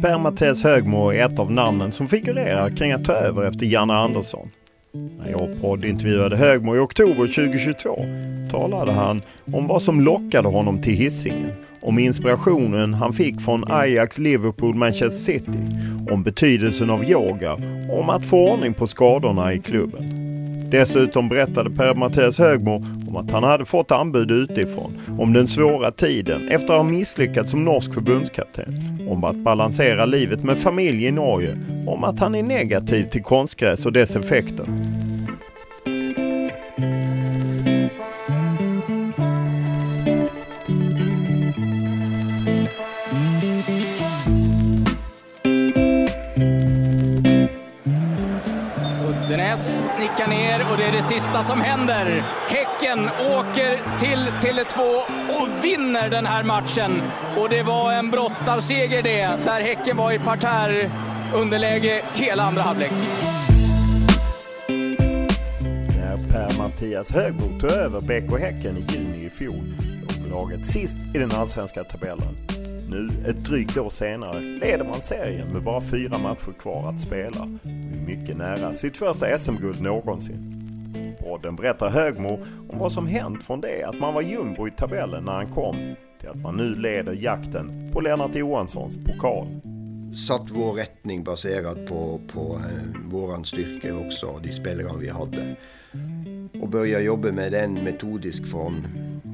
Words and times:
Per-Mattias 0.00 0.62
Högmo 0.62 1.12
är 1.12 1.26
ett 1.26 1.38
av 1.38 1.52
namnen 1.52 1.92
som 1.92 2.08
figurerar 2.08 2.76
kring 2.76 2.92
att 2.92 3.04
ta 3.04 3.12
över 3.12 3.44
efter 3.44 3.66
Janne 3.66 3.92
Andersson. 3.92 4.50
När 4.92 5.30
jag 5.30 5.60
poddintervjuade 5.60 6.36
Högmo 6.36 6.76
i 6.76 6.78
oktober 6.78 7.14
2022 7.14 8.04
talade 8.50 8.92
han 8.92 9.22
om 9.52 9.66
vad 9.66 9.82
som 9.82 10.00
lockade 10.00 10.48
honom 10.48 10.82
till 10.82 10.94
hissingen, 10.94 11.52
om 11.82 11.98
inspirationen 11.98 12.94
han 12.94 13.12
fick 13.12 13.40
från 13.40 13.72
Ajax, 13.72 14.18
Liverpool, 14.18 14.74
Manchester 14.74 15.32
City, 15.32 15.58
om 16.10 16.22
betydelsen 16.22 16.90
av 16.90 17.04
yoga 17.04 17.52
och 17.88 18.00
om 18.00 18.10
att 18.10 18.26
få 18.26 18.52
ordning 18.52 18.74
på 18.74 18.86
skadorna 18.86 19.52
i 19.52 19.58
klubben. 19.58 20.30
Dessutom 20.70 21.28
berättade 21.28 21.70
Per-Mattias 21.70 22.38
Högmo 22.38 22.84
om 23.08 23.16
att 23.16 23.30
han 23.30 23.44
hade 23.44 23.64
fått 23.64 23.90
anbud 23.90 24.30
utifrån, 24.30 24.98
om 25.18 25.32
den 25.32 25.46
svåra 25.46 25.90
tiden 25.90 26.48
efter 26.48 26.74
att 26.74 26.80
ha 26.80 26.82
misslyckats 26.82 27.50
som 27.50 27.64
norsk 27.64 27.94
förbundskapten, 27.94 28.98
om 29.08 29.24
att 29.24 29.36
balansera 29.36 30.06
livet 30.06 30.44
med 30.44 30.58
familj 30.58 31.06
i 31.06 31.10
Norge, 31.10 31.58
om 31.86 32.04
att 32.04 32.20
han 32.20 32.34
är 32.34 32.42
negativ 32.42 33.04
till 33.04 33.22
konstgräs 33.22 33.86
och 33.86 33.92
dess 33.92 34.16
effekter. 34.16 34.66
Uddenäs 50.18 50.28
ner 50.28 50.70
och 50.70 50.76
det 50.76 50.84
är 50.84 50.92
det 50.92 51.02
sista 51.02 51.42
som 51.42 51.60
händer. 51.60 52.22
Häcken 52.48 52.98
åker 53.08 53.98
till 53.98 54.18
Tele2 54.18 54.80
och 55.36 55.64
vinner 55.64 56.08
den 56.08 56.26
här 56.26 56.44
matchen. 56.44 57.02
Och 57.38 57.48
det 57.48 57.62
var 57.62 57.92
en 57.92 58.10
brottarseger 58.10 59.02
det, 59.02 59.44
där 59.44 59.60
Häcken 59.60 59.96
var 59.96 60.12
i 60.12 60.18
parterr 60.18 60.90
underläge 61.34 62.02
hela 62.14 62.42
andra 62.42 62.62
halvlek. 62.62 62.92
När 65.96 66.32
Per-Mattias 66.32 67.10
Högmo 67.10 67.60
tog 67.60 67.70
över 67.70 68.00
BK 68.00 68.40
Häcken 68.40 68.76
i 68.76 68.92
juni 68.92 69.24
i 69.24 69.30
fjol 69.30 69.64
låg 70.30 70.50
laget 70.50 70.66
sist 70.66 70.98
i 71.14 71.18
den 71.18 71.32
allsvenska 71.32 71.84
tabellen. 71.84 72.36
Nu, 72.88 73.08
ett 73.26 73.44
drygt 73.44 73.76
år 73.76 73.90
senare, 73.90 74.40
leder 74.40 74.84
man 74.84 75.02
serien 75.02 75.48
med 75.48 75.62
bara 75.62 75.80
fyra 75.80 76.18
matcher 76.18 76.52
kvar 76.60 76.88
att 76.88 77.00
spela 77.00 77.48
mycket 78.10 78.36
nära 78.36 78.72
sitt 78.72 78.96
första 78.96 79.38
SM-guld 79.38 79.80
någonsin. 79.80 80.56
Podden 81.18 81.56
berättar 81.56 81.88
Högmo 81.88 82.38
om 82.68 82.78
vad 82.78 82.92
som 82.92 83.06
hänt 83.06 83.44
från 83.44 83.60
det 83.60 83.84
att 83.84 84.00
man 84.00 84.14
var 84.14 84.22
jumbo 84.22 84.68
i 84.68 84.70
tabellen 84.70 85.24
när 85.24 85.32
han 85.32 85.52
kom 85.52 85.76
till 86.20 86.28
att 86.28 86.42
man 86.42 86.56
nu 86.56 86.74
leder 86.74 87.12
jakten 87.12 87.90
på 87.92 88.00
Lennart 88.00 88.34
Johanssons 88.34 88.96
pokal. 88.96 89.46
Satt 90.28 90.50
vår 90.50 90.72
retning 90.72 91.24
baserat 91.24 91.86
på, 91.86 92.20
på 92.32 92.40
eh, 92.40 93.10
våran 93.10 93.44
styrke 93.44 93.92
också, 93.92 94.40
de 94.42 94.52
spelare 94.52 94.98
vi 95.00 95.08
hade. 95.08 95.56
Och 96.62 96.68
börja 96.68 97.00
jobba 97.00 97.32
med 97.32 97.52
den 97.52 97.74
metodisk 97.74 98.50
från 98.50 98.86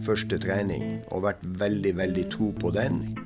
första 0.07 0.39
träning 0.39 1.01
och 1.09 1.23
varit 1.23 1.45
väldigt, 1.45 1.95
väldigt 1.95 2.31
tro 2.31 2.53
på 2.53 2.71
den. 2.71 3.17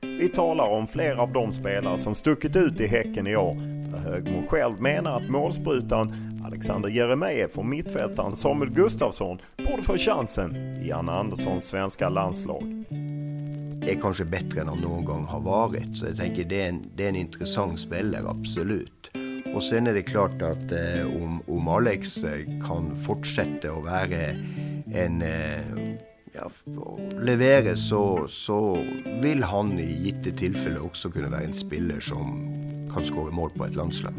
Vi 0.00 0.28
talar 0.28 0.70
om 0.70 0.86
flera 0.86 1.22
av 1.22 1.32
de 1.32 1.54
spelare 1.54 1.98
som 1.98 2.14
stuckit 2.14 2.56
ut 2.56 2.80
i 2.80 2.86
Häcken 2.86 3.26
i 3.26 3.36
år. 3.36 3.73
Där 3.94 4.00
Högmo 4.00 4.46
själv 4.48 4.80
menar 4.80 5.16
att 5.16 5.30
målsprutan 5.30 6.12
Alexander 6.44 6.88
Jeremejeff 6.88 7.58
och 7.58 7.66
mittfältaren 7.66 8.36
Samuel 8.36 8.70
Gustafsson 8.70 9.38
borde 9.68 9.82
få 9.82 9.98
chansen 9.98 10.56
i 10.56 10.88
Janne 10.88 11.12
Anderssons 11.12 11.64
svenska 11.64 12.08
landslag. 12.08 12.84
Det 13.80 13.92
är 13.92 14.00
kanske 14.00 14.24
bättre 14.24 14.60
än 14.60 14.66
de 14.66 14.80
någon 14.80 15.04
gång 15.04 15.24
har 15.24 15.40
varit. 15.40 15.96
Så 15.96 16.06
jag 16.06 16.16
tänker 16.16 16.44
det 16.44 16.62
är 16.62 16.68
en, 16.68 16.82
det 16.94 17.04
är 17.04 17.08
en 17.08 17.16
intressant 17.16 17.80
spelare, 17.80 18.28
absolut. 18.28 19.10
Och 19.54 19.64
sen 19.64 19.86
är 19.86 19.94
det 19.94 20.02
klart 20.02 20.42
att 20.42 20.72
eh, 20.72 21.22
om, 21.22 21.42
om 21.46 21.68
Alex 21.68 22.24
eh, 22.24 22.40
kan 22.68 22.96
fortsätta 22.96 23.68
att 23.68 23.84
vara 23.84 24.28
en 24.94 25.22
eh, 25.22 25.94
ja, 26.34 26.50
levere 27.20 27.76
så, 27.76 28.28
så 28.28 28.78
vil 29.22 29.42
han 29.42 29.78
i 29.78 29.92
gitte 30.04 30.30
tilfeller 30.30 30.84
också 30.84 31.10
kunna 31.10 31.28
vara 31.28 31.40
en 31.40 31.54
spelare 31.54 32.00
som 32.00 32.50
kan 32.94 33.04
skåre 33.04 33.32
mål 33.32 33.50
på 33.50 33.64
ett 33.64 33.74
landslag. 33.74 34.14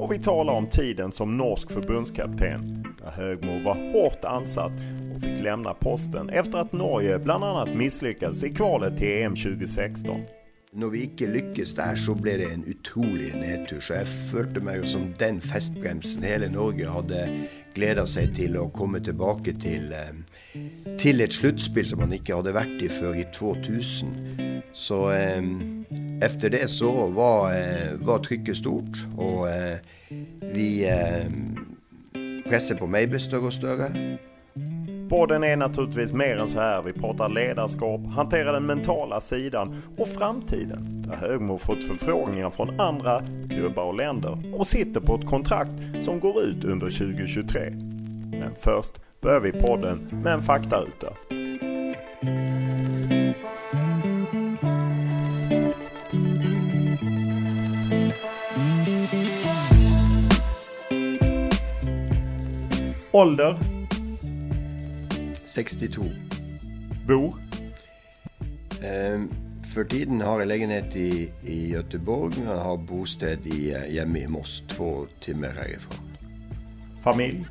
Och 0.00 0.12
vi 0.12 0.18
talar 0.18 0.52
om 0.52 0.66
tiden 0.66 1.12
som 1.12 1.36
norsk 1.36 1.70
förbundskapten 1.70 2.84
där 3.02 3.10
Högmo 3.10 3.64
var 3.64 3.74
hårt 3.74 4.24
ansatt 4.24 4.72
och 5.14 5.20
fick 5.22 5.42
lämna 5.42 5.74
posten 5.74 6.28
efter 6.28 6.58
att 6.58 6.72
Norge 6.72 7.18
bland 7.18 7.44
annat 7.44 7.74
misslyckades 7.74 8.44
i 8.44 8.54
kvalet 8.54 8.98
till 8.98 9.08
EM 9.08 9.36
2016. 9.36 10.20
Når 10.76 10.90
vi 10.92 11.02
ikke 11.06 11.26
lykkes 11.32 11.70
der, 11.78 11.96
så 11.96 12.12
ble 12.14 12.34
det 12.36 12.50
en 12.52 12.64
utrolig 12.68 13.30
nedtur. 13.38 13.78
Så 13.80 13.94
jeg 13.96 14.08
følte 14.28 14.60
meg 14.60 14.82
jo 14.82 14.88
som 14.90 15.06
den 15.16 15.38
festbremsen 15.40 16.26
hele 16.26 16.50
Norge 16.52 16.90
hadde 16.92 17.22
gleda 17.72 18.04
seg 18.04 18.34
til 18.36 18.58
å 18.60 18.66
komme 18.74 19.00
tilbake 19.00 19.54
til, 19.62 19.88
eh, 19.96 20.12
til 20.98 21.20
ett 21.20 21.32
slutspel 21.32 21.86
som 21.88 21.98
man 21.98 22.12
inte 22.12 22.34
hade 22.34 22.54
varit 22.54 22.82
i 22.82 22.88
før 22.88 23.14
i 23.14 23.24
2000. 23.34 24.62
Så 24.72 25.10
eh, 25.10 25.42
efter 26.22 26.50
det 26.50 26.70
så 26.70 27.06
var, 27.06 27.52
eh, 27.52 27.92
var 27.94 28.18
trycket 28.18 28.56
stort, 28.56 28.98
och 29.16 29.48
eh, 29.48 29.76
vi 30.40 30.88
eh, 30.88 32.78
på 32.78 32.86
mig 32.86 33.06
blev 33.06 33.18
större 33.18 33.46
och 33.46 33.52
större. 33.52 34.16
Podden 35.08 35.44
är 35.44 35.56
naturligtvis 35.56 36.12
mer 36.12 36.36
än 36.36 36.48
så 36.48 36.60
här. 36.60 36.82
Vi 36.82 36.92
pratar 36.92 37.28
ledarskap, 37.28 38.00
hanterar 38.10 38.52
den 38.52 38.66
mentala 38.66 39.20
sidan 39.20 39.82
och 39.96 40.08
framtiden. 40.08 41.02
Där 41.08 41.16
Högmo 41.16 41.58
fått 41.58 41.84
förfrågningar 41.84 42.50
från 42.50 42.80
andra 42.80 43.22
klubbar 43.50 43.84
och 43.84 43.94
länder 43.94 44.54
och 44.54 44.68
sitter 44.68 45.00
på 45.00 45.14
ett 45.14 45.26
kontrakt 45.26 45.72
som 46.02 46.20
går 46.20 46.42
ut 46.42 46.64
under 46.64 46.86
2023. 46.90 47.70
Men 48.30 48.50
först 48.60 49.00
börjar 49.20 49.40
vi 49.40 49.52
podden 49.52 50.08
med 50.22 50.32
en 50.32 50.42
faktaruta. 50.42 51.12
Ålder? 63.12 63.58
62. 65.46 66.02
Bor? 67.06 67.34
Eh, 68.82 69.20
för 69.74 69.84
tiden 69.84 70.20
har 70.20 70.38
jag 70.38 70.48
lägenhet 70.48 70.96
i, 70.96 71.32
i 71.44 71.70
Göteborg 71.70 72.34
men 72.38 72.48
jag 72.48 72.64
har 72.64 72.76
bostad 72.76 73.46
i, 73.46 73.72
eh, 73.72 73.80
hemma 73.80 74.18
i 74.18 74.28
Moss, 74.28 74.62
två 74.68 75.06
timmar 75.20 75.48
härifrån. 75.48 75.96
Familj? 77.02 77.46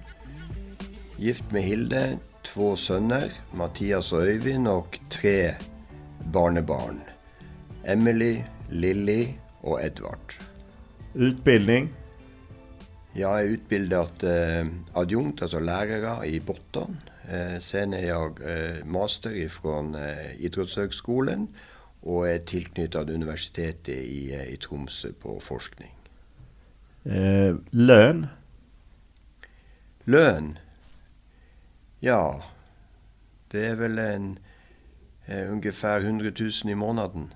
Gift 1.18 1.52
med 1.52 1.64
Hilde, 1.64 2.18
två 2.44 2.76
söner, 2.76 3.32
Mattias 3.54 4.14
och 4.14 4.22
Öyvind 4.22 4.68
och 4.68 5.00
tre 5.10 5.54
barnebarn. 6.34 7.02
Emily, 7.84 8.44
Lilly 8.70 9.28
och 9.62 9.82
Edvard. 9.82 10.34
Utbildning? 11.14 11.90
Jag 13.14 13.40
är 13.40 13.44
utbildad 13.44 14.24
eh, 14.24 14.68
adjunkt, 14.94 15.42
alltså 15.42 15.60
lärare 15.60 16.26
i 16.26 16.40
botten. 16.40 16.98
Eh, 17.32 17.60
sen 17.60 17.94
är 17.94 18.08
jag 18.08 18.40
eh, 18.42 18.86
master 18.86 19.36
ifrån 19.36 19.96
eh, 19.96 20.42
Idrottshögskolan 20.42 21.48
och 22.02 22.30
är 22.30 22.40
tillknuten 22.40 23.10
universitetet 23.10 23.90
i, 23.90 24.34
i 24.34 24.58
Tromsö 24.58 25.08
på 25.22 25.40
forskning. 25.40 25.92
Lön? 27.70 28.28
Lön? 30.04 30.58
Ja, 32.06 32.44
det 33.48 33.66
är 33.66 33.76
väl 33.76 34.00
en 34.00 34.40
eh, 35.26 35.52
ungefär 35.52 36.00
100 36.00 36.32
000 36.40 36.52
i 36.66 36.76
månaden. 36.76 37.34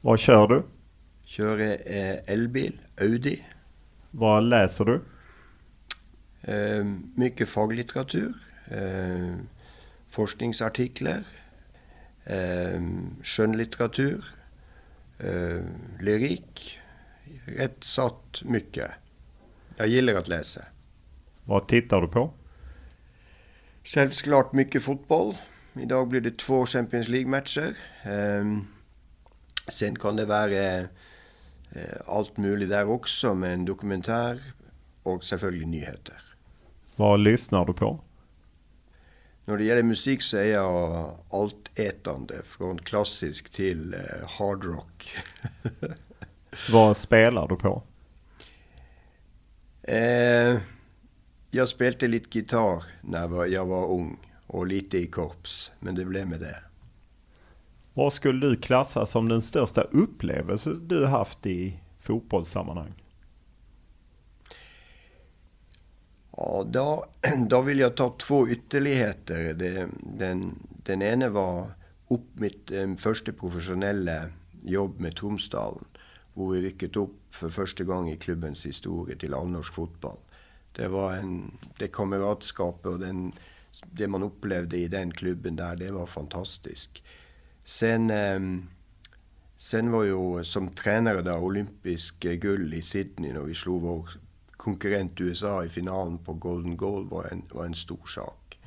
Vad 0.00 0.18
kör 0.18 0.48
du? 0.48 0.62
Kör 1.24 1.58
eh, 1.60 2.32
elbil, 2.32 2.80
Audi. 3.00 3.44
Vad 4.10 4.42
läser 4.42 4.84
du? 4.84 5.00
Eh, 6.42 6.84
mycket 7.14 7.48
faglitteratur, 7.48 8.34
eh, 8.70 9.34
forskningsartiklar, 10.08 11.24
eh, 12.24 12.82
skönlitteratur, 13.22 14.24
eh, 15.18 15.62
lyrik. 16.00 16.78
Rätt 17.44 17.84
satt 17.84 18.42
mycket. 18.44 18.90
Jag 19.76 19.88
gillar 19.88 20.14
att 20.14 20.28
läsa. 20.28 20.62
Vad 21.44 21.68
tittar 21.68 22.00
du 22.00 22.08
på? 22.08 22.32
Självklart 23.84 24.52
mycket 24.52 24.82
fotboll. 24.82 25.36
Idag 25.80 26.08
blir 26.08 26.20
det 26.20 26.38
två 26.38 26.66
Champions 26.66 27.08
League-matcher. 27.08 27.76
Eh, 28.02 28.58
sen 29.68 29.96
kan 29.96 30.16
det 30.16 30.24
vara 30.24 30.78
eh, 30.78 30.84
allt 32.06 32.36
möjligt 32.36 32.68
där 32.68 32.88
också, 32.88 33.34
med 33.34 33.54
en 33.54 33.64
dokumentär 33.64 34.42
och 35.02 35.24
självklart 35.24 35.66
nyheter. 35.66 36.22
Vad 36.96 37.20
lyssnar 37.20 37.64
du 37.64 37.72
på? 37.72 38.00
När 39.44 39.56
det 39.56 39.64
gäller 39.64 39.82
musik 39.82 40.22
så 40.22 40.36
är 40.36 40.52
jag 40.52 41.10
altätande, 41.30 42.34
från 42.44 42.78
klassisk 42.78 43.50
till 43.50 43.94
eh, 43.94 44.28
hardrock. 44.28 45.16
Vad 46.72 46.96
spelar 46.96 47.48
du 47.48 47.56
på? 47.56 47.82
eh, 49.82 50.58
jag 51.54 51.68
spelade 51.68 52.08
lite 52.08 52.38
gitarr 52.38 52.84
när 53.00 53.46
jag 53.46 53.66
var, 53.66 53.90
ung 53.90 54.18
och 54.46 54.66
lite 54.66 54.98
i 54.98 55.06
korps, 55.06 55.72
men 55.80 55.94
det 55.94 56.04
blev 56.04 56.28
med 56.28 56.40
det. 56.40 56.56
Vad 57.94 58.12
skulle 58.12 58.46
du 58.46 58.56
klassa 58.56 59.06
som 59.06 59.28
den 59.28 59.42
största 59.42 59.82
upplevelse 59.82 60.70
du 60.70 61.06
haft 61.06 61.46
i 61.46 61.80
fotbollssammanhang? 62.00 62.92
Ja, 66.36 66.66
då, 66.70 67.06
då 67.48 67.60
vill 67.60 67.78
jag 67.78 67.96
ta 67.96 68.16
två 68.18 68.48
ytterligheter. 68.48 69.54
Det, 69.54 69.88
den, 70.18 70.58
den 70.84 71.02
ena 71.02 71.28
var 71.28 71.70
upp 72.08 72.26
mitt 72.32 72.70
um, 72.70 72.96
första 72.96 73.32
professionella 73.32 74.22
jobb 74.62 75.00
med 75.00 75.16
Tromsdalen. 75.16 75.84
Hvor 76.34 76.52
vi 76.52 76.60
rykket 76.60 76.96
upp 76.96 77.16
för 77.30 77.50
första 77.50 77.84
gången 77.84 78.14
i 78.14 78.16
klubbens 78.16 78.66
historia 78.66 79.16
till 79.16 79.34
allnorsk 79.34 79.74
fotboll. 79.74 80.18
Det 80.76 80.88
var 80.88 81.12
en, 81.12 81.58
det 81.78 81.92
kamratskapet 81.92 82.86
och 82.86 82.98
den, 82.98 83.32
det 83.90 84.08
man 84.08 84.22
upplevde 84.22 84.76
i 84.76 84.88
den 84.88 85.10
klubben 85.10 85.56
där, 85.56 85.76
det 85.76 85.90
var 85.90 86.06
fantastiskt. 86.06 87.02
Sen, 87.64 88.10
um, 88.10 88.68
sen 89.56 89.90
var 89.90 90.04
ju 90.04 90.44
som 90.44 90.68
tränare 90.68 91.22
då 91.22 91.34
olympisk 91.34 92.20
guld 92.20 92.74
i 92.74 92.82
Sydney 92.82 93.32
när 93.32 93.40
vi 93.40 93.54
slog 93.54 93.82
vår 93.82 94.08
konkurrent 94.56 95.20
USA 95.20 95.64
i 95.64 95.68
finalen 95.68 96.18
på 96.18 96.32
Golden 96.32 96.76
Goal 96.76 97.08
var 97.08 97.24
en, 97.24 97.42
var 97.52 97.64
en 97.64 97.74
stor 97.74 98.06
sak. 98.06 98.58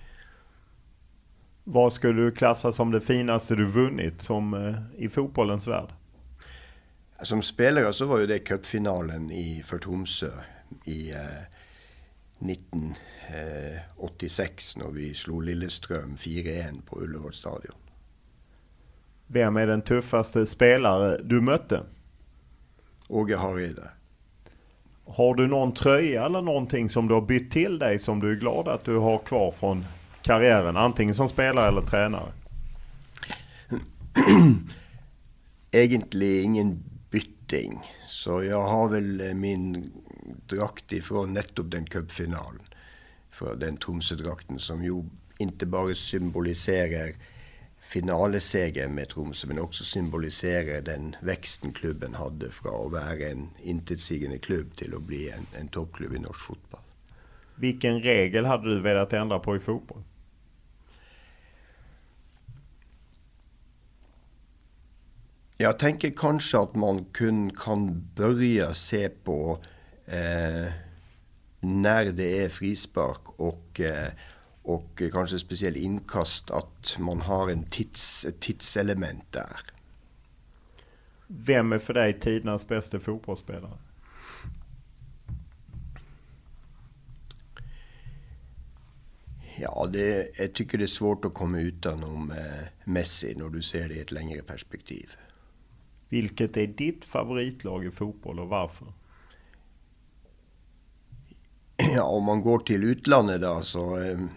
Vad 1.63 1.93
skulle 1.93 2.21
du 2.21 2.31
klassa 2.31 2.71
som 2.71 2.91
det 2.91 3.01
finaste 3.01 3.55
du 3.55 3.65
vunnit 3.65 4.21
som, 4.21 4.53
eh, 4.53 5.03
i 5.03 5.09
fotbollens 5.09 5.67
värld? 5.67 5.89
Som 7.21 7.41
spelare 7.41 7.93
så 7.93 8.05
var 8.05 8.19
ju 8.19 8.27
det 8.27 8.39
cupfinalen 8.39 9.31
i, 9.31 9.63
för 9.65 9.77
Tromsö 9.77 10.29
i 10.85 11.11
eh, 11.11 11.17
1986 12.39 14.77
när 14.77 14.91
vi 14.91 15.13
slog 15.13 15.43
Lilleström 15.43 16.15
4-1 16.15 16.81
på 16.85 16.99
Ullevål 16.99 17.33
stadion. 17.33 17.75
Vem 19.27 19.57
är 19.57 19.67
den 19.67 19.81
tuffaste 19.81 20.45
spelare 20.45 21.17
du 21.23 21.41
mötte? 21.41 21.83
Åge 23.07 23.37
Hareide. 23.37 23.89
Har 25.05 25.35
du 25.35 25.47
någon 25.47 25.73
tröja 25.73 26.25
eller 26.25 26.41
någonting 26.41 26.89
som 26.89 27.07
du 27.07 27.13
har 27.13 27.21
bytt 27.21 27.51
till 27.51 27.79
dig 27.79 27.99
som 27.99 28.19
du 28.19 28.31
är 28.31 28.35
glad 28.35 28.67
att 28.67 28.85
du 28.85 28.97
har 28.97 29.17
kvar 29.17 29.51
från 29.51 29.85
karriären? 30.21 30.77
Antingen 30.77 31.15
som 31.15 31.29
spelare 31.29 31.67
eller 31.67 31.81
tränare. 31.81 32.31
Egentligen 35.71 36.45
ingen 36.45 36.83
bytting. 37.11 37.79
Så 38.07 38.43
jag 38.43 38.61
har 38.61 38.89
väl 38.89 39.35
min 39.35 39.91
drakt 40.47 40.91
ifrån 40.91 41.33
nettopp 41.33 41.71
den 41.71 41.85
cupfinalen. 41.85 42.61
För 43.29 43.55
den 43.55 43.77
Tromsø-drakten 43.77 44.59
som 44.59 44.83
ju 44.83 45.03
inte 45.37 45.65
bara 45.65 45.95
symboliserar 45.95 47.13
finaleseger 47.79 48.87
med 48.87 49.09
Tromsø, 49.09 49.47
men 49.47 49.59
också 49.59 49.83
symboliserar 49.83 50.81
den 50.81 51.15
växten 51.21 51.73
klubben 51.73 52.13
hade 52.13 52.51
från 52.51 52.85
att 52.85 52.91
vara 52.91 53.29
en 53.29 53.49
intetsägande 53.63 54.37
klubb 54.37 54.75
till 54.75 54.95
att 54.95 55.01
bli 55.01 55.29
en, 55.29 55.45
en 55.59 55.67
toppklubb 55.67 56.15
i 56.15 56.19
norsk 56.19 56.45
fotboll. 56.45 56.81
Vilken 57.55 58.01
regel 58.01 58.45
hade 58.45 58.75
du 58.75 58.81
velat 58.81 59.13
ändra 59.13 59.39
på 59.39 59.55
i 59.55 59.59
fotboll? 59.59 60.03
Jag 65.57 65.79
tänker 65.79 66.11
kanske 66.17 66.59
att 66.59 66.75
man 66.75 67.05
kun, 67.05 67.55
kan 67.55 68.09
börja 68.15 68.73
se 68.73 69.09
på 69.09 69.63
eh, 70.07 70.71
när 71.59 72.05
det 72.05 72.43
är 72.43 72.49
frispark 72.49 73.39
och 73.39 73.79
eh, 73.79 74.11
och 74.67 75.01
kanske 75.11 75.39
speciellt 75.39 75.77
inkast 75.77 76.51
att 76.51 76.97
man 76.99 77.21
har 77.21 77.49
en 77.49 77.63
tids, 77.63 78.25
ett 78.25 78.39
tidselement 78.39 79.31
där. 79.31 79.59
Vem 81.27 81.71
är 81.71 81.79
för 81.79 81.93
dig 81.93 82.19
tidernas 82.19 82.67
bästa 82.67 82.99
fotbollsspelare? 82.99 83.77
Ja, 89.59 89.89
det, 89.93 90.31
jag 90.37 90.53
tycker 90.53 90.77
det 90.77 90.85
är 90.85 90.87
svårt 90.87 91.25
att 91.25 91.33
komma 91.33 91.59
utanom 91.59 92.31
eh, 92.31 92.67
Messi 92.83 93.35
när 93.35 93.49
du 93.49 93.61
ser 93.61 93.89
det 93.89 93.95
i 93.95 93.99
ett 93.99 94.11
längre 94.11 94.41
perspektiv. 94.41 95.09
Vilket 96.09 96.57
är 96.57 96.67
ditt 96.67 97.05
favoritlag 97.05 97.85
i 97.85 97.91
fotboll 97.91 98.39
och 98.39 98.47
varför? 98.47 98.87
Ja, 101.95 102.03
om 102.03 102.23
man 102.23 102.41
går 102.41 102.59
till 102.59 102.83
utlandet 102.83 103.41
då 103.41 103.61
så 103.61 103.95
ehm, 103.95 104.29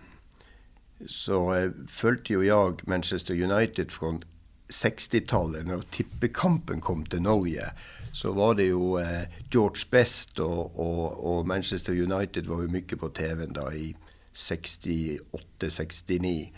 så 1.06 1.54
eh, 1.54 1.70
följde 1.88 2.34
ju 2.34 2.42
jag 2.42 2.88
Manchester 2.88 3.42
United 3.42 3.90
från 3.90 4.22
60-talet 4.68 5.66
när 5.66 5.80
tippekampen 5.80 6.80
kom 6.80 7.06
till 7.06 7.22
Norge. 7.22 7.72
Så 8.12 8.32
var 8.32 8.54
det 8.54 8.62
ju 8.62 9.00
eh, 9.00 9.22
George 9.50 9.84
Best 9.90 10.38
och, 10.38 10.78
och, 10.78 11.38
och, 11.38 11.46
Manchester 11.46 12.12
United 12.12 12.46
var 12.46 12.62
ju 12.62 12.68
mycket 12.68 13.00
på 13.00 13.08
tv 13.08 13.46
då 13.46 13.72
i 13.72 13.96
68-69. 14.34 16.48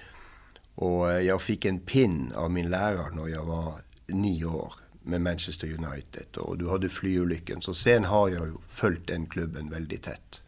Och 0.74 1.12
eh, 1.12 1.20
jag 1.20 1.42
fick 1.42 1.64
en 1.64 1.80
pin 1.80 2.32
av 2.34 2.50
min 2.50 2.70
lärare 2.70 3.14
när 3.14 3.28
jag 3.28 3.44
var 3.44 3.74
nio 4.06 4.44
år 4.44 4.74
med 5.02 5.20
Manchester 5.20 5.66
United. 5.66 6.36
Och 6.36 6.58
du 6.58 6.68
hade 6.68 6.88
flygolyckan. 6.88 7.62
Så 7.62 7.74
sen 7.74 8.04
har 8.04 8.28
jag 8.28 8.46
ju 8.46 8.54
följt 8.68 9.06
den 9.06 9.26
klubben 9.26 9.70
väldigt 9.70 10.02
tätt. 10.02 10.41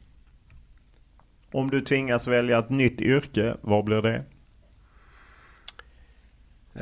Om 1.54 1.70
du 1.70 1.80
tvingas 1.80 2.26
välja 2.26 2.58
ett 2.58 2.70
nytt 2.70 3.00
yrke, 3.00 3.56
vad 3.60 3.84
blir 3.84 4.02
det? 4.02 4.24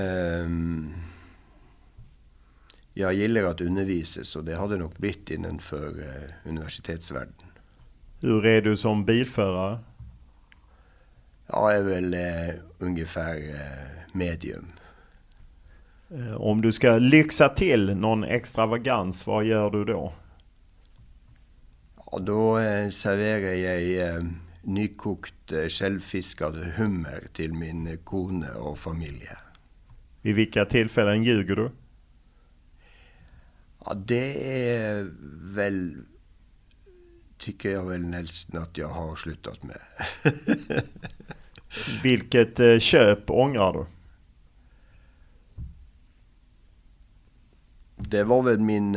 Um, 0.03 0.95
jag 2.95 3.15
gillar 3.15 3.43
att 3.43 3.61
undervisa 3.61 4.25
så 4.25 4.41
det 4.41 4.57
hade 4.57 4.77
nog 4.77 4.93
blivit 4.93 5.31
innanför 5.31 5.87
uh, 5.87 6.49
universitetsvärlden. 6.49 7.35
Hur 8.21 8.47
är 8.47 8.63
du 8.63 8.77
som 8.77 9.05
bilförare? 9.05 9.79
Jag 11.47 11.77
är 11.77 11.83
väl 11.83 12.15
uh, 12.15 12.61
ungefär 12.79 13.37
uh, 13.37 13.59
medium. 14.13 14.67
Eh, 16.11 16.35
om 16.35 16.61
du 16.61 16.73
ska 16.73 16.99
lyxa 16.99 17.49
till 17.49 17.97
någon 17.97 18.25
extravagans, 18.25 19.27
vad 19.27 19.45
gör 19.45 19.71
du 19.71 19.85
då? 19.85 20.13
Ja, 21.97 22.19
då 22.19 22.59
eh, 22.59 22.89
serverar 22.89 23.55
jag 23.55 24.09
eh, 24.09 24.23
nykokt 24.63 25.53
eh, 25.53 25.69
självfiskad 25.69 26.57
hummer 26.57 27.23
till 27.33 27.53
min 27.53 27.99
kone 28.05 28.51
och 28.51 28.79
familj. 28.79 29.29
Vid 30.23 30.35
vilka 30.35 30.65
tillfällen 30.65 31.25
ljuger 31.25 31.57
du? 31.57 31.71
Ja, 33.85 33.95
det 33.95 34.61
är 34.71 35.11
väl, 35.55 35.97
tycker 37.39 37.71
jag 37.71 37.85
väl 37.85 38.01
nästan 38.01 38.63
att 38.63 38.79
jag 38.79 38.89
har 38.89 39.17
slutat 39.17 39.63
med. 39.63 39.81
Vilket 42.03 42.61
eh, 42.61 42.79
köp 42.79 43.31
ångrar 43.31 43.73
du? 43.73 43.87
Det 47.97 48.25
var 48.25 48.43
väl 48.43 48.59
min... 48.61 48.97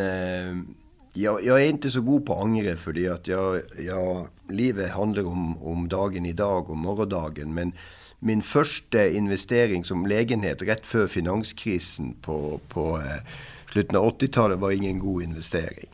Jag, 1.18 1.46
jag, 1.46 1.64
är 1.64 1.70
inte 1.70 1.90
så 1.90 2.02
god 2.02 2.26
på 2.26 2.34
att 2.34 2.44
ångra 2.44 2.76
för 2.76 2.94
det 2.94 3.08
att 3.08 3.28
jag, 3.28 3.62
jag, 3.80 4.28
livet 4.50 4.92
handlar 4.92 5.28
om, 5.28 5.64
om 5.64 5.88
dagen 5.88 6.26
idag 6.26 6.70
och 6.70 6.78
morgondagen. 6.78 7.54
Men 7.54 7.72
min 8.20 8.42
första 8.42 9.08
investering 9.08 9.86
som 9.86 10.06
lägenhet 10.06 10.62
rätt 10.62 10.86
för 10.86 11.08
finanskrisen 11.08 12.16
på, 12.22 12.60
på 12.68 12.98
eh, 12.98 13.28
slutet 13.72 13.96
av 13.96 14.18
80-talet 14.18 14.60
var 14.60 14.72
ingen 14.72 15.00
god 15.00 15.24
investering. 15.24 15.90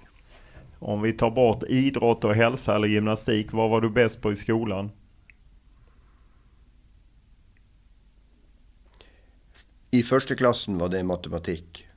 Om 0.80 1.02
vi 1.02 1.14
tar 1.14 1.32
bort 1.32 1.64
idrott 1.64 2.24
och 2.24 2.36
hälsa 2.36 2.76
eller 2.76 2.88
gymnastik, 2.88 3.54
vad 3.54 3.70
var 3.70 3.82
du 3.82 3.90
bäst 3.90 4.22
på 4.22 4.32
i 4.32 4.36
skolan? 4.36 4.92
I 9.92 10.04
första 10.04 10.36
klassen 10.36 10.78
var 10.78 10.90
det 10.90 11.04
matematik. 11.04 11.88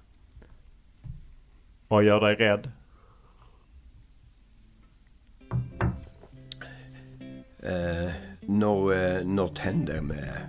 Vad 1.89 2.05
gör 2.05 2.21
dig 2.21 2.35
rädd? 2.35 2.71
Eh, 7.65 8.11
när 8.41 9.17
eh, 9.17 9.25
något 9.25 9.59
händer 9.59 10.01
med, 10.01 10.41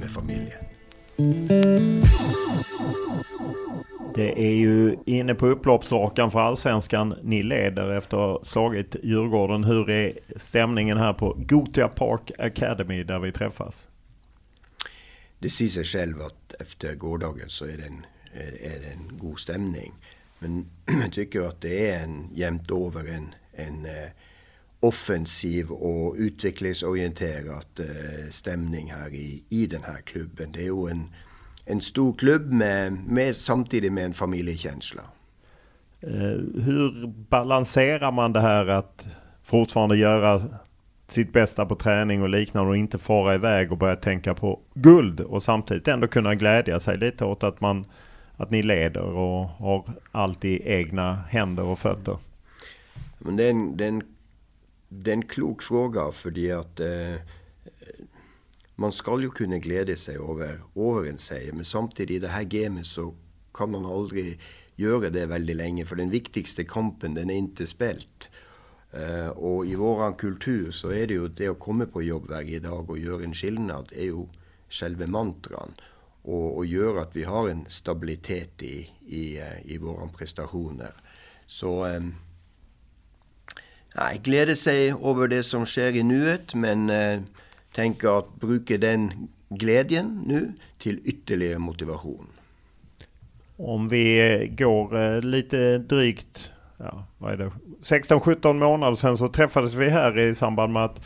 med 0.00 0.10
familjen. 0.10 0.64
Det 4.14 4.42
är 4.42 4.54
ju 4.54 4.96
inne 5.06 5.34
på 5.34 5.46
upploppsrakan 5.46 6.30
för 6.30 6.40
allsvenskan. 6.40 7.14
Ni 7.22 7.42
leder 7.42 7.90
efter 7.90 8.16
att 8.16 8.22
ha 8.22 8.44
slagit 8.44 8.96
Djurgården. 9.02 9.64
Hur 9.64 9.90
är 9.90 10.12
stämningen 10.36 10.98
här 10.98 11.12
på 11.12 11.36
Gotia 11.38 11.88
Park 11.88 12.30
Academy 12.38 13.02
där 13.02 13.18
vi 13.18 13.32
träffas? 13.32 13.86
Det 15.38 15.50
säger 15.50 15.70
sig 15.70 15.84
själv 15.84 16.22
att 16.22 16.54
efter 16.60 16.94
gårdagen 16.94 17.48
så 17.48 17.64
är 17.64 17.76
det 17.76 17.86
en, 17.86 18.06
är, 18.32 18.80
det 18.80 18.92
en 18.92 19.18
god 19.18 19.38
stämning. 19.38 19.92
Men 20.38 20.66
jag 21.02 21.12
tycker 21.12 21.40
att 21.40 21.60
det 21.60 21.90
är 21.90 22.02
en 22.02 22.28
jämnt 22.34 22.70
över 22.70 23.14
en, 23.14 23.34
en 23.52 23.86
eh, 23.86 24.10
offensiv 24.80 25.70
och 25.70 26.14
utvecklingsorienterad 26.18 27.80
eh, 27.80 28.30
stämning 28.30 28.92
här 28.92 29.14
i, 29.14 29.42
i 29.48 29.66
den 29.66 29.82
här 29.82 30.00
klubben. 30.00 30.52
Det 30.52 30.60
är 30.60 30.64
ju 30.64 30.90
en, 30.90 31.08
en 31.64 31.80
stor 31.80 32.14
klubb 32.14 32.52
med, 32.52 32.92
med, 32.92 33.36
samtidigt 33.36 33.92
med 33.92 34.04
en 34.04 34.14
familjekänsla. 34.14 35.02
Eh, 36.00 36.62
hur 36.64 37.06
balanserar 37.06 38.12
man 38.12 38.32
det 38.32 38.40
här 38.40 38.66
att 38.66 39.06
fortfarande 39.42 39.96
göra 39.96 40.42
sitt 41.08 41.32
bästa 41.32 41.66
på 41.66 41.74
träning 41.74 42.22
och 42.22 42.28
liknande 42.28 42.70
och 42.70 42.76
inte 42.76 42.98
fara 42.98 43.34
iväg 43.34 43.72
och 43.72 43.78
börja 43.78 43.96
tänka 43.96 44.34
på 44.34 44.60
guld 44.74 45.20
och 45.20 45.42
samtidigt 45.42 45.88
ändå 45.88 46.08
kunna 46.08 46.34
glädja 46.34 46.80
sig 46.80 46.98
lite 46.98 47.24
åt 47.24 47.44
att 47.44 47.60
man 47.60 47.84
att 48.36 48.50
ni 48.50 48.62
leder 48.62 49.02
och 49.02 49.48
har 49.48 49.84
allt 50.12 50.44
i 50.44 50.72
egna 50.72 51.14
händer 51.28 51.64
och 51.64 51.78
fötter? 51.78 52.16
Men 53.18 53.36
det, 53.36 53.44
är 53.44 53.50
en, 53.50 53.76
det, 53.76 53.84
är 53.84 53.88
en, 53.88 54.02
det 54.92 55.10
är 55.10 55.14
en 55.14 55.26
klok 55.26 55.62
fråga 55.62 56.12
för 56.12 56.58
att 56.58 56.80
eh, 56.80 57.14
man 58.74 58.92
ska 58.92 59.20
ju 59.20 59.30
kunna 59.30 59.58
glädja 59.58 59.96
sig 59.96 60.16
över, 60.16 60.60
över 60.74 61.08
en 61.08 61.18
seger 61.18 61.52
men 61.52 61.64
samtidigt 61.64 62.16
i 62.16 62.18
det 62.18 62.28
här 62.28 62.42
gamet 62.42 62.86
så 62.86 63.14
kan 63.54 63.70
man 63.70 63.86
aldrig 63.86 64.40
göra 64.76 65.10
det 65.10 65.26
väldigt 65.26 65.56
länge 65.56 65.86
för 65.86 65.96
den 65.96 66.10
viktigaste 66.10 66.64
kampen 66.64 67.14
den 67.14 67.30
är 67.30 67.34
inte 67.34 67.66
spelt. 67.66 68.28
Eh, 68.92 69.28
och 69.28 69.66
i 69.66 69.74
vår 69.74 70.18
kultur 70.18 70.70
så 70.70 70.88
är 70.88 71.06
det 71.06 71.14
ju 71.14 71.28
det 71.28 71.48
att 71.48 71.58
komma 71.58 71.86
på 71.86 72.02
jobb 72.02 72.28
varje 72.28 72.60
dag 72.60 72.90
och 72.90 72.98
göra 72.98 73.24
en 73.24 73.34
skillnad 73.34 73.92
är 73.92 74.04
ju 74.04 74.26
själva 74.68 75.06
mantran 75.06 75.74
och, 76.22 76.56
och 76.56 76.66
gör 76.66 77.02
att 77.02 77.16
vi 77.16 77.24
har 77.24 77.48
en 77.48 77.64
stabilitet 77.68 78.62
i, 78.62 78.90
i, 79.06 79.38
eh, 79.38 79.66
i 79.66 79.78
våra 79.78 80.08
prestationer. 80.08 80.92
Så 81.46 81.86
eh, 81.86 82.00
nej, 83.94 84.20
gläder 84.22 84.54
sig 84.54 84.94
över 85.04 85.28
det 85.28 85.42
som 85.42 85.66
sker 85.66 85.96
i 85.96 86.02
nuet 86.02 86.54
men 86.54 86.90
eh, 86.90 87.20
tänker 87.72 88.18
att 88.18 88.34
bruka 88.40 88.78
den 88.78 89.28
glädjen 89.48 90.22
nu 90.26 90.52
till 90.78 91.00
ytterligare 91.04 91.58
motivation. 91.58 92.26
Om 93.56 93.88
vi 93.88 94.52
går 94.58 95.00
eh, 95.00 95.20
lite 95.20 95.78
drygt, 95.78 96.52
ja, 96.76 97.04
vad 97.18 97.32
är 97.32 97.36
det, 97.36 97.52
16-17 97.82 98.52
månader 98.52 98.94
sedan 98.94 99.18
så 99.18 99.28
träffades 99.28 99.74
vi 99.74 99.88
här 99.88 100.18
i 100.18 100.34
samband 100.34 100.72
med 100.72 100.84
att 100.84 101.00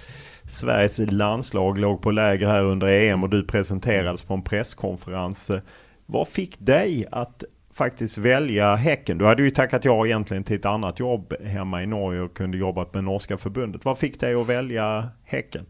Sveriges 0.48 0.98
landslag 0.98 1.78
låg 1.78 2.02
på 2.02 2.10
läger 2.10 2.46
här 2.46 2.64
under 2.64 2.86
EM 2.86 3.22
och 3.22 3.30
du 3.30 3.44
presenterades 3.44 4.22
på 4.22 4.34
en 4.34 4.42
presskonferens. 4.42 5.50
Eh, 5.50 5.60
vad 6.06 6.28
fick 6.28 6.58
dig 6.58 7.06
att 7.10 7.44
faktiskt 7.74 8.18
välja 8.18 8.76
Häcken? 8.76 9.18
Du 9.18 9.24
hade 9.24 9.42
ju 9.42 9.50
tackat 9.50 9.84
ja 9.84 10.06
egentligen 10.06 10.44
till 10.44 10.56
ett 10.56 10.64
annat 10.64 11.00
jobb 11.00 11.34
hemma 11.42 11.82
i 11.82 11.86
Norge 11.86 12.20
och 12.20 12.36
kunde 12.36 12.58
jobbat 12.58 12.94
med 12.94 13.04
norska 13.04 13.38
förbundet. 13.38 13.84
Vad 13.84 13.98
fick 13.98 14.20
dig 14.20 14.34
att 14.34 14.46
välja 14.46 15.08
Häcken? 15.24 15.66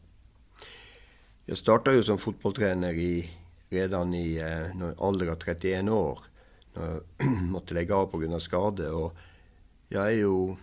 Jag 1.46 1.58
startade 1.58 1.96
ju 1.96 2.02
som 2.02 2.18
fotbollstränare 2.18 2.92
i, 2.92 3.30
redan 3.68 4.14
i 4.14 4.36
eh, 4.36 5.02
ålder 5.02 5.26
av 5.26 5.34
31 5.34 5.88
år. 5.88 6.18
Jag 6.74 7.00
måste 7.50 7.74
lägga 7.74 7.96
av 7.96 8.06
på 8.06 8.18
grund 8.18 8.34
av 8.34 8.38
skador. 8.38 9.04
Och 9.04 9.16
jag 9.88 10.06
är 10.06 10.16
ju 10.16 10.54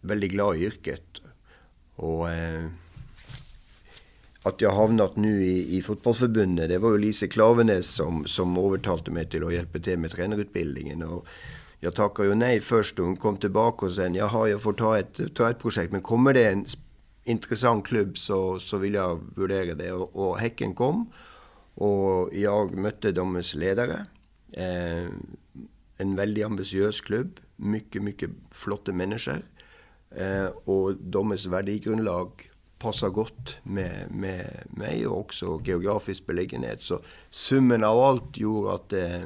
väldigt 0.00 0.30
glad 0.30 0.56
i 0.56 0.64
yrket. 0.64 1.04
Och 1.94 2.30
eh, 2.30 2.64
att 4.48 4.60
jag 4.60 4.70
hamnat 4.70 5.16
nu 5.16 5.44
i, 5.44 5.76
i 5.76 5.82
fotbollsförbundet, 5.82 6.68
det 6.68 6.78
var 6.78 6.92
ju 6.92 6.98
Lise 6.98 7.26
Klavenes 7.26 7.86
som, 7.86 8.26
som 8.26 8.56
övertalade 8.58 9.10
mig 9.10 9.30
till 9.30 9.44
att 9.44 9.52
hjälpa 9.52 9.78
till 9.78 9.98
med 9.98 10.10
tränarutbildningen. 10.10 11.02
Och 11.02 11.26
jag 11.80 11.94
tackade 11.94 12.28
ju 12.28 12.34
nej 12.34 12.60
först 12.60 12.98
och 12.98 13.06
hon 13.06 13.16
kom 13.16 13.36
tillbaka 13.36 13.86
och 13.86 13.92
sen, 13.92 14.14
jaha, 14.14 14.48
jag 14.48 14.62
får 14.62 14.72
ta 14.72 14.98
ett, 14.98 15.20
ta 15.34 15.50
ett 15.50 15.58
projekt, 15.58 15.92
men 15.92 16.02
kommer 16.02 16.34
det 16.34 16.48
en 16.48 16.66
intressant 17.24 17.86
klubb 17.86 18.18
så, 18.18 18.58
så 18.58 18.76
vill 18.76 18.94
jag 18.94 19.20
värdera 19.36 19.74
det. 19.74 19.92
Och, 19.92 20.28
och 20.28 20.38
Häcken 20.38 20.74
kom 20.74 21.12
och 21.74 22.34
jag 22.34 22.76
mötte 22.76 23.12
deras 23.12 23.54
ledare. 23.54 24.06
Eh, 24.52 25.08
en 25.96 26.16
väldigt 26.16 26.46
ambitiös 26.46 27.00
klubb, 27.00 27.40
mycket, 27.56 28.02
mycket 28.02 28.30
flotta 28.50 28.92
människor. 28.92 29.42
Eh, 30.10 30.46
och 30.46 30.94
deras 30.94 31.46
värdegrundlag 31.46 32.47
passar 32.78 33.08
gott 33.08 33.58
med, 33.62 34.10
med 34.10 34.64
mig 34.70 35.06
och 35.06 35.18
också 35.18 35.60
geografisk 35.64 36.26
belägenhet. 36.26 36.82
Så 36.82 37.00
summen 37.30 37.84
av 37.84 37.98
allt 37.98 38.36
gjorde 38.36 38.74
att 38.74 38.92
eh, 38.92 39.20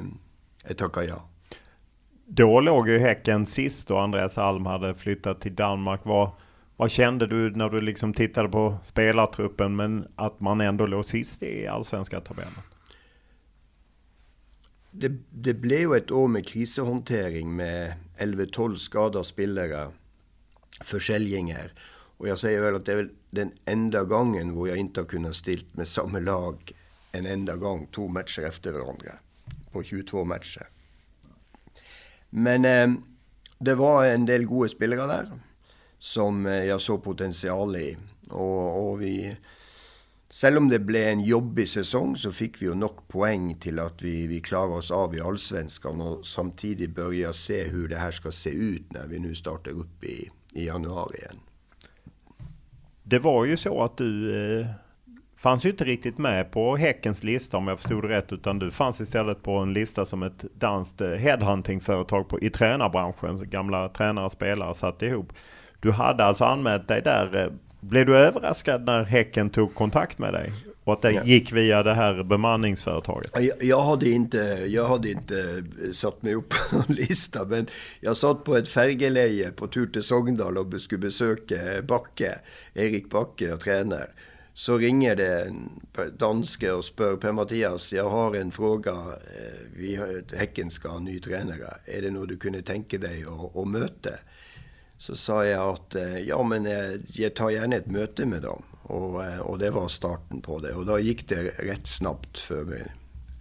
jag 0.67 0.77
tackade 0.77 1.05
ja. 1.05 1.29
Då 2.25 2.61
låg 2.61 2.89
ju 2.89 2.99
Häcken 2.99 3.45
sist 3.45 3.91
och 3.91 4.01
Andreas 4.01 4.37
Alm 4.37 4.65
hade 4.65 4.95
flyttat 4.95 5.41
till 5.41 5.55
Danmark. 5.55 5.99
Vad, 6.03 6.29
vad 6.75 6.91
kände 6.91 7.27
du 7.27 7.51
när 7.55 7.69
du 7.69 7.81
liksom 7.81 8.13
tittade 8.13 8.49
på 8.49 8.77
spelartruppen 8.83 9.75
men 9.75 10.07
att 10.15 10.39
man 10.39 10.61
ändå 10.61 10.85
låg 10.85 11.05
sist 11.05 11.43
i 11.43 11.67
allsvenska 11.67 12.19
tabellen? 12.21 12.53
Det, 14.91 15.11
det 15.29 15.53
blev 15.53 15.93
ett 15.93 16.11
år 16.11 16.27
med 16.27 16.47
krisehantering 16.47 17.55
med 17.55 17.93
11-12 18.17 18.75
skadade 18.75 19.25
spelare, 19.25 19.91
försäljningar. 20.81 21.73
Och 22.17 22.27
jag 22.27 22.37
säger 22.37 22.61
väl 22.61 22.75
att 22.75 22.85
det 22.85 22.91
är 22.91 22.95
väl 22.95 23.09
den 23.33 23.51
enda 23.65 24.03
gången 24.03 24.49
hvor 24.49 24.69
jag 24.69 24.77
inte 24.77 24.99
har 24.99 25.05
kunnat 25.05 25.35
stilt 25.35 25.75
med 25.75 25.87
samma 25.87 26.19
lag 26.19 26.71
en 27.11 27.25
enda 27.25 27.55
gång, 27.55 27.87
två 27.95 28.07
matcher 28.07 28.41
efter 28.41 28.71
varandra. 28.71 29.11
På 29.71 29.83
22 29.83 30.23
matcher. 30.23 30.67
Men 32.29 32.65
eh, 32.65 32.99
det 33.59 33.75
var 33.75 34.05
en 34.05 34.25
del 34.25 34.45
goda 34.45 34.69
spelare 34.69 35.07
där 35.07 35.31
som 35.99 36.45
eh, 36.45 36.63
jag 36.63 36.81
såg 36.81 37.03
potential 37.03 37.75
i. 37.75 37.97
Och, 38.29 38.89
och 38.89 39.01
vi, 39.01 39.35
selv 40.29 40.57
om 40.57 40.69
det 40.69 40.79
blev 40.79 41.07
en 41.07 41.21
jobbig 41.21 41.69
säsong 41.69 42.17
så 42.17 42.31
fick 42.31 42.61
vi 42.61 42.65
ju 42.65 42.75
nog 42.75 43.07
poäng 43.07 43.55
till 43.55 43.79
att 43.79 44.01
vi, 44.01 44.27
vi 44.27 44.41
klarar 44.41 44.73
oss 44.73 44.91
av 44.91 45.15
i 45.15 45.21
allsvenskan 45.21 46.01
och 46.01 46.27
samtidigt 46.27 46.95
börja 46.95 47.33
se 47.33 47.63
hur 47.63 47.87
det 47.87 47.97
här 47.97 48.11
ska 48.11 48.31
se 48.31 48.49
ut 48.49 48.91
när 48.91 49.07
vi 49.07 49.19
nu 49.19 49.35
startar 49.35 49.71
upp 49.71 50.03
i, 50.03 50.29
i 50.53 50.65
januari 50.65 51.17
igen. 51.17 51.39
Det 53.03 53.19
var 53.19 53.45
ju 53.45 53.57
så 53.57 53.83
att 53.83 53.97
du 53.97 54.35
eh, 54.59 54.67
fanns 55.37 55.65
ju 55.65 55.69
inte 55.69 55.83
riktigt 55.83 56.17
med 56.17 56.51
på 56.51 56.75
Häckens 56.75 57.23
lista 57.23 57.57
om 57.57 57.67
jag 57.67 57.79
förstod 57.79 58.03
det 58.03 58.09
rätt. 58.09 58.33
Utan 58.33 58.59
du 58.59 58.71
fanns 58.71 59.01
istället 59.01 59.43
på 59.43 59.57
en 59.57 59.73
lista 59.73 60.05
som 60.05 60.23
ett 60.23 60.45
danskt 60.59 61.01
eh, 61.01 61.09
headhuntingföretag 61.09 62.29
på, 62.29 62.39
i 62.39 62.49
tränarbranschen. 62.49 63.49
Gamla 63.49 63.89
tränare 63.89 64.25
och 64.25 64.31
spelare 64.31 64.73
satte 64.73 65.05
ihop. 65.05 65.33
Du 65.79 65.91
hade 65.91 66.25
alltså 66.25 66.45
anmält 66.45 66.87
dig 66.87 67.01
där. 67.01 67.35
Eh, 67.35 67.47
blev 67.89 68.05
du 68.05 68.17
överraskad 68.17 68.85
när 68.85 69.03
Häcken 69.03 69.49
tog 69.49 69.75
kontakt 69.75 70.19
med 70.19 70.33
dig? 70.33 70.51
Och 70.83 70.93
att 70.93 71.01
det 71.01 71.21
gick 71.25 71.51
via 71.51 71.83
det 71.83 71.93
här 71.93 72.23
bemanningsföretaget? 72.23 73.31
Jag, 73.33 73.63
jag, 73.63 73.83
hade 73.83 74.09
inte, 74.09 74.37
jag 74.67 74.87
hade 74.87 75.11
inte 75.11 75.63
satt 75.93 76.23
mig 76.23 76.35
upp 76.35 76.49
på 76.69 76.75
någon 76.75 76.95
lista. 76.95 77.45
Men 77.45 77.67
jag 77.99 78.17
satt 78.17 78.43
på 78.43 78.55
ett 78.55 78.67
färgeleje 78.67 79.51
på 79.51 79.67
tur 79.67 79.87
till 79.87 80.03
Sogndal 80.03 80.57
och 80.57 80.81
skulle 80.81 80.99
besöka 80.99 81.55
Backe. 81.87 82.39
Erik 82.73 83.09
Backe 83.09 83.53
och 83.53 83.59
tränare. 83.59 84.07
Så 84.53 84.77
ringer 84.77 85.15
det 85.15 85.41
en 85.41 85.69
danske 86.17 86.71
och 86.71 86.85
spör 86.85 87.15
Per-Mattias, 87.15 87.93
jag 87.93 88.09
har 88.09 88.35
en 88.35 88.51
fråga. 88.51 88.91
Eh, 88.91 89.59
vi 89.75 89.95
har, 89.95 90.35
Häcken 90.35 90.71
ska 90.71 90.89
ha 90.89 90.99
ny 90.99 91.19
tränare. 91.19 91.77
Är 91.85 92.01
det 92.01 92.11
något 92.11 92.29
du 92.29 92.37
kunde 92.37 92.61
tänka 92.61 92.97
dig 92.97 93.23
att, 93.23 93.57
att 93.57 93.67
möta? 93.67 94.09
Så 95.03 95.15
sa 95.15 95.45
jag 95.45 95.69
att 95.69 95.95
eh, 95.95 96.19
ja, 96.19 96.43
men 96.43 96.65
eh, 96.65 96.99
jag 97.07 97.35
tar 97.35 97.49
gärna 97.49 97.75
ett 97.75 97.85
möte 97.85 98.25
med 98.25 98.41
dem. 98.41 98.63
Och, 98.83 99.23
eh, 99.23 99.39
och 99.39 99.59
det 99.59 99.71
var 99.71 99.87
starten 99.87 100.41
på 100.41 100.59
det. 100.59 100.73
Och 100.73 100.85
då 100.85 100.99
gick 100.99 101.29
det 101.29 101.41
rätt 101.43 101.87
snabbt 101.87 102.39
för 102.39 102.63
vi 102.63 102.83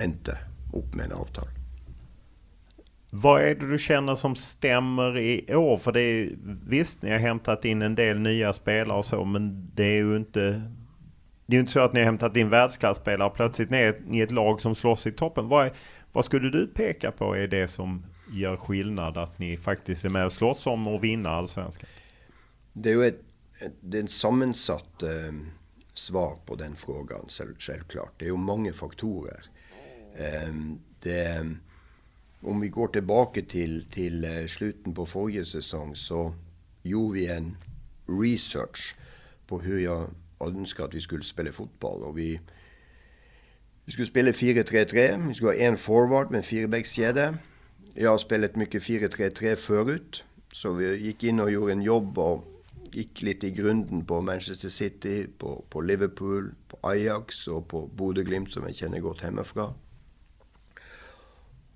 inte 0.04 0.38
upp 0.72 0.94
med 0.94 1.06
en 1.06 1.12
avtal. 1.12 1.44
Vad 3.10 3.42
är 3.42 3.54
det 3.54 3.68
du 3.68 3.78
känner 3.78 4.14
som 4.14 4.36
stämmer 4.36 5.18
i 5.18 5.54
år? 5.54 5.76
För 5.76 5.92
det 5.92 6.00
är 6.00 6.30
visst, 6.66 7.02
ni 7.02 7.10
har 7.10 7.18
hämtat 7.18 7.64
in 7.64 7.82
en 7.82 7.94
del 7.94 8.18
nya 8.18 8.52
spelare 8.52 8.98
och 8.98 9.04
så, 9.04 9.24
men 9.24 9.70
det 9.74 9.84
är 9.84 9.96
ju 9.96 10.16
inte 10.16 10.62
det 11.46 11.56
är 11.56 11.60
inte 11.60 11.72
så 11.72 11.80
att 11.80 11.92
ni 11.92 12.00
har 12.00 12.04
hämtat 12.04 12.36
in 12.36 12.48
världsklasspelare 12.48 13.30
plötsligt 13.30 13.70
ner 13.70 13.96
i 14.10 14.20
ett 14.20 14.32
lag 14.32 14.60
som 14.60 14.74
slåss 14.74 15.06
i 15.06 15.12
toppen. 15.12 15.48
Vad, 15.48 15.66
är, 15.66 15.72
vad 16.12 16.24
skulle 16.24 16.50
du 16.50 16.66
peka 16.66 17.10
på 17.10 17.36
är 17.36 17.48
det 17.48 17.68
som 17.68 18.04
gör 18.32 18.56
skillnad 18.56 19.16
att 19.16 19.38
ni 19.38 19.56
faktiskt 19.56 20.04
är 20.04 20.08
med 20.08 20.26
och 20.26 20.32
slåss 20.32 20.66
om 20.66 20.86
att 20.86 21.02
vinna 21.02 21.30
allsvenskan? 21.30 21.88
Det 22.72 22.90
är 22.90 22.94
ju 22.94 23.06
ett, 23.06 23.20
det 23.80 23.98
är 23.98 24.02
en 24.02 24.08
sammansatt 24.08 25.02
eh, 25.02 25.34
svar 25.94 26.36
på 26.46 26.54
den 26.54 26.76
frågan, 26.76 27.26
självklart. 27.58 28.12
Det 28.16 28.24
är 28.24 28.28
ju 28.28 28.36
många 28.36 28.72
faktorer. 28.72 29.44
Eh, 30.16 30.54
det, 31.00 31.46
om 32.40 32.60
vi 32.60 32.68
går 32.68 32.88
tillbaka 32.88 33.42
till, 33.42 33.86
till 33.92 34.24
eh, 34.24 34.46
slutet 34.46 34.94
på 34.94 35.06
förra 35.06 35.44
säsong 35.44 35.96
så 35.96 36.34
gjorde 36.82 37.18
vi 37.18 37.26
en 37.26 37.56
research 38.06 38.94
på 39.46 39.60
hur 39.60 39.78
jag 39.78 40.10
önskade 40.40 40.88
att 40.88 40.94
vi 40.94 41.00
skulle 41.00 41.22
spela 41.22 41.52
fotboll. 41.52 42.02
Och 42.02 42.18
vi, 42.18 42.40
vi 43.84 43.92
skulle 43.92 44.06
spela 44.06 44.30
4-3-3. 44.30 45.28
Vi 45.28 45.34
skulle 45.34 45.50
ha 45.50 45.56
en 45.56 45.76
forward 45.76 46.30
med 46.30 46.44
fyrabackskedja. 46.44 47.34
Jag 47.94 48.10
har 48.10 48.18
spelat 48.18 48.56
mycket 48.56 48.82
4-3-3 48.82 49.56
förut. 49.56 50.24
Så 50.52 50.72
vi 50.72 50.96
gick 50.96 51.24
in 51.24 51.40
och 51.40 51.50
gjorde 51.50 51.72
en 51.72 51.82
jobb 51.82 52.18
och 52.18 52.44
gick 52.92 53.22
lite 53.22 53.46
i 53.46 53.50
grunden 53.50 54.04
på 54.04 54.20
Manchester 54.20 54.68
City, 54.68 55.26
på, 55.38 55.64
på 55.68 55.80
Liverpool, 55.80 56.54
på 56.68 56.78
Ajax 56.80 57.48
och 57.48 57.68
på 57.68 57.86
Bodø 57.86 58.22
Glimt 58.22 58.52
som 58.52 58.62
jag 58.62 58.74
känner 58.74 59.00
gott 59.00 59.20
hemifrån. 59.20 59.74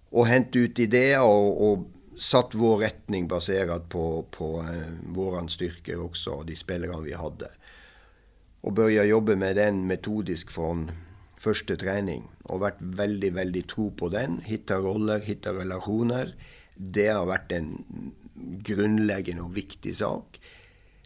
Och 0.09 0.27
hämtat 0.27 0.57
ut 0.57 0.79
idéer 0.79 1.23
och, 1.23 1.73
och 1.73 1.79
satt 2.19 2.55
vår 2.55 2.77
rättning 2.77 3.29
baserat 3.29 3.89
på, 3.89 4.23
på 4.31 4.61
eh, 4.61 5.15
våran 5.15 5.49
styrka 5.49 6.01
också 6.01 6.31
och 6.31 6.47
de 6.47 6.57
spelare 6.57 7.03
vi 7.03 7.13
hade. 7.13 7.51
Och 8.61 8.73
började 8.73 9.09
jobba 9.09 9.37
med 9.37 9.57
den 9.57 9.87
metodiskt 9.87 10.53
från 10.53 10.91
första 11.37 11.77
trening. 11.77 12.23
och 12.43 12.61
varit 12.61 12.77
väldigt, 12.79 13.33
väldigt 13.33 13.69
tro 13.69 13.91
på 13.91 14.09
den. 14.09 14.41
Hitta 14.45 14.77
roller, 14.77 15.21
hitta 15.21 15.53
relationer. 15.53 16.35
Det 16.75 17.07
har 17.07 17.27
varit 17.27 17.53
en 17.53 17.85
grundläggande 18.59 19.43
och 19.43 19.57
viktig 19.57 19.97
sak. 19.97 20.41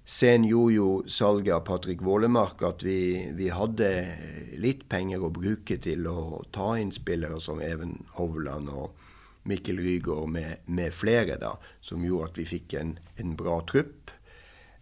Sen 0.05 0.45
gjorde 0.45 0.75
ju 0.75 1.09
salget 1.09 1.55
av 1.55 1.61
Patrik 1.61 2.03
Wålemark 2.03 2.63
att 2.63 2.83
vi, 2.83 3.31
vi 3.35 3.49
hade 3.49 4.19
lite 4.57 4.85
pengar 4.85 5.27
att 5.27 5.33
bruke 5.33 5.79
till 5.79 6.07
att 6.07 6.53
ta 6.53 6.79
in 6.79 6.93
spelare 6.93 7.41
som 7.41 7.61
även 7.61 8.05
Hovland 8.09 8.69
och 8.69 8.97
Mikkel 9.43 9.79
Rygaard 9.79 10.29
med, 10.29 10.57
med 10.65 10.95
flera 10.95 11.39
da, 11.39 11.59
som 11.81 12.05
gjorde 12.05 12.25
att 12.25 12.39
vi 12.39 12.47
fick 12.47 12.73
en, 12.73 12.99
en 13.17 13.37
bra 13.37 13.67
trupp. 13.71 14.00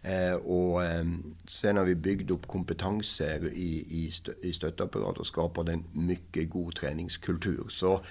Eh, 0.01 0.33
och 0.33 0.83
eh, 0.83 1.05
sen 1.47 1.77
har 1.77 1.85
vi 1.85 1.95
byggt 1.95 2.31
upp 2.31 2.47
kompetenser 2.47 3.53
i, 3.53 4.11
i, 4.41 4.53
stöttapparat 4.53 5.17
och 5.17 5.27
skapat 5.27 5.69
en 5.69 5.83
mycket 5.91 6.49
god 6.49 6.75
träningskultur. 6.75 7.65
Så 7.69 8.01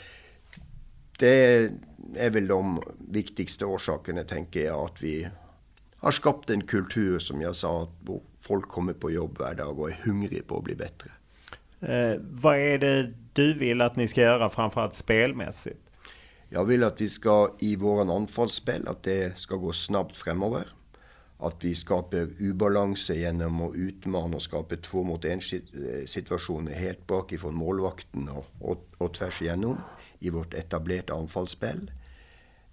det 1.19 1.71
är 2.17 2.31
väl 2.31 2.47
de 2.47 2.83
viktigaste 3.11 3.65
orsakerna, 3.65 4.25
tänker 4.25 4.65
jag, 4.65 4.85
att 4.85 5.03
vi 5.03 5.29
har 5.97 6.11
skapat 6.11 6.51
en 6.51 6.63
kultur, 6.63 7.19
som 7.19 7.41
jag 7.41 7.57
sa, 7.57 7.83
att 7.83 8.23
folk 8.41 8.69
kommer 8.69 8.93
på 8.93 9.11
jobb 9.11 9.39
varje 9.39 9.55
dag 9.55 9.79
och 9.79 9.91
är 9.91 10.01
hungriga 10.05 10.43
på 10.47 10.59
att 10.59 10.65
bli 10.65 10.75
bättre. 10.75 11.11
Eh, 11.81 12.21
vad 12.21 12.59
är 12.59 12.79
det 12.79 13.13
du 13.33 13.55
vill 13.55 13.81
att 13.81 13.97
ni 13.97 14.09
ska 14.09 14.21
göra, 14.21 14.51
framförallt 14.51 14.95
spelmässigt? 14.95 15.81
Jag 16.49 16.65
vill 16.65 16.85
att 16.85 17.01
vi 17.01 17.09
ska 17.09 17.57
i 17.59 17.77
våran 17.77 18.11
anfallsspel, 18.11 18.89
att 18.89 19.03
det 19.03 19.39
ska 19.39 19.57
gå 19.57 19.73
snabbt 19.73 20.17
framöver 20.17 20.67
att 21.39 21.65
vi 21.65 21.75
skapar 21.75 22.29
ubalanse 22.39 23.15
genom 23.15 23.63
att 23.63 23.75
utmana 23.75 24.37
och 24.37 24.43
skapa 24.43 24.77
två 24.77 25.03
mot 25.03 25.25
en 25.25 25.41
eh, 25.53 26.07
situationer 26.07 26.73
helt 26.73 27.07
bakifrån 27.07 27.55
målvakten 27.55 28.29
och, 28.29 28.47
och, 28.61 28.89
och 28.99 29.15
tvärs 29.15 29.43
igenom 29.43 29.77
i 30.19 30.31
vårt 30.31 30.55
etablerade 30.55 31.15
anfallsspel. 31.15 31.91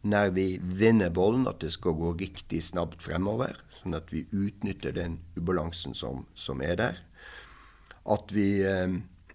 När 0.02 0.30
vi 0.30 0.60
vinner 0.64 1.10
bollen, 1.10 1.48
att 1.48 1.60
det 1.60 1.72
ska 1.72 1.92
gå 1.92 2.14
riktigt 2.14 2.64
snabbt 2.64 3.04
framöver. 3.04 3.58
Så 3.84 3.96
att 3.96 4.14
vi 4.14 4.26
utnyttjar 4.32 4.92
den 4.92 5.20
obalansen 5.36 5.94
som, 5.94 6.26
som 6.34 6.62
är 6.62 6.76
där. 6.76 7.00
Att 8.04 8.32
vi 8.32 8.64
eh, 8.64 8.88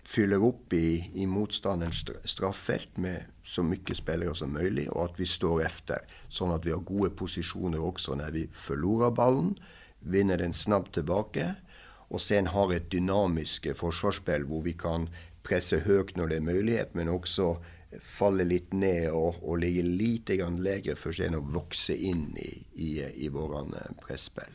fyller 0.05 0.47
upp 0.47 0.73
i, 0.73 1.11
i 1.15 1.27
motståndarens 1.27 2.05
straffält 2.25 2.97
med 2.97 3.25
så 3.51 3.63
mycket 3.63 3.97
spelare 3.97 4.35
som 4.35 4.53
möjligt 4.53 4.89
och 4.89 5.05
att 5.05 5.21
vi 5.21 5.27
står 5.27 5.67
efter. 5.67 5.99
Så 6.29 6.53
att 6.53 6.67
vi 6.67 6.71
har 6.71 6.79
goda 6.79 7.11
positioner 7.11 7.85
också 7.85 8.15
när 8.15 8.31
vi 8.31 8.49
förlorar 8.53 9.11
bollen, 9.11 9.55
vinner 10.01 10.39
den 10.39 10.53
snabbt 10.53 10.95
tillbaka 10.95 11.55
och 11.85 12.21
sen 12.21 12.47
har 12.47 12.75
ett 12.75 12.91
dynamiskt 12.91 13.79
försvarsspel 13.79 14.49
där 14.49 14.61
vi 14.61 14.73
kan 14.73 15.11
pressa 15.43 15.77
högt 15.77 16.17
när 16.17 16.27
det 16.27 16.37
är 16.37 16.41
möjligt 16.41 16.89
men 16.93 17.09
också 17.09 17.65
falla 18.03 18.45
lite 18.45 18.77
ner 18.77 19.15
och, 19.15 19.49
och 19.49 19.59
ligga 19.59 19.83
lite 19.83 20.37
grann 20.37 20.63
lägre 20.63 20.97
för 20.97 21.13
sen 21.13 21.35
att 21.35 21.55
växa 21.55 21.95
in 21.95 22.37
i, 22.37 22.65
i, 22.75 23.25
i 23.25 23.29
våran 23.29 23.75
eh, 23.75 24.07
pressspel. 24.07 24.53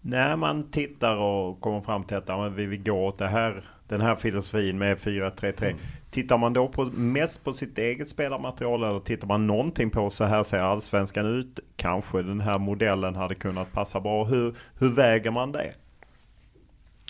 När 0.00 0.36
man 0.36 0.70
tittar 0.70 1.16
och 1.16 1.60
kommer 1.60 1.80
fram 1.80 2.04
till 2.04 2.16
att 2.16 2.28
ja, 2.28 2.48
vi 2.48 2.66
vill 2.66 2.82
gå 2.82 3.06
åt 3.06 3.18
det 3.18 3.28
här 3.28 3.64
den 3.88 4.00
här 4.00 4.16
filosofin 4.16 4.78
med 4.78 4.98
4-3-3. 4.98 5.64
Mm. 5.64 5.76
Tittar 6.14 6.38
man 6.38 6.52
då 6.52 6.68
på, 6.68 6.84
mest 6.84 7.44
på 7.44 7.52
sitt 7.52 7.78
eget 7.78 8.08
spelarmaterial 8.08 8.82
eller 8.82 9.00
tittar 9.00 9.26
man 9.26 9.46
någonting 9.46 9.90
på 9.90 10.10
så 10.10 10.24
här 10.24 10.42
ser 10.42 10.58
allsvenskan 10.58 11.26
ut? 11.26 11.58
Kanske 11.76 12.22
den 12.22 12.40
här 12.40 12.58
modellen 12.58 13.14
hade 13.14 13.34
kunnat 13.34 13.72
passa 13.72 14.00
bra. 14.00 14.24
Hur, 14.24 14.54
hur 14.78 14.88
väger 14.88 15.30
man 15.30 15.52
det? 15.52 15.74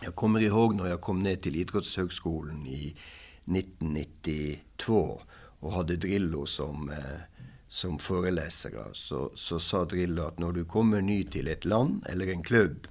Jag 0.02 0.14
kommer 0.14 0.40
ihåg 0.40 0.74
när 0.74 0.86
jag 0.86 1.00
kom 1.00 1.18
ner 1.18 1.36
till 1.36 1.56
Idrottshögskolan 1.56 2.66
i 2.66 2.96
1992 3.44 5.20
och 5.60 5.72
hade 5.72 5.96
Drillo 5.96 6.46
som, 6.46 6.90
eh, 6.90 7.20
som 7.66 7.98
föreläsare. 7.98 8.84
Så, 8.92 9.32
så 9.34 9.58
sa 9.58 9.84
Drillo 9.84 10.22
att 10.22 10.38
när 10.38 10.52
du 10.52 10.64
kommer 10.64 11.00
ny 11.00 11.24
till 11.24 11.48
ett 11.48 11.64
land 11.64 12.06
eller 12.08 12.26
en 12.26 12.42
klubb 12.42 12.86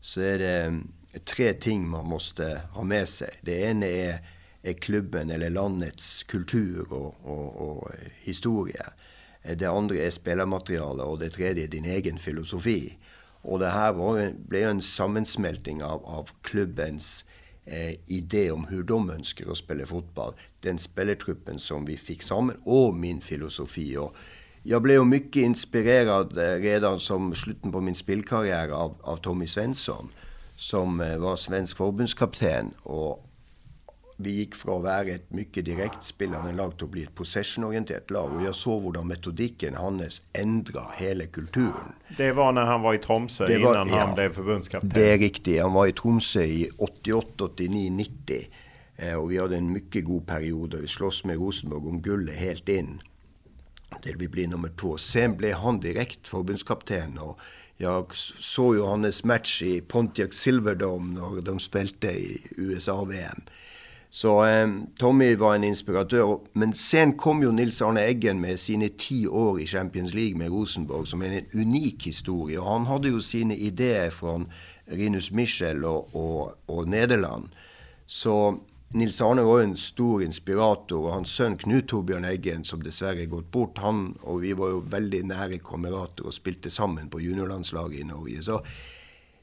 så 0.00 0.20
är 0.20 0.38
det 0.38 0.64
eh, 1.12 1.20
tre 1.20 1.52
ting 1.52 1.88
man 1.88 2.06
måste 2.06 2.60
ha 2.72 2.82
med 2.82 3.08
sig. 3.08 3.30
Det 3.40 3.60
ena 3.60 3.86
är 3.86 4.18
Eh, 4.64 4.74
klubben 4.74 5.30
eller 5.30 5.50
landets 5.50 6.22
kultur 6.22 6.92
och, 6.92 7.14
och, 7.22 7.56
och 7.56 7.90
eh, 7.94 8.10
historia. 8.20 8.92
Eh, 9.42 9.56
det 9.56 9.66
andra 9.66 9.94
är 9.94 10.10
spelarmaterialet 10.10 11.06
och 11.06 11.18
det 11.18 11.30
tredje 11.30 11.64
är 11.64 11.68
din 11.68 11.84
egen 11.84 12.18
filosofi. 12.18 12.98
Och 13.44 13.58
det 13.58 13.68
här 13.68 13.92
var, 13.92 14.32
blev 14.48 14.68
en 14.68 14.82
sammansmältning 14.82 15.82
av, 15.84 16.04
av 16.06 16.30
klubbens 16.42 17.24
eh, 17.64 17.94
idé 18.06 18.50
om 18.50 18.66
hur 18.66 18.82
de 18.82 19.10
önskar 19.10 19.50
att 19.50 19.56
spela 19.56 19.86
fotboll. 19.86 20.34
Den 20.60 20.78
spelartruppen 20.78 21.58
som 21.58 21.84
vi 21.84 21.96
fick 21.96 22.22
samman 22.22 22.56
och 22.64 22.94
min 22.94 23.20
filosofi. 23.20 23.96
Och 23.96 24.14
jag 24.62 24.82
blev 24.82 25.06
mycket 25.06 25.42
inspirerad 25.42 26.36
redan 26.36 27.00
som 27.00 27.34
slutet 27.34 27.72
på 27.72 27.80
min 27.80 27.94
spelkarriär 27.94 28.68
av, 28.68 28.96
av 29.02 29.16
Tommy 29.16 29.46
Svensson 29.46 30.08
som 30.56 30.98
var 30.98 31.36
svensk 31.36 31.76
förbundskapten 31.76 32.74
och 32.82 33.31
vi 34.16 34.34
gikk 34.40 34.56
fra 34.58 34.76
å 34.76 34.82
være 34.84 35.14
et 35.16 35.28
mye 35.34 35.64
direktspillende 35.66 36.52
lag 36.56 36.74
til 36.78 36.88
å 36.88 36.92
bli 36.92 37.04
et 37.06 37.14
possession-orientert 37.18 38.12
lag. 38.14 38.32
Og 38.36 38.44
jeg 38.46 38.56
så 38.58 38.76
hvordan 38.82 39.08
metodikken 39.08 39.78
hans 39.80 40.20
endra 40.38 40.88
hele 40.98 41.28
kulturen. 41.32 41.94
Det 42.18 42.32
var 42.36 42.52
når 42.56 42.68
han 42.70 42.84
var 42.84 42.98
i 42.98 43.02
Tromsø, 43.02 43.46
var, 43.46 43.56
innan 43.56 43.94
ja, 43.94 44.02
han 44.04 44.16
ble 44.18 44.28
forbundskapten? 44.34 44.92
Det 44.94 45.06
er 45.14 45.22
riktig. 45.22 45.56
Han 45.62 45.76
var 45.76 45.88
i 45.90 45.96
Tromsø 45.96 46.44
i 46.44 46.66
88, 46.78 47.48
89, 47.56 47.88
90. 48.02 48.60
Eh, 48.96 49.16
og 49.16 49.30
vi 49.30 49.40
hadde 49.40 49.58
en 49.58 49.72
mye 49.72 50.04
god 50.10 50.28
periode. 50.28 50.82
Vi 50.84 50.92
sloss 50.92 51.24
med 51.28 51.40
Rosenborg 51.40 51.88
om 51.94 52.04
gullet 52.04 52.38
helt 52.38 52.68
inn 52.72 53.00
til 54.02 54.16
vi 54.18 54.28
blir 54.28 54.48
nummer 54.48 54.72
to. 54.78 54.96
Sen 54.96 55.36
ble 55.36 55.52
han 55.58 55.80
direkte 55.82 56.30
forbundskaptein. 56.32 57.18
og 57.20 57.38
jeg 57.82 58.04
så 58.14 58.68
jo 58.76 58.86
hans 58.86 59.24
match 59.24 59.62
i 59.62 59.80
Pontiac 59.80 60.36
Silverdome 60.38 61.16
når 61.16 61.40
de 61.48 61.58
spilte 61.60 62.12
i 62.14 62.38
USA-VM. 62.58 63.42
Så 64.14 64.44
eh, 64.44 64.68
Tommy 64.98 65.36
var 65.36 65.54
en 65.54 65.64
inspiratör. 65.64 66.38
Men 66.52 66.72
sen 66.72 67.12
kom 67.12 67.42
ju 67.42 67.52
Nils 67.52 67.82
Arne 67.82 68.00
Eggen 68.00 68.40
med 68.40 68.60
sina 68.60 68.88
tio 68.98 69.28
år 69.28 69.60
i 69.60 69.66
Champions 69.66 70.14
League 70.14 70.38
med 70.38 70.48
Rosenborg, 70.48 71.06
som 71.06 71.22
en 71.22 71.44
unik 71.52 72.06
historia. 72.06 72.62
Och 72.62 72.72
han 72.72 72.86
hade 72.86 73.08
ju 73.08 73.20
sina 73.20 73.54
idéer 73.54 74.10
från 74.10 74.52
Rinus 74.86 75.30
Michel 75.30 75.84
och, 75.84 76.16
och, 76.16 76.52
och 76.66 76.88
Nederland. 76.88 77.48
Så 78.06 78.58
Nils 78.88 79.20
Arne 79.20 79.42
var 79.42 79.60
en 79.60 79.76
stor 79.76 80.22
inspirator. 80.22 81.06
och 81.06 81.14
hans 81.14 81.30
son 81.30 81.56
Knut 81.56 81.88
Torbjørn 81.88 82.24
Eggen, 82.24 82.64
som 82.64 82.82
dessvärre 82.82 83.26
gått 83.26 83.50
bort, 83.50 83.78
han 83.78 84.12
och 84.20 84.44
vi 84.44 84.52
var 84.52 84.68
ju 84.68 84.80
väldigt 84.80 85.26
nära 85.26 85.58
kamrater 85.58 86.26
och 86.26 86.34
spelade 86.34 86.70
samman 86.70 87.08
på 87.08 87.20
juniorlandslaget 87.20 88.00
i 88.00 88.04
Norge. 88.04 88.42
Så 88.42 88.64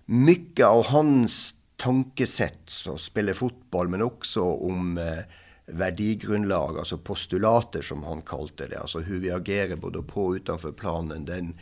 mycket 0.06 0.66
av 0.66 0.86
hans 0.86 1.59
tankesett 1.80 2.70
som 2.70 2.98
spiller 2.98 3.34
fotball, 3.34 3.88
men 3.88 4.04
også 4.04 4.44
om 4.44 4.98
eh, 4.98 5.24
verdigrunnlag, 5.66 6.78
altså 6.78 6.98
postulater, 6.98 7.82
som 7.82 8.04
han 8.04 8.22
kalte 8.22 8.68
det. 8.68 8.80
Altså 8.82 9.00
hvordan 9.00 9.22
vi 9.22 9.32
agerer 9.32 9.76
både 9.76 10.04
på 10.04 10.26
og 10.30 10.42
utenfor 10.42 10.72
planen. 10.72 11.26
Den, 11.26 11.54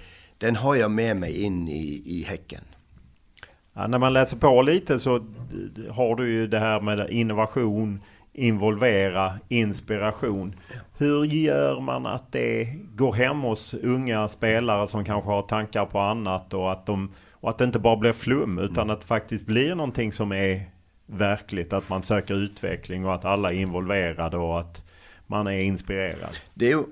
den 0.42 0.60
har 0.64 0.76
jeg 0.76 0.92
med 0.92 1.22
meg 1.24 1.38
inn 1.38 1.68
i, 1.70 2.02
i 2.06 2.24
hekken. 2.28 2.66
Ja, 3.78 3.88
när 3.88 3.98
man 3.98 4.14
läser 4.14 4.38
på 4.38 4.62
lite 4.62 5.00
så 5.00 5.26
har 5.90 6.16
du 6.16 6.30
ju 6.30 6.48
det 6.48 6.60
här 6.60 6.82
med 6.82 7.10
innovation, 7.10 8.02
involvera, 8.34 9.40
inspiration. 9.50 10.56
Hur 10.98 11.26
gör 11.26 11.80
man 11.80 12.06
att 12.06 12.32
det 12.32 12.66
går 12.96 13.14
hem 13.14 13.42
hos 13.42 13.74
unga 13.74 14.28
spelare 14.28 14.88
som 14.88 15.06
kanske 15.06 15.30
har 15.30 15.42
tankar 15.42 15.86
på 15.86 16.00
annat 16.00 16.54
och 16.54 16.72
att 16.72 16.86
de 16.86 17.14
och 17.40 17.50
att 17.50 17.58
det 17.58 17.64
inte 17.64 17.80
bara 17.80 17.98
blir 17.98 18.14
flum 18.14 18.60
utan 18.60 18.84
mm. 18.84 18.90
att 18.90 19.02
det 19.02 19.08
faktiskt 19.08 19.46
blir 19.46 19.76
någonting 19.76 20.14
som 20.14 20.32
är 20.32 20.72
verkligt. 21.06 21.74
Att 21.74 21.90
man 21.90 22.02
söker 22.02 22.34
utveckling 22.34 23.06
och 23.06 23.14
att 23.14 23.26
alla 23.26 23.54
är 23.54 23.58
involverade 23.58 24.38
och 24.38 24.60
att 24.60 24.84
man 25.28 25.48
är 25.48 25.60
inspirerad. 25.60 26.38
Det 26.54 26.66
är 26.66 26.70
ju, 26.70 26.84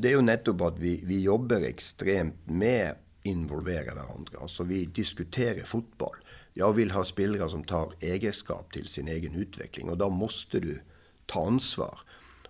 det 0.00 0.08
är 0.08 0.12
ju 0.12 0.22
nettopp 0.22 0.60
att 0.60 0.78
vi, 0.78 1.00
vi 1.04 1.22
jobbar 1.22 1.56
extremt 1.56 2.34
med 2.44 2.94
involvera 3.22 3.94
varandra. 3.94 4.38
Alltså 4.40 4.62
vi 4.62 4.84
diskuterar 4.84 5.64
fotboll. 5.64 6.16
Jag 6.52 6.72
vill 6.72 6.90
ha 6.90 7.04
spelare 7.04 7.50
som 7.50 7.64
tar 7.64 7.92
egenskap 8.00 8.72
till 8.72 8.86
sin 8.86 9.08
egen 9.08 9.34
utveckling 9.34 9.88
och 9.88 9.96
då 9.96 10.10
måste 10.10 10.60
du 10.60 10.80
ta 11.26 11.46
ansvar. 11.46 11.98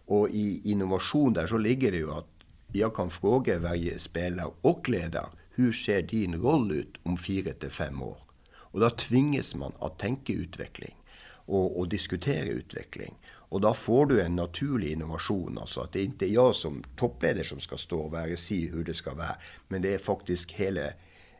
Och 0.07 0.29
i 0.29 0.61
innovation 0.65 1.33
där 1.33 1.47
så 1.47 1.59
ligger 1.59 1.93
det 1.93 1.99
ju 1.99 2.11
att 2.11 2.27
jag 2.73 2.95
kan 2.95 3.11
fråga 3.11 3.59
varje 3.59 3.99
spelare 3.99 4.51
och 4.61 4.89
ledare 4.89 5.27
hur 5.61 5.73
ser 5.73 6.03
din 6.03 6.35
roll 6.35 6.73
ut 6.73 6.95
om 7.03 7.17
fyra 7.19 7.53
till 7.53 7.71
fem 7.71 8.03
år? 8.03 8.17
Och 8.53 8.81
då 8.81 8.91
tvingas 8.91 9.55
man 9.55 9.73
att 9.81 9.99
tänka 9.99 10.33
utveckling 10.33 10.95
och, 11.31 11.79
och 11.79 11.89
diskutera 11.89 12.45
utveckling. 12.45 13.15
Och 13.29 13.61
då 13.61 13.75
får 13.75 14.07
du 14.07 14.21
en 14.21 14.37
naturlig 14.37 14.93
innovation. 14.93 15.59
Alltså 15.59 15.81
att 15.81 15.93
det 15.93 16.03
inte 16.03 16.27
är 16.27 16.29
jag 16.29 16.55
som 16.55 16.83
toppledare 16.97 17.45
som 17.45 17.61
ska 17.61 17.77
stå 17.77 18.01
och 18.01 18.13
säga 18.13 18.37
si 18.37 18.69
hur 18.69 18.85
det 18.85 18.95
ska 18.95 19.15
vara. 19.15 19.37
men 19.69 19.83
det 19.83 19.95
är 19.95 19.99
faktiskt 19.99 20.51
hela, 20.51 20.91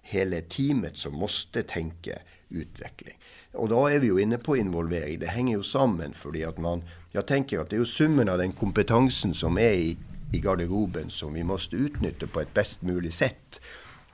hela 0.03 0.41
teamet 0.41 0.97
som 0.97 1.15
måste 1.15 1.63
tänka 1.63 2.19
utveckling. 2.49 3.19
Och 3.53 3.69
då 3.69 3.87
är 3.87 3.99
vi 3.99 4.07
ju 4.07 4.21
inne 4.21 4.39
på 4.39 4.57
involvering. 4.57 5.19
Det 5.19 5.27
hänger 5.27 5.57
ju 5.57 5.63
samman. 5.63 6.13
För 6.13 6.49
att 6.49 6.59
man, 6.59 6.85
jag 7.13 7.27
tänker 7.27 7.59
att 7.59 7.71
Det 7.71 7.77
är 7.77 7.81
ju 7.81 7.87
summan 7.87 8.29
av 8.29 8.39
den 8.39 8.53
kompetensen 8.53 9.35
som 9.35 9.59
är 9.59 9.73
i, 9.73 9.97
i 10.33 10.39
garderoben, 10.39 11.11
som 11.11 11.35
vi 11.35 11.45
måste 11.45 11.77
utnyttja 11.77 12.27
på 12.27 12.41
ett 12.41 12.55
bäst 12.55 12.83
möjligt 12.83 13.15
sätt. 13.15 13.61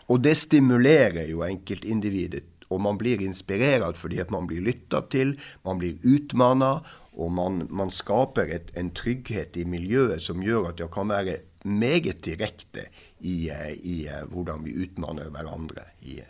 Og 0.06 0.22
det 0.22 0.36
stimulerer 0.38 1.26
jo 1.30 1.42
enkeltindividet. 1.46 2.44
Og 2.68 2.80
man 2.82 2.98
blir 2.98 3.22
inspirert 3.22 3.98
fordi 3.98 4.18
at 4.22 4.30
man 4.34 4.46
blir 4.50 4.64
lytta 4.64 5.04
til, 5.10 5.36
man 5.64 5.78
blir 5.78 6.00
utmanna, 6.02 6.80
og 7.16 7.32
man, 7.32 7.62
man 7.70 7.90
skaper 7.94 8.50
et, 8.52 8.72
en 8.76 8.90
trygghet 8.90 9.56
i 9.56 9.64
miljøet 9.64 10.22
som 10.22 10.42
gjør 10.42 10.72
at 10.72 10.80
det 10.80 10.90
kan 10.92 11.08
være 11.08 11.38
meget 11.66 12.24
direkte 12.26 12.88
i, 13.20 13.48
i 13.82 13.98
hvordan 14.30 14.64
vi 14.66 14.74
utmannar 14.84 15.30
hverandre 15.32 15.86
i, 16.02 16.20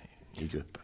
i 0.40 0.48
gruppen. 0.52 0.82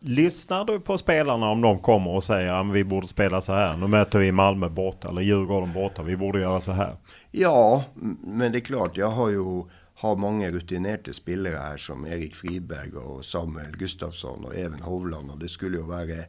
Lyssnar 0.00 0.64
du 0.64 0.80
på 0.80 0.98
spelarna 0.98 1.50
om 1.50 1.60
de 1.60 1.78
kommer 1.78 2.10
och 2.10 2.24
säger 2.24 2.52
att 2.52 2.74
vi 2.74 2.84
borde 2.84 3.06
spela 3.06 3.40
så 3.40 3.52
här? 3.52 3.76
Nu 3.76 3.86
möter 3.86 4.18
vi 4.18 4.32
Malmö 4.32 4.68
borta 4.68 5.08
eller 5.08 5.22
Djurgården 5.22 5.72
borta. 5.72 6.02
Vi 6.02 6.16
borde 6.16 6.40
göra 6.40 6.60
så 6.60 6.72
här. 6.72 6.96
Ja, 7.30 7.84
men 8.20 8.52
det 8.52 8.58
är 8.58 8.60
klart. 8.60 8.96
Jag 8.96 9.10
har 9.10 9.28
ju 9.28 9.64
har 10.02 10.16
mange 10.18 10.50
rutinerte 10.50 11.12
spillere 11.14 11.60
her 11.62 11.76
som 11.78 12.06
Erik 12.06 12.34
Friberg 12.34 12.96
og 12.98 13.24
Samuel 13.24 13.76
Gustafsson 13.78 14.48
og 14.48 14.56
Even 14.58 14.82
Hovland. 14.82 15.30
Og 15.30 15.40
det 15.40 15.50
skulle 15.50 15.78
jo 15.78 15.86
være 15.86 16.24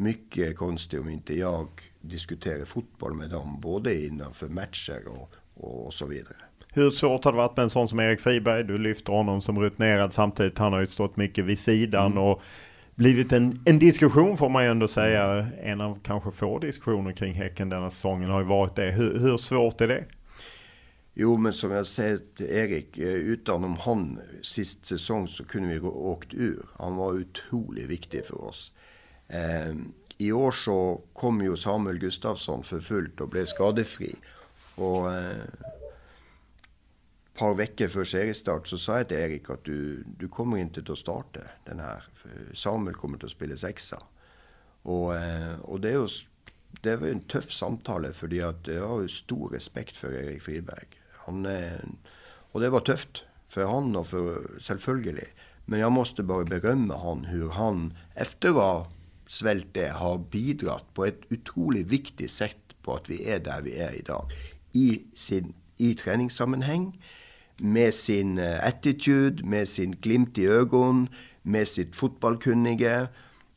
mye 0.00 0.52
konstig 0.56 1.02
om 1.02 1.10
ikke 1.12 1.36
jeg 1.36 1.90
diskuterer 2.00 2.64
fotball 2.64 3.18
med 3.18 3.34
dem, 3.34 3.58
både 3.60 3.92
innenfor 4.06 4.48
matcher 4.48 5.04
og, 5.08 5.28
och, 5.54 5.86
och 5.86 5.94
så 5.94 6.06
vidare. 6.06 6.36
Hur 6.72 6.90
svårt 6.90 7.24
har 7.24 7.32
det 7.32 7.38
varit 7.38 7.56
med 7.56 7.62
en 7.62 7.70
sån 7.70 7.88
som 7.88 8.00
Erik 8.00 8.20
Friberg? 8.20 8.64
Du 8.64 8.78
lyfter 8.78 9.12
honom 9.12 9.42
som 9.42 9.58
rutinerad 9.58 10.12
samtidigt. 10.12 10.58
Han 10.58 10.72
har 10.72 10.80
ju 10.80 10.86
stått 10.86 11.16
mycket 11.16 11.44
vid 11.44 11.58
sidan 11.58 12.12
mm. 12.12 12.18
och 12.18 12.42
blivit 12.94 13.32
en, 13.32 13.60
en 13.64 13.78
diskussion 13.78 14.36
får 14.36 14.48
man 14.48 14.64
ju 14.64 14.70
ändå 14.70 14.88
säga. 14.88 15.46
En 15.62 15.80
av 15.80 15.98
kanske 16.02 16.30
få 16.30 16.58
diskussioner 16.58 17.12
kring 17.12 17.34
Häcken 17.34 17.68
denna 17.68 17.90
säsongen 17.90 18.30
har 18.30 18.40
ju 18.40 18.46
varit 18.46 18.76
det. 18.76 18.90
Hur, 18.90 19.18
hur 19.18 19.36
svårt 19.36 19.80
är 19.80 19.88
det? 19.88 20.04
Jo, 21.14 21.36
men 21.36 21.52
som 21.52 21.70
jag 21.70 21.86
säger 21.86 22.20
till 22.34 22.46
Erik, 22.46 22.98
eh, 22.98 23.08
utan 23.08 23.64
om 23.64 23.76
han 23.76 24.20
sist 24.42 24.86
säsong 24.86 25.28
så 25.28 25.44
kunde 25.44 25.68
vi 25.68 25.80
åkt 25.80 26.34
ur. 26.34 26.66
Han 26.78 26.96
var 26.96 27.20
otroligt 27.20 27.86
viktig 27.88 28.26
för 28.26 28.44
oss. 28.44 28.72
Eh, 29.28 29.74
I 30.18 30.32
år 30.32 30.50
så 30.50 31.00
kom 31.12 31.42
ju 31.42 31.56
Samuel 31.56 31.98
Gustavsson 31.98 32.64
för 32.64 32.80
fullt 32.80 33.20
och 33.20 33.28
blev 33.28 33.44
skadefri. 33.44 34.14
Och 34.74 35.14
eh, 35.14 35.44
par 37.34 37.54
veckor 37.54 37.88
före 37.88 38.04
seriestart 38.04 38.68
så 38.68 38.78
sa 38.78 38.96
jag 38.96 39.08
till 39.08 39.16
Erik 39.16 39.50
att 39.50 39.64
du, 39.64 40.04
du 40.18 40.28
kommer 40.28 40.58
inte 40.58 40.92
att 40.92 40.98
starta 40.98 41.40
den 41.64 41.80
här. 41.80 42.04
Samuel 42.54 42.94
kommer 42.94 43.24
att 43.24 43.30
spela 43.30 43.56
sexa. 43.56 44.02
Och 44.82 45.16
eh, 45.16 45.78
det 45.80 45.88
är 45.88 45.92
ju 45.92 46.08
det 46.82 46.96
var 46.96 47.08
en 47.08 47.20
tuff 47.20 47.52
samtale, 47.52 48.12
fordi 48.12 48.38
at 48.38 48.68
jeg 48.68 48.80
har 48.80 49.06
stor 49.06 49.48
respekt 49.48 49.96
for 49.96 50.08
Erik 50.08 50.42
Friberg. 50.42 50.99
Han, 51.24 51.46
eh, 51.46 51.78
och 52.52 52.60
det 52.60 52.70
var 52.70 52.80
tufft 52.80 53.24
för 53.48 53.64
han 53.64 53.96
och 53.96 54.06
för 54.06 54.60
selvfølgelig. 54.60 55.28
Men 55.64 55.80
jag 55.80 55.92
måste 55.92 56.22
bara 56.22 56.44
berömma 56.44 56.96
han 56.96 57.24
hur 57.24 57.50
han 57.50 57.94
efter 58.14 58.48
att 58.48 58.54
ha 58.54 58.90
svält 59.26 59.66
det, 59.72 59.88
har 59.88 60.18
bidragit 60.18 60.94
på 60.94 61.04
ett 61.06 61.20
otroligt 61.30 61.86
viktigt 61.86 62.30
sätt 62.30 62.56
på 62.82 62.94
att 62.94 63.10
vi 63.10 63.30
är 63.30 63.40
där 63.40 63.60
vi 63.60 63.78
är 63.78 63.94
idag. 63.94 64.30
I, 64.72 65.02
sin, 65.14 65.54
i 65.76 65.94
träningssammanhang, 65.94 67.02
med 67.56 67.94
sin 67.94 68.38
eh, 68.38 68.66
attityd, 68.66 69.44
med 69.44 69.68
sin 69.68 69.90
glimt 69.90 70.38
i 70.38 70.46
ögonen, 70.46 71.08
med 71.42 71.68
sitt 71.68 71.96
fotballkunnige, 71.96 73.08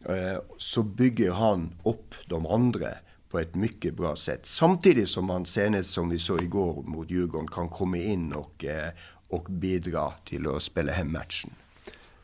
eh, 0.06 0.38
så 0.58 0.84
bygger 0.84 1.32
han 1.32 1.76
upp 1.84 2.16
de 2.28 2.46
andra 2.46 2.88
på 3.34 3.40
ett 3.40 3.56
mycket 3.56 3.94
bra 3.94 4.16
sätt. 4.16 4.46
Samtidigt 4.46 5.10
som 5.10 5.26
man 5.26 5.46
senast 5.46 5.90
som 5.90 6.10
vi 6.10 6.20
såg 6.20 6.42
igår 6.42 6.84
mot 6.86 7.12
Djurgården 7.12 7.48
kan 7.48 7.70
komma 7.70 7.98
in 7.98 8.34
och, 8.34 8.66
eh, 8.66 8.90
och 9.28 9.44
bidra 9.50 10.12
till 10.26 10.48
att 10.48 10.64
spela 10.64 10.92
hem 10.92 11.12
matchen. 11.12 11.50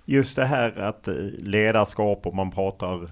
Just 0.05 0.35
det 0.35 0.45
här 0.45 0.79
att 0.79 1.07
eh, 1.07 1.15
ledarskap 1.39 2.27
och 2.27 2.35
man 2.35 2.51
pratar 2.51 3.09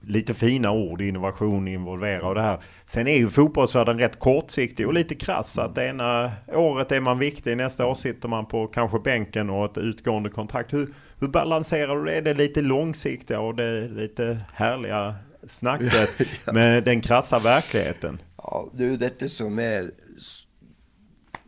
lite 0.00 0.34
fina 0.34 0.72
ord, 0.72 1.00
innovation, 1.00 1.68
involvera 1.68 2.28
och 2.28 2.34
det 2.34 2.42
här. 2.42 2.58
Sen 2.86 3.06
är 3.06 3.16
ju 3.16 3.28
fotbollsvärlden 3.28 3.98
rätt 3.98 4.18
kortsiktig 4.18 4.86
och 4.86 4.94
lite 4.94 5.14
krass. 5.14 5.58
Att 5.58 5.78
ena 5.78 6.32
året 6.46 6.92
är 6.92 7.00
man 7.00 7.18
viktig, 7.18 7.56
nästa 7.56 7.86
år 7.86 7.94
sitter 7.94 8.28
man 8.28 8.46
på 8.46 8.66
kanske 8.66 8.98
bänken 8.98 9.50
och 9.50 9.64
ett 9.64 9.78
utgående 9.78 10.30
kontrakt. 10.30 10.72
Hur, 10.72 10.88
hur 11.20 11.28
balanserar 11.28 11.96
du 11.96 12.04
det? 12.04 12.20
Det 12.20 12.30
är 12.30 12.34
lite 12.34 12.60
långsiktiga 12.60 13.40
och 13.40 13.54
det 13.54 13.64
är 13.64 13.88
lite 13.88 14.38
härliga 14.54 15.14
snacket 15.48 16.10
ja. 16.46 16.52
med 16.52 16.84
den 16.84 17.00
krassa 17.00 17.38
verkligheten. 17.38 18.22
Ja, 18.36 18.70
det 18.74 18.84
är 18.84 18.90
ju 18.90 18.96
detta 18.96 19.28
som 19.28 19.58
är 19.58 19.90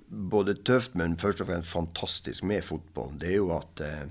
både 0.07 0.55
tufft 0.55 0.95
men 0.95 1.17
först 1.17 1.41
och 1.41 1.47
främst 1.47 1.73
fantastiskt 1.73 2.43
med 2.43 2.65
fotboll. 2.65 3.19
Det 3.19 3.27
är 3.27 3.31
ju 3.31 3.53
att, 3.53 3.81
eh, 3.81 4.03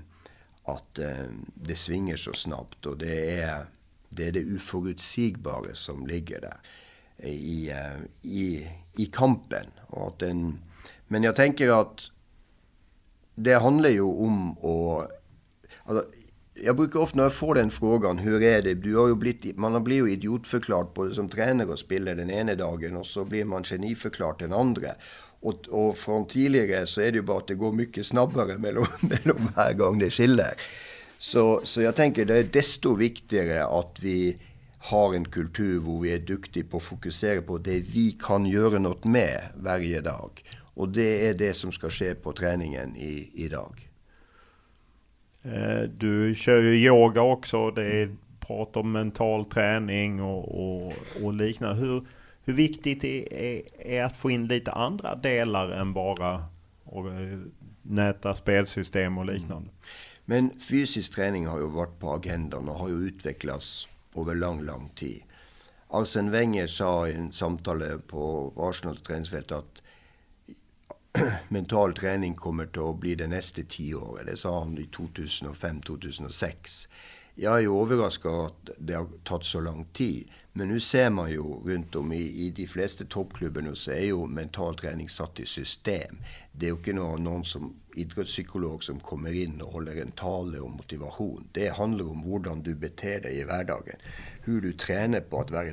att 0.64 0.98
eh, 0.98 1.24
det 1.54 1.76
svingar 1.76 2.16
så 2.16 2.32
snabbt 2.32 2.86
och 2.86 2.98
det 2.98 3.30
är 3.40 3.66
det, 4.08 4.26
är 4.26 4.32
det 4.32 4.54
oförutsägbara 4.54 5.74
som 5.74 6.06
ligger 6.06 6.40
där. 6.40 6.56
i, 7.28 7.70
eh, 7.70 7.96
i, 8.22 8.70
i 8.96 9.06
kampen. 9.06 9.66
Den, 10.18 10.58
men 11.08 11.22
jag 11.22 11.36
tänker 11.36 11.80
att 11.80 12.00
det 13.34 13.54
handlar 13.54 13.90
ju 13.90 14.00
om 14.00 14.50
att... 14.58 15.10
Alltså, 15.84 16.06
jag 16.62 16.76
brukar 16.76 17.00
ofta 17.00 17.16
när 17.16 17.22
jag 17.22 17.32
får 17.32 17.54
den 17.54 17.70
frågan, 17.70 18.18
hur 18.18 18.42
är 18.42 18.62
det? 18.62 18.74
Du 18.74 18.96
har 18.96 19.08
ju 19.08 19.14
blivit, 19.14 19.56
man 19.56 19.72
har 19.72 19.80
blivit 19.80 20.12
idiotförklarad 20.12 20.86
både 20.94 21.14
som 21.14 21.28
tränare 21.28 21.68
och 21.68 21.78
spelare 21.78 22.14
den 22.14 22.30
ena 22.30 22.54
dagen 22.54 22.96
och 22.96 23.06
så 23.06 23.24
blir 23.24 23.44
man 23.44 23.64
geniförklarad 23.64 24.38
den 24.38 24.52
andra. 24.52 24.88
Och, 25.40 25.68
och 25.68 25.96
från 25.96 26.26
tidigare 26.26 26.86
så 26.86 27.00
är 27.00 27.12
det 27.12 27.16
ju 27.16 27.22
bara 27.22 27.38
att 27.38 27.46
det 27.46 27.54
går 27.54 27.72
mycket 27.72 28.06
snabbare 28.06 28.58
mellan, 28.58 28.86
mellan 29.00 29.48
varje 29.56 29.74
gång 29.74 29.98
det 29.98 30.10
skiljer. 30.10 30.54
Så, 31.18 31.60
så 31.64 31.82
jag 31.82 31.96
tänker 31.96 32.24
det 32.24 32.36
är 32.36 32.42
desto 32.42 32.94
viktigare 32.94 33.64
att 33.64 33.96
vi 34.00 34.36
har 34.78 35.14
en 35.14 35.24
kultur 35.24 35.80
där 35.80 36.00
vi 36.00 36.12
är 36.12 36.18
duktiga 36.18 36.64
på 36.70 36.76
att 36.76 36.82
fokusera 36.82 37.42
på 37.42 37.58
det 37.58 37.78
vi 37.78 38.16
kan 38.20 38.46
göra 38.46 38.78
något 38.78 39.04
med 39.04 39.42
varje 39.54 40.00
dag. 40.00 40.30
Och 40.74 40.88
det 40.88 41.28
är 41.28 41.34
det 41.34 41.54
som 41.54 41.72
ska 41.72 41.90
ske 41.90 42.14
på 42.14 42.32
träningen 42.32 42.96
i, 42.96 43.30
idag. 43.34 43.89
Eh, 45.42 45.82
du 45.82 46.34
kör 46.34 46.62
ju 46.62 46.74
yoga 46.74 47.22
också. 47.22 47.70
Det 47.70 48.02
är 48.02 48.16
prat 48.40 48.76
om 48.76 48.92
mental 48.92 49.44
träning 49.44 50.22
och, 50.22 50.60
och, 50.60 50.92
och 51.22 51.34
liknande. 51.34 51.80
Hur, 51.80 52.06
hur 52.44 52.52
viktigt 52.52 53.04
är, 53.04 53.32
är, 53.32 53.62
är 53.78 54.04
att 54.04 54.16
få 54.16 54.30
in 54.30 54.46
lite 54.46 54.72
andra 54.72 55.14
delar 55.14 55.70
än 55.70 55.92
bara 55.92 56.44
och, 56.84 57.08
eh, 57.08 57.38
näta 57.82 58.34
spelsystem 58.34 59.18
och 59.18 59.26
liknande? 59.26 59.68
Mm. 59.68 59.70
Men 60.24 60.60
fysisk 60.60 61.14
träning 61.14 61.46
har 61.46 61.58
ju 61.58 61.66
varit 61.66 61.98
på 61.98 62.12
agendan 62.12 62.68
och 62.68 62.74
har 62.74 62.88
ju 62.88 62.94
utvecklats 62.94 63.88
över 64.16 64.34
lång, 64.34 64.62
lång 64.62 64.88
tid. 64.94 65.22
Arsene 65.88 66.30
Wenger 66.30 66.66
sa 66.66 67.08
i 67.08 67.14
en 67.14 67.32
samtal 67.32 67.82
på 68.06 68.52
Arsenals 68.56 69.02
träningsfält 69.02 69.52
att 69.52 69.79
mental 71.48 71.94
träning 71.94 72.34
kommer 72.34 72.90
att 72.90 73.00
bli 73.00 73.14
det 73.14 73.26
nästa 73.26 73.62
tio 73.68 73.94
år. 73.94 74.22
Det 74.26 74.36
sa 74.36 74.58
han 74.58 74.78
i 74.78 74.88
2005-2006. 74.96 76.88
Jag 77.34 77.56
är 77.56 77.60
ju 77.60 77.82
överraskad 77.82 78.46
att 78.46 78.70
det 78.78 78.94
har 78.94 79.08
tagit 79.24 79.44
så 79.44 79.60
lång 79.60 79.84
tid. 79.84 80.28
Men 80.52 80.68
nu 80.68 80.80
ser 80.80 81.10
man 81.10 81.30
ju 81.30 81.42
runt 81.42 81.96
om 81.96 82.12
i, 82.12 82.16
i 82.16 82.50
de 82.50 82.66
flesta 82.66 83.04
toppklubbarna 83.04 83.74
så 83.74 83.90
är 83.90 84.04
ju 84.04 84.26
mental 84.26 84.76
träning 84.76 85.08
satt 85.08 85.40
i 85.40 85.46
system. 85.46 86.16
Det 86.52 86.66
är 86.66 86.70
ju 86.70 86.76
inte 86.76 86.92
någon, 86.92 87.24
någon 87.24 87.44
som 87.44 87.80
idrottspsykolog 87.94 88.84
som 88.84 89.00
kommer 89.00 89.32
in 89.32 89.60
och 89.60 89.72
håller 89.72 90.02
en 90.02 90.10
tale 90.10 90.60
om 90.60 90.72
motivation. 90.72 91.48
Det 91.52 91.68
handlar 91.68 92.10
om 92.10 92.22
hur 92.22 92.62
du 92.62 92.74
beter 92.74 93.20
dig 93.20 93.40
i 93.40 93.44
vardagen. 93.44 93.96
Hur 94.42 94.60
du 94.60 94.72
tränar 94.72 95.20
på 95.20 95.40
att 95.40 95.50
vara 95.50 95.64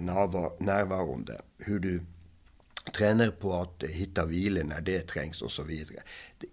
närvarande. 0.60 1.41
Hur 1.58 1.80
du 1.80 2.02
tränar 2.93 3.32
på 3.32 3.54
att 3.54 3.84
hitta 3.84 4.26
vila 4.26 4.63
när 4.63 4.82
det 4.82 5.08
trängs 5.08 5.41
och 5.41 5.52
så 5.52 5.63
vidare. 5.63 6.00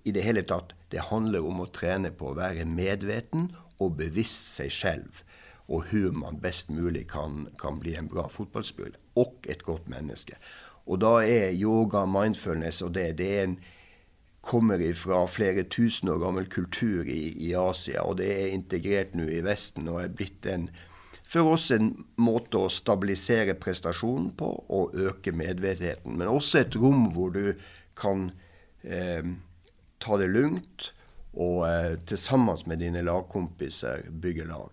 I 0.03 0.13
det 0.13 0.21
hela 0.21 0.43
taget, 0.43 0.77
det 0.89 0.99
handlar 0.99 1.47
om 1.47 1.61
att 1.61 1.73
träna 1.73 2.11
på 2.11 2.31
att 2.31 2.37
vara 2.37 2.65
medveten 2.65 3.57
och 3.77 3.91
bevisst 3.91 4.55
sig 4.55 4.71
själv 4.71 5.23
och 5.67 5.85
hur 5.85 6.11
man 6.11 6.41
bäst 6.41 6.69
möjligt 6.69 7.11
kan, 7.11 7.49
kan 7.59 7.79
bli 7.79 7.95
en 7.95 8.07
bra 8.07 8.29
fotbollsspelare 8.29 8.93
och 9.15 9.47
ett 9.49 9.63
gott 9.63 9.89
människa. 9.89 10.37
Och 10.87 10.99
då 10.99 11.19
är 11.19 11.51
yoga, 11.51 12.07
mindfulness 12.07 12.83
och 12.83 12.93
det, 12.93 13.13
det 13.13 13.39
är 13.39 13.45
en, 13.45 13.61
kommer 14.41 14.81
ifrån 14.81 15.29
flera 15.29 15.65
tusen 15.65 16.09
år 16.09 16.19
gammal 16.19 16.47
kultur 16.47 17.09
i, 17.09 17.51
i 17.51 17.55
Asien 17.55 18.03
och 18.03 18.17
det 18.17 18.43
är 18.43 18.49
integrerat 18.49 19.15
nu 19.15 19.33
i 19.33 19.41
västen 19.41 19.89
och 19.89 20.03
är 20.03 20.09
blivit 20.09 20.47
en, 20.47 20.71
för 21.35 21.43
oss 21.43 21.71
en 21.71 22.05
måte 22.17 22.65
att 22.65 22.73
stabilisera 22.73 23.55
prestationen 23.55 24.31
på 24.31 24.47
och 24.47 24.95
öka 24.95 25.33
medvetenheten. 25.33 26.13
Men 26.13 26.29
också 26.29 26.59
ett 26.59 26.77
rum 26.77 27.13
där 27.15 27.31
du 27.31 27.59
kan 27.97 28.31
eh, 28.83 29.25
ta 29.99 30.17
det 30.17 30.27
lugnt 30.27 30.93
och 31.33 31.69
eh, 31.69 31.99
tillsammans 31.99 32.67
med 32.67 32.79
dina 32.79 33.03
lagkompisar 33.03 34.01
bygga 34.11 34.45
lag. 34.45 34.71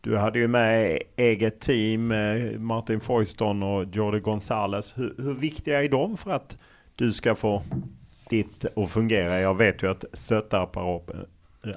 Du 0.00 0.16
hade 0.16 0.38
ju 0.38 0.48
med 0.48 1.02
eget 1.16 1.60
team, 1.60 2.12
eh, 2.12 2.58
Martin 2.58 3.00
Foyston 3.00 3.62
och 3.62 3.84
Jordi 3.94 4.20
Gonzales. 4.20 4.98
Hur, 4.98 5.14
hur, 5.18 5.34
viktiga 5.34 5.84
är 5.84 5.88
de 5.88 6.16
för 6.16 6.30
att 6.30 6.58
du 6.94 7.12
ska 7.12 7.34
få 7.34 7.62
ditt 8.30 8.64
att 8.76 8.90
fungera? 8.90 9.40
Jag 9.40 9.54
vet 9.54 9.82
ju 9.82 9.90
att 9.90 10.04
stöttapparaten, 10.12 11.26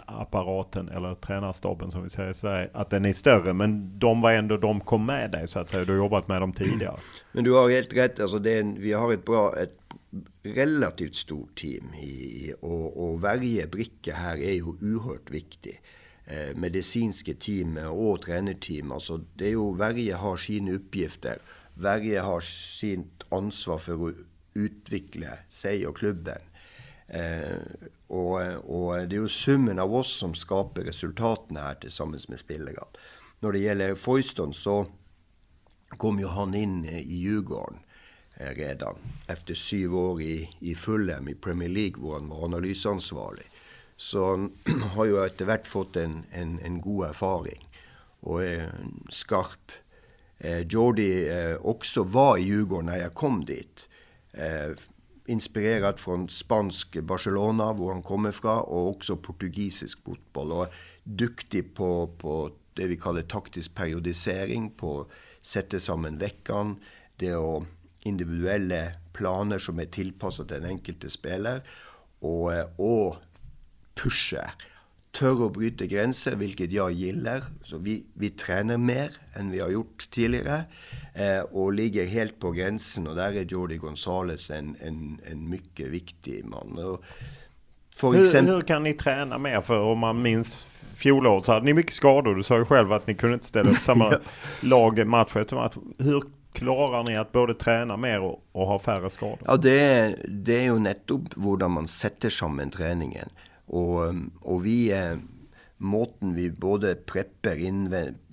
apparaten 0.06 0.90
eller 0.90 1.16
tränarstaben 1.16 1.92
som 1.92 2.04
vi 2.04 2.10
säger 2.10 2.30
i 2.30 2.34
Sverige, 2.34 2.70
att 2.74 2.90
den 2.90 3.06
är 3.06 3.14
större. 3.14 3.54
Men 3.54 4.00
de 4.00 4.22
var 4.22 4.32
ändå, 4.32 4.58
de 4.58 4.82
kom 4.82 5.06
med 5.06 5.32
dig 5.32 5.48
så 5.48 5.60
att 5.60 5.70
säga. 5.70 5.86
Du 5.86 5.92
har 5.92 5.98
jobbat 5.98 6.28
med 6.28 6.42
dem 6.42 6.54
tidigare. 6.54 6.98
Men 7.32 7.44
du 7.44 7.52
har 7.52 7.70
helt 7.70 7.94
rätt. 7.94 8.20
Alltså 8.20 8.40
det 8.40 8.60
en, 8.60 8.82
vi 8.82 8.94
har 8.94 9.14
ett 9.14 9.26
bra, 9.26 9.58
ett 9.58 9.78
relativt 10.44 11.16
stort 11.16 11.56
team 11.56 11.94
i, 11.94 12.54
och, 12.62 13.10
och 13.10 13.22
varje 13.22 13.68
bricka 13.68 14.16
här 14.16 14.38
är 14.38 14.54
ju 14.54 14.64
oerhört 14.64 15.30
viktig. 15.30 15.82
Eh, 16.26 16.56
medicinska 16.56 17.34
team 17.34 17.78
och 17.78 18.22
tränarteam. 18.22 18.92
Alltså 18.92 19.18
det 19.36 19.46
är 19.46 19.50
ju, 19.50 19.76
varje 19.76 20.16
har 20.16 20.38
sina 20.38 20.72
uppgifter. 20.72 21.38
Varje 21.74 22.20
har 22.20 22.42
sitt 22.42 23.24
ansvar 23.30 23.78
för 23.78 24.08
att 24.08 24.16
utveckla 24.54 25.28
sig 25.50 25.88
och 25.88 25.98
klubben. 25.98 26.38
Eh, 27.08 27.58
och, 28.12 28.42
og, 28.66 29.10
det 29.10 29.16
är 29.16 29.20
ju 29.20 29.30
summen 29.30 29.80
av 29.80 29.96
oss 29.96 30.18
som 30.18 30.36
skapar 30.36 30.82
resultaten 30.82 31.58
här 31.58 31.76
tillsammans 31.76 32.28
med 32.28 32.40
spelarna. 32.40 32.84
När 33.40 33.52
det 33.52 33.60
gäller 33.60 33.96
Foyston 33.96 34.54
så 34.54 34.86
kom 35.90 36.20
ju 36.20 36.28
han 36.28 36.54
in 36.54 36.86
i 36.86 37.14
Djurgården 37.14 37.80
eh, 38.38 38.56
redan 38.56 38.96
efter 39.28 39.54
sju 39.56 39.92
år 39.92 40.22
i, 40.22 40.50
i 40.60 40.76
Fulham 40.76 41.28
i 41.28 41.36
Premier 41.36 41.70
League, 41.70 42.04
där 42.04 42.14
han 42.14 42.30
var 42.30 42.46
analysansvarig. 42.46 43.46
Så 43.98 44.30
han 44.30 44.52
har 44.96 45.06
ju 45.06 45.26
efterhvert 45.26 45.68
fått 45.68 45.96
en, 45.96 46.24
en, 46.32 46.60
en 46.60 46.82
god 46.82 47.08
erfaring 47.08 47.70
och 48.20 48.44
er 48.44 48.72
skarp. 49.10 49.72
Eh, 50.38 50.60
Jordi 50.60 51.30
eh, 51.30 51.56
också 51.56 52.04
var 52.04 52.38
i 52.38 52.42
Djurgården 52.42 52.86
när 52.86 52.98
jag 52.98 53.14
kom 53.14 53.46
dit. 53.46 53.90
Eh, 54.34 54.76
inspirerad 55.26 56.00
från 56.00 56.30
spansk 56.30 56.98
Barcelona, 57.02 57.74
var 57.74 57.94
han 57.94 58.04
kommer 58.04 58.30
ifrån, 58.30 58.60
och 58.60 58.90
också 58.90 59.18
portugisisk 59.18 60.04
fotboll. 60.04 60.52
Och 60.52 60.68
duktig 61.04 61.76
på, 61.76 62.08
på 62.08 62.52
det 62.74 62.88
vi 62.88 62.98
kallar 62.98 63.22
taktisk 63.22 63.76
periodisering, 63.76 64.72
på 64.72 65.02
att 65.02 65.08
sätta 65.42 65.80
samman 65.80 66.18
veckan. 66.18 66.76
Det 67.16 67.36
och 67.36 67.66
individuella 68.00 68.92
planer 69.14 69.60
som 69.60 69.80
är 69.80 69.86
tillpassade 69.86 70.54
den 70.54 70.66
enkelte 70.66 71.10
spelare. 71.10 71.62
Och, 72.20 72.54
eh, 72.54 72.66
och 72.76 73.16
pusha. 73.94 74.52
Tør 75.12 75.42
å 75.44 75.50
bryte 75.52 75.88
grenser, 75.92 76.38
hvilket 76.40 76.72
jeg 76.72 76.96
gillar. 76.96 77.50
Så 77.68 77.78
vi, 77.84 77.98
vi 78.14 78.30
tränar 78.30 78.78
mer 78.78 79.12
än 79.36 79.52
vi 79.52 79.60
har 79.60 79.70
gjort 79.70 80.08
tidigare 80.12 80.64
eh, 81.14 81.40
och 81.40 81.74
ligger 81.74 82.06
helt 82.06 82.40
på 82.40 82.52
gränsen. 82.52 83.08
Och 83.08 83.16
där 83.16 83.34
är 83.34 83.46
Jordi 83.46 83.78
Gonzales 83.78 84.52
en, 84.52 84.76
en, 84.82 85.20
en 85.32 85.50
mycket 85.50 85.88
viktig 85.88 86.46
man. 86.46 86.78
Och 86.86 87.04
för 87.96 88.12
hur, 88.12 88.24
exempel... 88.24 88.56
hur 88.56 88.62
kan 88.62 88.84
ni 88.84 88.94
träna 88.94 89.38
mer? 89.38 89.62
För 89.62 89.80
om 89.80 90.00
man 90.00 90.22
minns 90.22 90.66
fjolåret 90.96 91.46
så 91.46 91.52
hade 91.52 91.66
ni 91.66 91.74
mycket 91.74 91.94
skador. 91.94 92.36
Du 92.36 92.44
sa 92.44 92.58
ju 92.58 92.66
själv 92.66 92.94
att 92.94 93.08
ni 93.08 93.14
kunde 93.14 93.34
inte 93.34 93.46
ställa 93.46 93.72
upp 93.72 93.78
samma 93.78 94.14
lag 94.62 95.08
match 95.08 95.36
efter 95.36 95.56
match. 95.56 95.76
Hur 95.98 96.24
klarar 96.54 97.04
ni 97.04 97.18
att 97.18 97.32
både 97.32 97.54
träna 97.54 97.98
mer 97.98 98.22
och, 98.22 98.44
och 98.52 98.68
ha 98.68 98.80
färre 98.80 99.10
skador? 99.10 99.40
Ja, 99.46 99.58
det 99.58 99.80
är, 99.82 100.26
det 100.30 100.56
är 100.56 100.64
ju 100.64 100.80
nettopp 100.80 101.22
hur 101.36 101.68
man 101.68 101.88
sätter 101.88 102.30
samman 102.30 102.70
träningen. 102.70 103.30
Och, 103.72 104.14
och 104.42 104.66
vi 104.66 104.92
är 104.92 105.20
måten 105.78 106.36
vi 106.36 106.52
både 106.52 106.96
prepper 106.96 107.56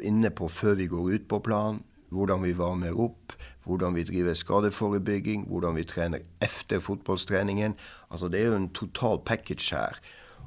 inne, 0.03 0.31
på 0.31 0.49
før 0.49 0.75
vi 0.75 0.87
går 0.87 1.13
ut 1.13 1.29
på 1.29 1.39
plan, 1.41 1.83
hvordan 2.11 2.43
vi 2.43 2.53
varmer 2.53 2.99
opp, 2.99 3.33
hvordan 3.65 3.95
vi 3.95 4.05
driver 4.05 4.35
skadeforebygging, 4.35 5.47
hvordan 5.47 5.77
vi 5.77 5.85
trener 5.85 6.21
efter 6.41 6.81
fotbollsträningen. 6.81 7.75
Alltså 8.09 8.29
det 8.29 8.39
är 8.39 8.45
ju 8.45 8.57
en 8.57 8.69
total 8.69 9.19
package 9.19 9.73
här. 9.73 9.97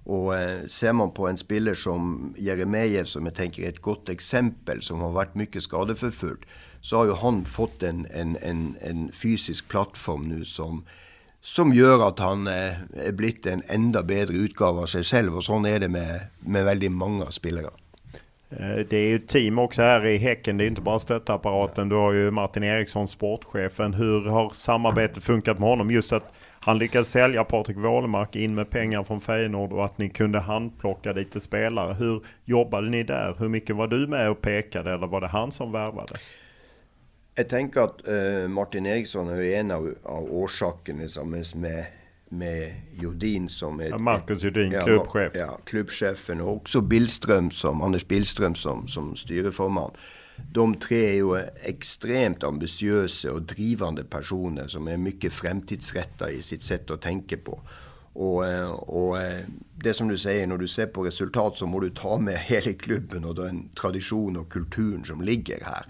Och 0.05 0.33
øh, 0.33 0.61
eh, 0.61 0.67
ser 0.67 0.91
man 0.91 1.11
på 1.11 1.27
en 1.27 1.37
spelare 1.37 1.75
som 1.75 2.35
Jeremejeff, 2.37 3.07
som 3.07 3.25
jag 3.25 3.35
tänker 3.35 3.63
är 3.63 3.69
ett 3.69 3.81
gott 3.81 4.09
exempel, 4.09 4.81
som 4.81 4.99
har 4.99 5.11
varit 5.11 5.35
mycket 5.35 5.63
skadeförföljd, 5.63 6.45
så 6.81 6.97
har 6.97 7.05
ju 7.05 7.13
han 7.13 7.45
fått 7.45 7.83
en, 7.83 8.07
en, 8.13 8.37
en, 8.41 8.75
en 8.81 9.11
fysisk 9.11 9.67
plattform 9.67 10.27
nu 10.27 10.45
som 10.45 10.83
som 11.43 11.73
gör 11.73 12.07
att 12.07 12.19
han 12.19 12.47
eh, 12.47 12.53
er 12.53 13.11
blitt 13.11 13.17
blivit 13.17 13.45
en 13.45 13.61
enda 13.67 14.03
bättre 14.03 14.33
utgave 14.33 14.81
av 14.81 14.85
sig 14.85 15.03
själv 15.03 15.37
och 15.37 15.43
så 15.43 15.65
är 15.65 15.79
det 15.79 15.87
med, 15.87 16.19
med 16.39 16.65
väldigt 16.65 16.91
många 16.91 17.25
spelare. 17.25 17.71
Eh, 18.49 18.85
det 18.89 18.97
är 18.97 19.07
ju 19.07 19.19
team 19.19 19.59
också 19.59 19.81
här 19.81 20.05
i 20.05 20.17
Häcken. 20.17 20.57
Det 20.57 20.63
är 20.63 20.67
inte 20.67 20.81
bara 20.81 20.99
stöttapparaten. 20.99 21.89
Du 21.89 21.95
har 21.95 22.11
ju 22.11 22.31
Martin 22.31 22.63
Eriksson, 22.63 23.07
sportchefen. 23.07 23.93
Hur 23.93 24.29
har 24.29 24.49
samarbetet 24.49 25.23
funkat 25.23 25.59
med 25.59 25.69
honom? 25.69 25.91
Just 25.91 26.13
att 26.13 26.33
han 26.63 26.77
lyckades 26.77 27.09
sälja 27.09 27.43
Patrik 27.43 27.77
Wålemark 27.77 28.35
in 28.35 28.55
med 28.55 28.69
pengar 28.69 29.03
från 29.03 29.21
Feyenoord 29.21 29.73
och 29.73 29.85
att 29.85 29.97
ni 29.97 30.09
kunde 30.09 30.39
handplocka 30.39 31.11
lite 31.11 31.39
spelare. 31.39 31.93
Hur 31.93 32.21
jobbade 32.45 32.89
ni 32.89 33.03
där? 33.03 33.35
Hur 33.39 33.49
mycket 33.49 33.75
var 33.75 33.87
du 33.87 34.07
med 34.07 34.29
och 34.29 34.41
pekade 34.41 34.93
eller 34.93 35.07
var 35.07 35.21
det 35.21 35.27
han 35.27 35.51
som 35.51 35.71
värvade? 35.71 36.13
Jeg 37.37 37.47
tenker 37.47 37.87
at 37.87 38.01
uh, 38.07 38.49
Martin 38.51 38.85
Eriksson 38.85 39.29
er 39.31 39.41
en 39.59 39.71
av, 39.71 39.87
av 40.05 40.31
årsakene 40.35 41.07
sammen 41.09 41.45
med, 41.63 41.85
med 42.29 42.97
Jodin 43.01 43.47
som 43.49 43.79
er 43.79 43.95
Marcus 43.97 44.43
Jodin, 44.43 44.73
ja, 44.75 44.83
klubbsjef. 44.83 45.37
Ja, 45.39 45.53
klubbsjefen. 45.65 46.41
Og 46.41 46.65
også 46.65 46.81
Billstrøm 46.81 47.51
som, 47.55 47.81
Anders 47.81 48.03
Billstrøm 48.03 48.55
som, 48.55 48.83
som 48.91 49.13
styreformann. 49.15 49.95
De 50.51 50.65
tre 50.81 50.99
er 51.05 51.17
jo 51.21 51.35
ekstremt 51.69 52.43
ambisiøse 52.43 53.31
og 53.31 53.45
drivende 53.51 54.03
personer 54.03 54.67
som 54.71 54.87
er 54.89 54.99
mye 54.99 55.31
fremtidsretta 55.31 56.31
i 56.33 56.41
sitt 56.43 56.65
sett 56.65 56.91
å 56.91 56.99
tenke 56.99 57.37
på. 57.37 57.59
Og, 58.15 58.43
eh, 58.43 58.71
og, 58.71 59.21
eh, 59.21 59.45
det 59.83 59.95
som 59.95 60.09
du 60.09 60.17
sier, 60.17 60.45
når 60.45 60.57
du 60.57 60.67
ser 60.67 60.89
på 60.91 61.05
resultat, 61.05 61.57
så 61.57 61.65
må 61.65 61.79
du 61.79 61.89
ta 61.89 62.17
med 62.17 62.37
hele 62.51 62.73
klubben 62.73 63.25
og 63.25 63.37
den 63.39 63.69
tradisjonen 63.75 64.43
og 64.43 64.49
kulturen 64.49 65.05
som 65.05 65.21
ligger 65.21 65.63
her. 65.65 65.87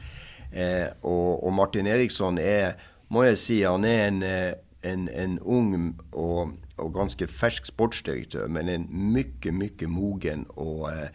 Eh, 0.51 0.87
och, 1.01 1.53
Martin 1.53 1.87
Eriksson 1.87 2.37
är, 2.37 2.73
må 3.07 3.25
jag 3.25 3.37
säga, 3.37 3.71
han 3.71 3.83
är 3.83 4.07
en, 4.07 4.23
eh, 4.23 4.53
en, 4.81 5.09
en 5.09 5.39
ung 5.39 5.99
och, 6.11 6.49
och 6.75 6.93
ganska 6.93 7.27
färsk 7.27 7.65
sportsdirektør, 7.65 8.47
men 8.47 8.69
en 8.69 9.13
mycket, 9.13 9.53
mycket 9.53 9.89
mogen 9.89 10.43
och, 10.43 10.91
eh, 10.91 11.09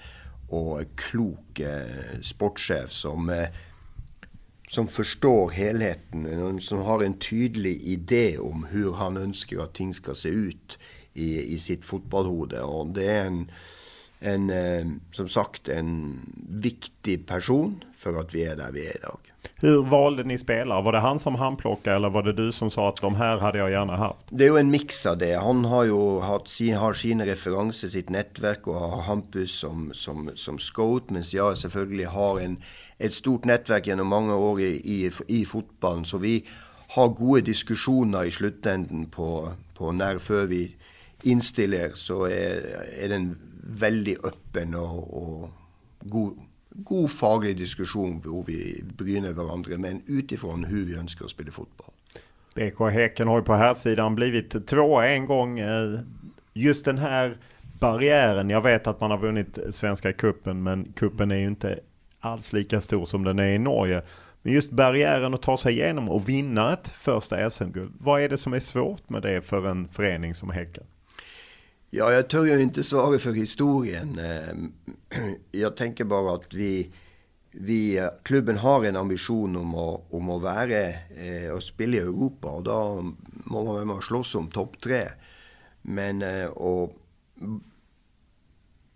och 0.49 0.81
klok 0.97 1.61
eh, 1.61 2.21
som 2.87 3.31
eh, 3.31 3.49
som 4.69 4.89
förstår 4.89 5.51
helheten, 5.51 6.61
som 6.61 6.79
har 6.79 7.03
en 7.03 7.19
tydlig 7.19 7.83
idé 7.83 8.39
om 8.39 8.67
hur 8.71 8.93
han 8.93 9.17
önskar 9.17 9.59
att 9.59 9.75
ting 9.75 9.95
ska 9.95 10.15
se 10.15 10.29
ut 10.29 10.79
i, 11.15 11.55
i 11.55 11.59
sitt 11.59 11.85
fotballhode. 11.85 12.61
Och 12.61 12.87
det 12.87 13.07
är 13.07 13.25
en, 13.25 13.51
en, 14.21 14.51
eh, 14.51 14.87
som 15.13 15.29
sagt 15.29 15.69
en 15.69 16.21
viktig 16.49 17.27
person 17.27 17.85
for 17.97 18.19
at 18.21 18.35
vi 18.35 18.45
er 18.45 18.57
der 18.57 18.73
vi 18.73 18.87
er 18.87 18.97
i 18.97 19.03
dag. 19.03 19.33
Hur 19.61 19.83
valde 19.83 20.25
ni 20.25 20.39
spelare? 20.39 20.83
Var 20.83 20.93
det 20.93 21.01
han 21.01 21.19
som 21.19 21.35
handplockade 21.35 21.97
eller 21.97 22.11
var 22.11 22.23
det 22.23 22.33
du 22.33 22.53
som 22.53 22.71
sa 22.71 22.89
att 22.89 23.01
de 23.01 23.15
här 23.15 23.39
hade 23.39 23.59
jag 23.59 23.71
gärna 23.71 23.97
haft? 23.97 24.27
Det 24.31 24.45
är 24.45 24.51
ju 24.51 24.59
en 24.59 24.71
mix 24.71 25.07
av 25.07 25.19
det. 25.19 25.35
Han 25.35 25.65
har 25.65 25.85
ju 25.85 26.21
haft, 26.21 26.61
har 26.77 26.93
sina 26.93 27.27
referenser, 27.27 27.89
sitt 27.89 28.09
nätverk 28.09 28.67
och 28.67 28.75
har 28.75 29.01
Hampus 29.01 29.59
som, 29.59 29.91
som, 29.95 30.31
som 30.35 30.59
scout. 30.59 31.11
Medan 31.11 31.25
jag 31.33 31.59
selvfølgelig 31.59 32.07
har 32.07 32.41
en, 32.41 32.57
ett 32.99 33.13
stort 33.13 33.45
nätverk 33.45 33.87
genom 33.87 34.07
många 34.07 34.37
år 34.37 34.61
i, 34.61 34.75
i, 34.85 35.11
i 35.27 35.45
fotbollen. 35.45 36.05
Så 36.05 36.19
vi 36.19 36.45
har 36.89 37.09
gode 37.09 37.41
diskussioner 37.41 38.25
i 38.25 38.31
slutändan 38.31 39.07
på, 39.07 39.53
på 39.75 39.93
när 39.93 40.19
för 40.19 40.47
vi 40.47 40.77
innstiller, 41.23 41.91
så 41.95 42.27
er, 42.29 42.61
er 43.01 43.09
det 43.09 43.15
en 43.15 43.39
veldig 43.67 44.17
åpen 44.25 44.75
og, 44.75 45.15
og 45.15 45.51
god, 46.01 46.39
god, 46.71 47.11
faglig 47.11 47.57
diskusjon 47.59 48.21
hvor 48.25 48.45
vi 48.47 48.83
bryner 48.99 49.35
hverandre, 49.37 49.79
men 49.79 50.03
ut 50.07 50.33
ifra 50.33 50.53
hvordan 50.53 50.87
vi 50.87 50.99
ønsker 50.99 51.27
å 51.27 51.33
spille 51.33 51.55
fotball. 51.55 51.93
BK 52.57 52.81
Häcken 52.91 53.29
har 53.29 53.39
ju 53.39 53.45
på 53.45 53.55
här 53.55 53.75
sidan 53.75 54.15
blivit 54.15 54.67
tvåa 54.67 55.07
en 55.07 55.27
gång. 55.27 55.59
Eh, 55.59 56.01
just 56.53 56.85
den 56.85 56.99
här 56.99 57.37
barriären, 57.81 58.51
jag 58.51 58.61
vet 58.61 58.87
att 58.87 59.01
man 59.01 59.11
har 59.11 59.19
vunnit 59.19 59.59
Svenska 59.71 60.13
kuppen 60.13 60.63
men 60.63 60.93
kuppen 60.93 61.31
är 61.31 61.37
ju 61.37 61.47
inte 61.47 61.79
alls 62.21 62.53
lika 62.53 62.81
stor 62.81 63.05
som 63.05 63.25
den 63.25 63.39
är 63.39 63.49
i 63.49 63.59
Norge. 63.59 64.03
Men 64.43 64.53
just 64.53 64.71
barriären 64.71 65.35
att 65.35 65.43
ta 65.43 65.59
sig 65.59 65.73
igenom 65.73 66.09
och 66.09 66.29
vinna 66.29 66.73
ett 66.73 66.89
första 66.89 67.51
SM-guld. 67.51 67.93
Vad 67.99 68.21
är 68.21 68.29
det 68.29 68.39
som 68.39 68.53
är 68.53 68.61
svårt 68.61 69.09
med 69.09 69.23
det 69.23 69.43
för 69.43 69.67
en 69.67 69.89
förening 69.89 70.35
som 70.35 70.51
Häcken? 70.51 70.85
Ja, 71.99 72.13
jag 72.13 72.29
tror 72.29 72.49
jag 72.49 72.63
inte 72.63 72.83
svara 72.83 73.19
för 73.19 73.33
historien. 73.33 74.19
Ehm, 74.19 74.73
jag 75.51 75.77
tänker 75.77 76.05
bara 76.05 76.35
att 76.35 76.55
vi, 76.55 76.91
vi, 77.51 78.09
klubben 78.23 78.57
har 78.57 78.85
en 78.85 78.97
ambition 78.97 79.57
om 79.57 79.75
att 79.75 80.01
om 80.11 80.31
att 80.31 80.43
vara 80.43 80.89
eh, 80.89 81.51
och 81.55 81.63
spela 81.63 81.97
i 81.97 81.99
Europa. 81.99 82.49
och 82.49 82.63
då 82.63 83.13
må 83.45 83.65
man 83.65 83.89
väl 83.89 84.03
slåss 84.03 84.35
om 84.35 84.49
topp 84.49 84.81
tre. 84.81 85.09
Men 85.83 86.23
eh, 86.23 86.47
och, 86.47 86.97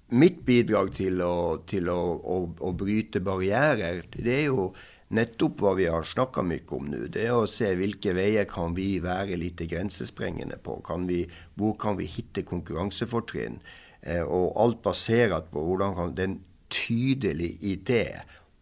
mitt 0.09 0.45
bidrag 0.45 0.95
till 0.95 1.21
att, 1.21 1.67
till 1.67 1.89
att, 1.89 2.27
att, 2.27 2.63
att 2.63 2.75
bryta 2.75 3.21
barriärer, 3.21 4.05
det 4.13 4.37
är 4.37 4.43
ju 4.43 4.71
nettopp 5.17 5.63
hva 5.63 5.75
vi 5.79 5.89
har 5.91 6.07
snakka 6.07 6.45
mye 6.47 6.67
om 6.77 6.89
nå. 6.91 7.05
Det 7.13 7.27
er 7.27 7.37
å 7.37 7.49
se 7.51 7.73
hvilke 7.79 8.15
veier 8.17 8.47
kan 8.51 8.75
vi 8.77 8.93
være 9.03 9.39
litt 9.41 9.63
grensesprengende 9.71 10.61
på. 10.63 10.79
Kan 10.87 11.09
vi, 11.11 11.25
hvor 11.59 11.77
kan 11.81 11.99
vi 11.99 12.09
hitta 12.11 12.45
konkurransefortrinn? 12.47 13.61
Eh, 14.03 14.23
og 14.23 14.55
alt 14.61 14.83
basert 14.87 15.51
på 15.53 15.65
hvordan 15.67 15.97
kan 15.99 16.15
den 16.19 16.39
tydelige 16.71 17.59
idé 17.75 18.05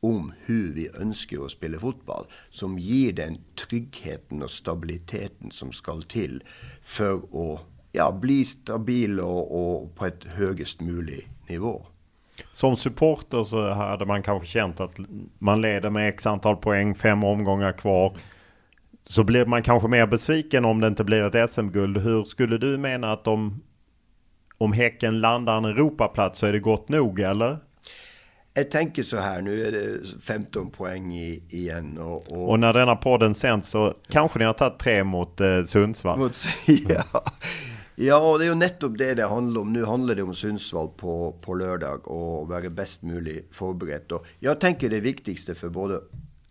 om 0.00 0.30
hvordan 0.46 0.74
vi 0.76 0.86
ønsker 0.94 1.42
å 1.42 1.50
spille 1.50 1.80
fotball, 1.82 2.28
som 2.50 2.78
gir 2.78 3.16
den 3.18 3.40
tryggheten 3.58 4.44
og 4.46 4.52
stabiliteten 4.54 5.52
som 5.54 5.72
skal 5.74 6.04
til 6.08 6.38
for 6.82 7.26
å 7.34 7.48
ja, 7.96 8.08
bli 8.12 8.44
stabil 8.46 9.18
og, 9.24 9.50
og 9.50 9.88
på 9.98 10.08
et 10.08 10.28
høyest 10.38 10.84
mulig 10.86 11.24
nivå. 11.50 11.80
Som 12.58 12.76
supporter 12.76 13.42
så 13.42 13.70
hade 13.70 14.06
man 14.06 14.22
kanske 14.22 14.48
känt 14.48 14.80
att 14.80 14.96
man 15.38 15.60
leder 15.60 15.90
med 15.90 16.08
x 16.08 16.26
antal 16.26 16.56
poäng, 16.56 16.94
fem 16.94 17.24
omgångar 17.24 17.72
kvar. 17.72 18.16
Så 19.02 19.24
blir 19.24 19.46
man 19.46 19.62
kanske 19.62 19.88
mer 19.88 20.06
besviken 20.06 20.64
om 20.64 20.80
det 20.80 20.86
inte 20.86 21.04
blir 21.04 21.36
ett 21.36 21.50
SM-guld. 21.50 21.98
Hur 21.98 22.24
skulle 22.24 22.58
du 22.58 22.78
mena 22.78 23.12
att 23.12 23.26
om, 23.28 23.62
om 24.58 24.72
Häcken 24.72 25.20
landar 25.20 25.58
en 25.58 25.64
Europaplats 25.64 26.38
så 26.38 26.46
är 26.46 26.52
det 26.52 26.58
gott 26.58 26.88
nog 26.88 27.20
eller? 27.20 27.58
Jag 28.54 28.70
tänker 28.70 29.02
så 29.02 29.16
här, 29.16 29.42
nu 29.42 29.66
är 29.66 29.72
det 29.72 30.20
15 30.20 30.70
poäng 30.70 31.14
i, 31.14 31.42
igen. 31.48 31.98
Och, 31.98 32.32
och... 32.32 32.50
och 32.50 32.60
när 32.60 32.72
denna 32.72 32.96
podden 32.96 33.34
sänds 33.34 33.68
så 33.68 33.94
kanske 34.08 34.38
ni 34.38 34.44
har 34.44 34.52
tagit 34.52 34.78
tre 34.78 35.04
mot 35.04 35.40
eh, 35.40 35.62
Sundsvall. 35.62 36.18
Mot, 36.18 36.44
ja. 36.88 37.24
Ja, 37.98 38.18
det 38.38 38.46
er 38.46 38.52
jo 38.52 38.58
nettopp 38.60 38.94
det 39.00 39.08
det 39.18 39.26
handler 39.26 39.64
om. 39.64 39.72
Nå 39.74 39.82
handler 39.88 40.14
det 40.14 40.22
om 40.22 40.34
Sundsvall 40.36 40.92
på, 41.00 41.14
på 41.42 41.56
lørdag 41.58 42.06
og 42.06 42.46
være 42.50 42.70
best 42.70 43.02
mulig 43.02 43.40
forberedt. 43.50 44.14
Og 44.14 44.26
jeg 44.44 44.60
tenker 44.62 44.92
det 44.92 45.02
viktigste 45.02 45.56
for 45.58 45.74
både 45.74 45.98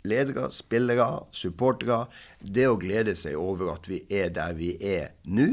ledere, 0.07 0.49
spillere, 0.51 1.07
supportere, 1.31 2.01
det 2.43 2.67
å 2.67 2.75
glede 2.79 3.15
seg 3.15 3.39
over 3.39 3.77
at 3.77 3.87
vi 3.87 4.01
er 4.11 4.33
der 4.35 4.57
vi 4.59 4.73
er 4.83 5.13
nå. 5.23 5.47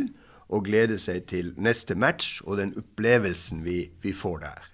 Og 0.50 0.66
glede 0.66 0.98
seg 0.98 1.28
til 1.30 1.54
neste 1.62 1.94
match 1.94 2.42
og 2.42 2.58
den 2.58 2.74
opplevelsen 2.78 3.62
vi, 3.64 3.84
vi 4.02 4.10
får 4.12 4.42
der. 4.42 4.66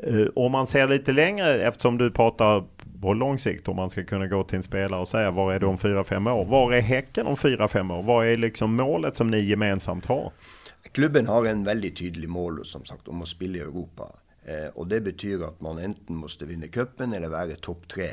Uh, 0.00 0.28
om 0.36 0.52
man 0.52 0.68
ser 0.68 0.88
lite 0.88 1.16
längre, 1.16 1.58
eftersom 1.64 1.96
du 1.98 2.10
pratar 2.12 2.66
på 3.00 3.14
lång 3.14 3.38
sikt 3.38 3.68
om 3.68 3.76
man 3.76 3.90
ska 3.90 4.04
kunna 4.04 4.26
gå 4.26 4.44
till 4.44 4.56
en 4.56 4.62
spelare 4.62 5.00
och 5.00 5.08
säga 5.08 5.30
var 5.30 5.52
är 5.52 5.60
du 5.60 5.66
om 5.66 5.76
4-5 5.76 6.32
år? 6.32 6.44
Var 6.44 6.72
är 6.72 6.80
Häcken 6.80 7.26
om 7.26 7.36
4-5 7.36 7.98
år? 7.98 8.02
Vad 8.02 8.26
är 8.26 8.36
liksom 8.36 8.76
målet 8.76 9.16
som 9.16 9.26
ni 9.26 9.40
gemensamt 9.40 10.06
har? 10.06 10.32
Klubben 10.92 11.26
har 11.26 11.46
en 11.46 11.64
väldigt 11.64 11.96
tydlig 11.96 12.28
mål 12.28 12.66
som 12.66 12.84
sagt 12.84 13.08
om 13.08 13.22
att 13.22 13.28
spela 13.28 13.56
i 13.56 13.60
Europa. 13.60 14.12
Eh, 14.44 14.68
och 14.74 14.86
det 14.86 15.00
betyder 15.00 15.44
att 15.44 15.60
man 15.60 15.78
enten 15.78 16.16
måste 16.16 16.44
vinna 16.44 16.66
cupen 16.66 17.12
eller 17.12 17.28
vara 17.28 17.54
topp 17.54 17.88
tre. 17.88 18.08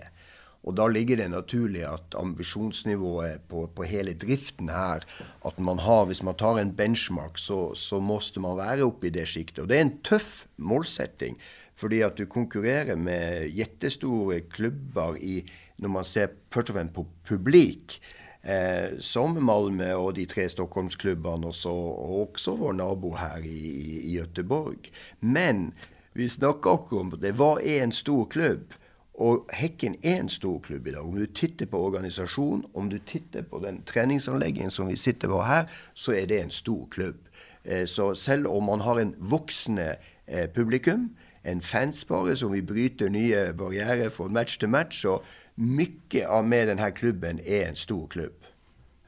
Och 0.62 0.73
då 0.73 0.88
ligger 0.88 1.17
det 1.17 1.28
naturligt 1.28 1.86
att 1.86 2.15
ambitionsnivån 2.15 3.26
på, 3.47 3.67
på 3.67 3.84
hela 3.84 4.12
driften 4.12 4.69
här, 4.69 5.04
att 5.41 5.58
man 5.58 5.80
har, 5.80 6.04
om 6.04 6.13
man 6.23 6.36
tar 6.36 6.60
en 6.60 6.76
benchmark 6.76 7.38
så, 7.38 7.76
så 7.76 8.00
måste 8.00 8.39
man 8.39 8.58
vara 8.58 8.82
uppe 8.82 9.08
i 9.08 9.10
det 9.10 9.26
skiktet. 9.26 9.60
Och 9.60 9.67
det 9.67 9.78
är 9.78 9.82
en 9.82 9.97
tuff 10.02 10.47
målsättning. 10.56 11.41
Fordi 11.77 12.01
at 12.01 12.17
du 12.17 12.25
konkurrerer 12.25 12.95
med 12.95 13.49
jättestora 13.53 14.39
klubber 14.49 15.17
i, 15.17 15.43
når 15.77 15.89
man 15.89 16.03
ser 16.03 16.33
først 16.53 16.69
og 16.69 16.75
fremst 16.79 16.95
på 16.95 17.05
publik. 17.27 17.99
Eh, 18.47 18.99
som 18.99 19.37
Malmö 19.37 19.91
og 19.93 20.15
de 20.15 20.25
tre 20.25 20.49
Stockholmsklubbene, 20.49 21.47
også, 21.47 21.69
og 21.69 22.29
også 22.29 22.55
vår 22.55 22.73
nabo 22.73 23.11
her 23.15 23.37
i, 23.43 23.59
i, 23.99 24.19
Göteborg. 24.19 24.89
Men 25.19 25.73
vi 26.13 26.27
snakker 26.27 26.69
også 26.69 26.99
om 26.99 27.11
det. 27.11 27.33
Hva 27.35 27.57
er 27.59 27.83
en 27.83 27.91
stor 27.91 28.25
klubb? 28.25 28.73
Og 29.17 29.49
Hekken 29.53 29.95
er 30.03 30.21
en 30.21 30.29
stor 30.29 30.59
klubb 30.59 30.87
i 30.87 30.91
dag. 30.91 31.01
Om 31.01 31.17
du 31.17 31.25
titter 31.25 31.65
på 31.65 31.81
organisasjonen, 31.85 32.65
om 32.73 32.89
du 32.89 32.97
titter 32.97 33.41
på 33.41 33.59
den 33.59 33.81
träningsanläggningen 33.83 34.71
som 34.71 34.87
vi 34.87 34.95
sitter 34.95 35.27
på 35.27 35.41
her, 35.43 35.65
så 35.93 36.13
er 36.13 36.25
det 36.25 36.41
en 36.41 36.49
stor 36.49 36.87
klubb. 36.91 37.17
Eh, 37.63 37.85
så 37.85 38.15
selv 38.15 38.47
om 38.47 38.63
man 38.63 38.79
har 38.79 38.99
en 38.99 39.15
voksende 39.17 39.95
eh, 40.27 40.49
publikum, 40.49 41.09
en 41.47 41.62
fanspare 41.62 42.36
som 42.36 42.51
vi 42.51 42.62
bryter 42.62 43.10
nye 43.10 43.53
barrierer 43.57 44.10
fra 44.13 44.27
match 44.27 44.57
til 44.60 44.69
match. 44.69 45.01
Så 45.01 45.19
mye 45.55 46.25
av 46.27 46.45
med 46.45 46.67
denne 46.71 46.91
klubben 46.91 47.39
er 47.45 47.69
en 47.69 47.79
stor 47.79 48.07
klubb. 48.07 48.51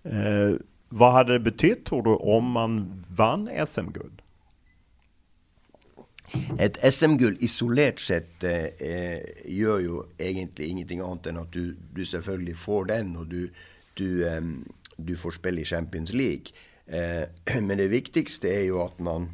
Eh, 0.03 0.55
vad 0.89 1.13
hade 1.13 1.33
det 1.33 1.43
betytt 1.51 1.85
tror 1.85 2.01
du 2.01 2.15
om 2.15 2.51
man 2.55 3.03
vann 3.17 3.49
SM-guld? 3.65 4.21
Et 6.59 6.77
SM-gull 6.93 7.37
isolert 7.41 8.01
sett 8.01 8.43
eh, 8.45 9.21
gjør 9.49 9.79
jo 9.81 10.01
egentlig 10.19 10.69
ingenting 10.69 11.01
annet 11.01 11.31
enn 11.31 11.41
at 11.41 11.53
du, 11.53 11.73
du 11.95 12.03
selvfølgelig 12.05 12.57
får 12.57 12.89
den, 12.91 13.15
og 13.17 13.31
du, 13.31 13.49
du, 13.97 14.23
eh, 14.29 14.41
du 14.97 15.15
får 15.17 15.39
spille 15.39 15.61
i 15.61 15.69
Champions 15.69 16.13
League. 16.13 16.53
Eh, 16.87 17.25
men 17.67 17.77
det 17.81 17.89
viktigste 17.91 18.51
er 18.53 18.67
jo 18.69 18.83
at 18.85 18.99
man 19.01 19.31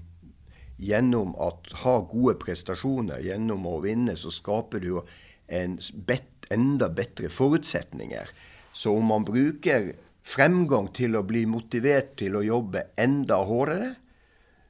gjennom 0.77 1.35
å 1.35 1.51
ha 1.83 1.95
gode 2.09 2.37
prestasjoner, 2.41 3.23
gjennom 3.23 3.67
å 3.67 3.79
vinne, 3.83 4.15
så 4.15 4.31
skaper 4.33 4.83
du 4.83 4.99
en 5.47 5.77
bet, 6.07 6.47
enda 6.49 6.89
bedre 6.89 7.29
forutsetninger. 7.29 8.29
Så 8.73 8.93
om 8.97 9.05
man 9.09 9.25
bruker 9.25 9.93
fremgang 10.25 10.89
til 10.93 11.15
å 11.15 11.23
bli 11.23 11.45
motivert 11.49 12.15
til 12.19 12.35
å 12.37 12.43
jobbe 12.45 12.89
enda 12.97 13.39
hardere, 13.45 13.93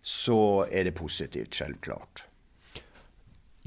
så 0.06 0.66
är 0.72 0.84
det 0.84 0.92
positivt, 0.92 1.56
självklart. 1.56 2.24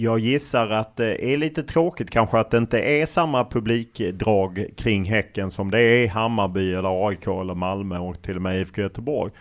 Jag 0.01 0.19
gissar 0.19 0.71
att 0.71 0.97
det 0.97 1.33
är 1.33 1.37
lite 1.37 1.63
tråkigt 1.63 2.11
kanske 2.11 2.39
att 2.39 2.51
det 2.51 2.59
inte 2.59 2.81
är 2.81 3.07
samma 3.07 3.45
publikdrag 3.45 4.67
kring 4.77 5.05
Häcken 5.05 5.51
som 5.51 5.71
det 5.71 5.81
är 5.81 6.05
i 6.05 6.07
Hammarby 6.07 6.75
eller 6.75 7.09
AIK 7.09 7.27
eller 7.27 7.55
Malmö 7.55 7.99
och 7.99 8.23
till 8.23 8.37
och 8.37 8.43
med 8.43 8.61
IFK 8.61 8.83
Göteborg. 8.83 9.33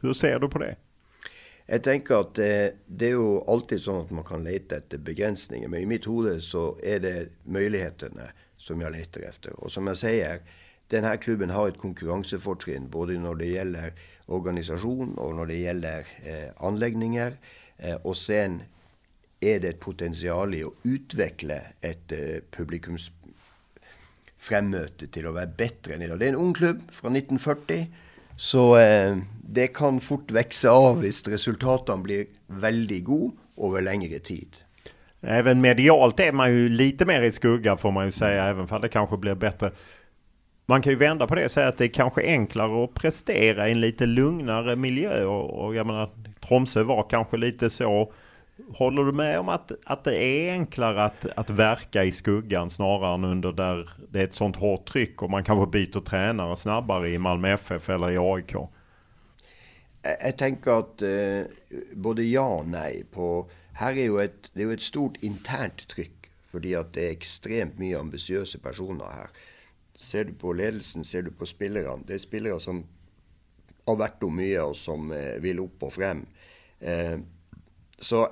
Hur 0.00 0.12
ser 0.12 0.38
du 0.38 0.48
på 0.48 0.58
det? 0.58 0.76
Jeg 1.64 1.80
tenker 1.86 2.20
at 2.20 2.38
eh, 2.38 2.44
det, 2.44 2.72
det, 2.86 3.08
er 3.08 3.14
jo 3.16 3.38
alltid 3.48 3.80
sånn 3.80 4.02
at 4.04 4.10
man 4.12 4.26
kan 4.28 4.44
lete 4.44 4.82
etter 4.82 5.00
begrensninger. 5.00 5.70
Men 5.72 5.84
i 5.84 5.88
mitt 5.88 6.08
hode 6.10 6.36
så 6.44 6.74
er 6.84 7.00
det 7.04 7.16
mulighetene 7.44 8.28
som 8.60 8.82
jeg 8.84 8.92
leter 8.92 9.24
etter. 9.30 9.56
Og 9.64 9.72
som 9.72 9.88
jeg 9.92 10.00
sier, 10.02 10.44
denne 10.92 11.14
klubben 11.16 11.54
har 11.54 11.70
et 11.70 11.80
konkurransefortrinn 11.80 12.90
både 12.92 13.16
når 13.20 13.40
det 13.40 13.48
gjelder 13.54 13.96
organisasjon 14.34 15.14
og 15.20 15.34
når 15.38 15.46
det 15.50 15.58
gjelder 15.62 16.00
eh, 16.24 16.50
anlegninger. 16.68 17.32
Eh, 17.78 17.96
og 18.04 18.16
sen 18.16 18.62
er 19.44 19.58
det 19.60 19.68
et 19.74 19.80
potensial 19.80 20.54
i 20.56 20.62
å 20.64 20.74
utvikle 20.88 21.60
et 21.84 22.12
eh, 22.12 22.40
publikumsfremmøte 22.54 25.06
til 25.12 25.26
å 25.28 25.32
være 25.36 25.56
bedre 25.58 25.94
enn 25.96 26.02
i 26.04 26.08
dag. 26.10 26.18
Det 26.20 26.26
er 26.28 26.32
en 26.34 26.44
ung 26.44 26.54
klubb 26.56 26.80
fra 26.92 27.08
1940. 27.12 27.86
Så 28.36 28.76
eh, 28.80 29.16
det 29.54 29.66
kan 29.66 30.00
fort 30.00 30.30
växa 30.30 30.70
av 30.70 31.00
hvis 31.00 31.28
resultaten 31.28 32.02
blir 32.02 32.26
väldigt 32.46 33.04
god 33.04 33.32
över 33.56 33.82
längre 33.82 34.18
tid. 34.18 34.56
Även 35.20 35.60
medialt 35.60 36.20
är 36.20 36.32
man 36.32 36.52
ju 36.52 36.68
lite 36.68 37.04
mer 37.04 37.22
i 37.22 37.32
skugga 37.32 37.76
får 37.76 37.90
man 37.90 38.04
ju 38.04 38.10
säga, 38.10 38.44
även 38.44 38.66
om 38.70 38.80
det 38.80 38.88
kanske 38.88 39.16
blir 39.16 39.34
bättre. 39.34 39.70
Man 40.66 40.82
kan 40.82 40.92
ju 40.92 40.98
vända 40.98 41.26
på 41.26 41.34
det 41.34 41.44
och 41.44 41.50
säga 41.50 41.68
att 41.68 41.78
det 41.78 41.84
är 41.84 41.88
kanske 41.88 42.22
enklare 42.22 42.84
att 42.84 42.94
prestera 42.94 43.68
i 43.68 43.72
en 43.72 43.80
lite 43.80 44.06
lugnare 44.06 44.76
miljö. 44.76 45.24
Och, 45.24 45.64
och 45.64 45.74
jag 45.74 45.86
menar, 45.86 46.10
Tromsö 46.48 46.82
var 46.82 47.06
kanske 47.10 47.36
lite 47.36 47.70
så 47.70 48.12
Håller 48.72 49.04
du 49.04 49.12
med 49.12 49.38
om 49.38 49.48
att, 49.48 49.72
att 49.84 50.04
det 50.04 50.24
är 50.24 50.52
enklare 50.52 51.04
att, 51.04 51.26
att 51.36 51.50
verka 51.50 52.04
i 52.04 52.12
skuggan 52.12 52.70
snarare 52.70 53.14
än 53.14 53.24
under 53.24 53.52
där 53.52 53.88
det 54.10 54.20
är 54.20 54.24
ett 54.24 54.34
sånt 54.34 54.56
hårt 54.56 54.86
tryck 54.86 55.22
och 55.22 55.30
man 55.30 55.44
kanske 55.44 55.70
byter 55.70 56.00
tränare 56.00 56.56
snabbare 56.56 57.08
i 57.08 57.18
Malmö 57.18 57.52
FF 57.52 57.90
eller 57.90 58.10
i 58.10 58.18
AIK? 58.18 58.54
Eh, 60.04 60.26
jag, 60.26 60.38
tänker 60.38 60.78
att 60.78 61.02
eh, 61.02 61.42
både 61.92 62.24
ja 62.24 62.58
och 62.58 62.66
nej. 62.66 63.04
På, 63.10 63.50
här 63.72 63.92
är 63.92 64.02
ju 64.02 64.20
ett, 64.20 64.50
det 64.52 64.62
är 64.62 64.66
ju 64.66 64.74
ett 64.74 64.80
stort 64.80 65.16
internt 65.22 65.88
tryck 65.88 66.30
för 66.50 66.76
att 66.80 66.92
det 66.92 67.06
är 67.06 67.10
extremt 67.10 67.78
mycket 67.78 68.00
ambitiösa 68.00 68.58
personer 68.58 69.04
här. 69.04 69.28
Ser 69.94 70.24
du 70.24 70.32
på 70.32 70.52
ledelsen, 70.52 71.04
ser 71.04 71.22
du 71.22 71.30
på 71.30 71.46
spelarna. 71.46 72.02
Det 72.06 72.14
är 72.14 72.18
spelare 72.18 72.60
som 72.60 72.84
har 73.84 73.96
varit 73.96 74.32
mycket 74.32 74.62
och 74.62 74.76
som 74.76 75.12
eh, 75.12 75.34
vill 75.34 75.58
upp 75.58 75.82
och 75.82 75.92
fram. 75.92 76.26
Eh, 76.80 77.18
så 77.98 78.28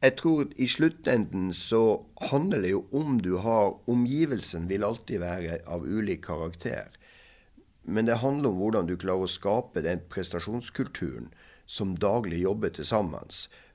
jeg 0.00 0.16
tror 0.16 0.52
i 0.56 0.66
sluttenden 0.66 1.52
så 1.54 2.04
handler 2.30 2.62
det 2.62 2.68
jo 2.68 2.84
om 2.92 3.22
du 3.22 3.32
har 3.36 3.78
Omgivelsen 3.88 4.68
vil 4.68 4.84
alltid 4.84 5.20
være 5.20 5.58
av 5.66 5.86
ulik 5.86 6.24
karakter. 6.24 6.86
Men 7.88 8.06
det 8.06 8.18
handler 8.22 8.50
om 8.50 8.58
hvordan 8.60 8.88
du 8.88 8.96
klarer 8.98 9.26
å 9.26 9.30
skape 9.30 9.82
den 9.84 10.02
prestasjonskulturen 10.10 11.30
som 11.66 11.94
daglig 11.98 12.42
jobber 12.42 12.82
sammen. 12.82 13.30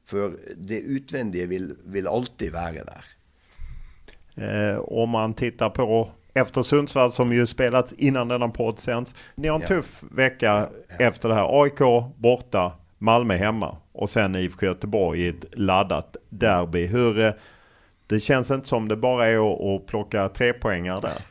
For 0.06 0.36
det 0.56 0.82
utvendige 0.84 1.48
vil, 1.48 1.70
vil 1.84 2.08
alltid 2.08 2.52
være 2.52 2.84
der. 2.88 3.12
Eh, 4.36 4.80
om 4.80 5.10
man 5.10 5.34
tittar 5.34 5.70
på 5.70 6.10
efter 6.34 6.62
Sundsvall 6.62 7.12
som 7.12 7.34
ju 7.34 7.48
spelats 7.48 7.94
innan 7.94 8.28
denna 8.28 8.50
podd 8.50 8.80
sänds. 8.80 9.16
Ni 9.36 9.48
har 9.48 9.56
en 9.56 9.62
ja. 9.62 9.68
tuff 9.68 10.04
vecka 10.12 10.46
ja, 10.46 10.70
ja. 10.88 11.06
efter 11.06 11.30
det 11.30 11.36
här. 11.36 11.64
AIK 11.64 11.80
borta, 12.18 12.72
Malmö 12.98 13.36
hemma 13.36 13.78
och 13.92 14.10
sen 14.10 14.36
IFK 14.36 14.66
Göteborg 14.66 15.22
i 15.22 15.28
ett 15.28 15.46
laddat 15.52 16.18
derby. 16.30 16.86
Hur, 16.86 17.20
eh, 17.20 17.32
det 18.08 18.20
känns 18.20 18.52
inte 18.52 18.68
som 18.68 18.88
det 18.88 18.96
bara 18.96 19.28
är 19.28 19.76
att, 19.76 19.88
plocka 19.88 20.30
tre 20.30 20.54
poängar 20.54 21.02
där. 21.02 21.22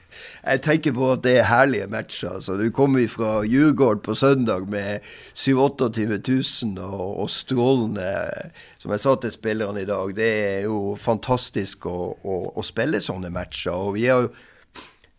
Jag 0.43 0.63
tänker 0.63 0.93
på 0.93 1.11
att 1.11 1.23
det 1.23 1.39
är 1.39 1.43
härliga 1.43 1.87
matcher. 1.87 2.27
Alltså, 2.27 2.57
du 2.57 2.71
kommer 2.71 3.07
från 3.07 3.49
Djurgården 3.49 4.01
på 4.01 4.15
söndag 4.15 4.71
med 4.71 5.01
7-28 5.35 6.65
000 6.65 6.85
og, 6.95 7.21
och 7.21 7.31
strålande, 7.31 8.31
som 8.79 8.91
jag 8.91 9.01
sa 9.01 9.17
till 9.17 9.31
spelarna 9.31 9.81
idag, 9.81 10.15
det 10.15 10.55
är 10.55 10.61
ju 10.61 10.97
fantastiskt 10.97 11.87
att, 11.87 11.87
å, 12.23 12.53
å 12.55 12.63
spela 12.63 13.01
sådana 13.01 13.31
matcher. 13.31 13.71
Og 13.71 13.95
vi 13.95 14.09
har 14.09 14.29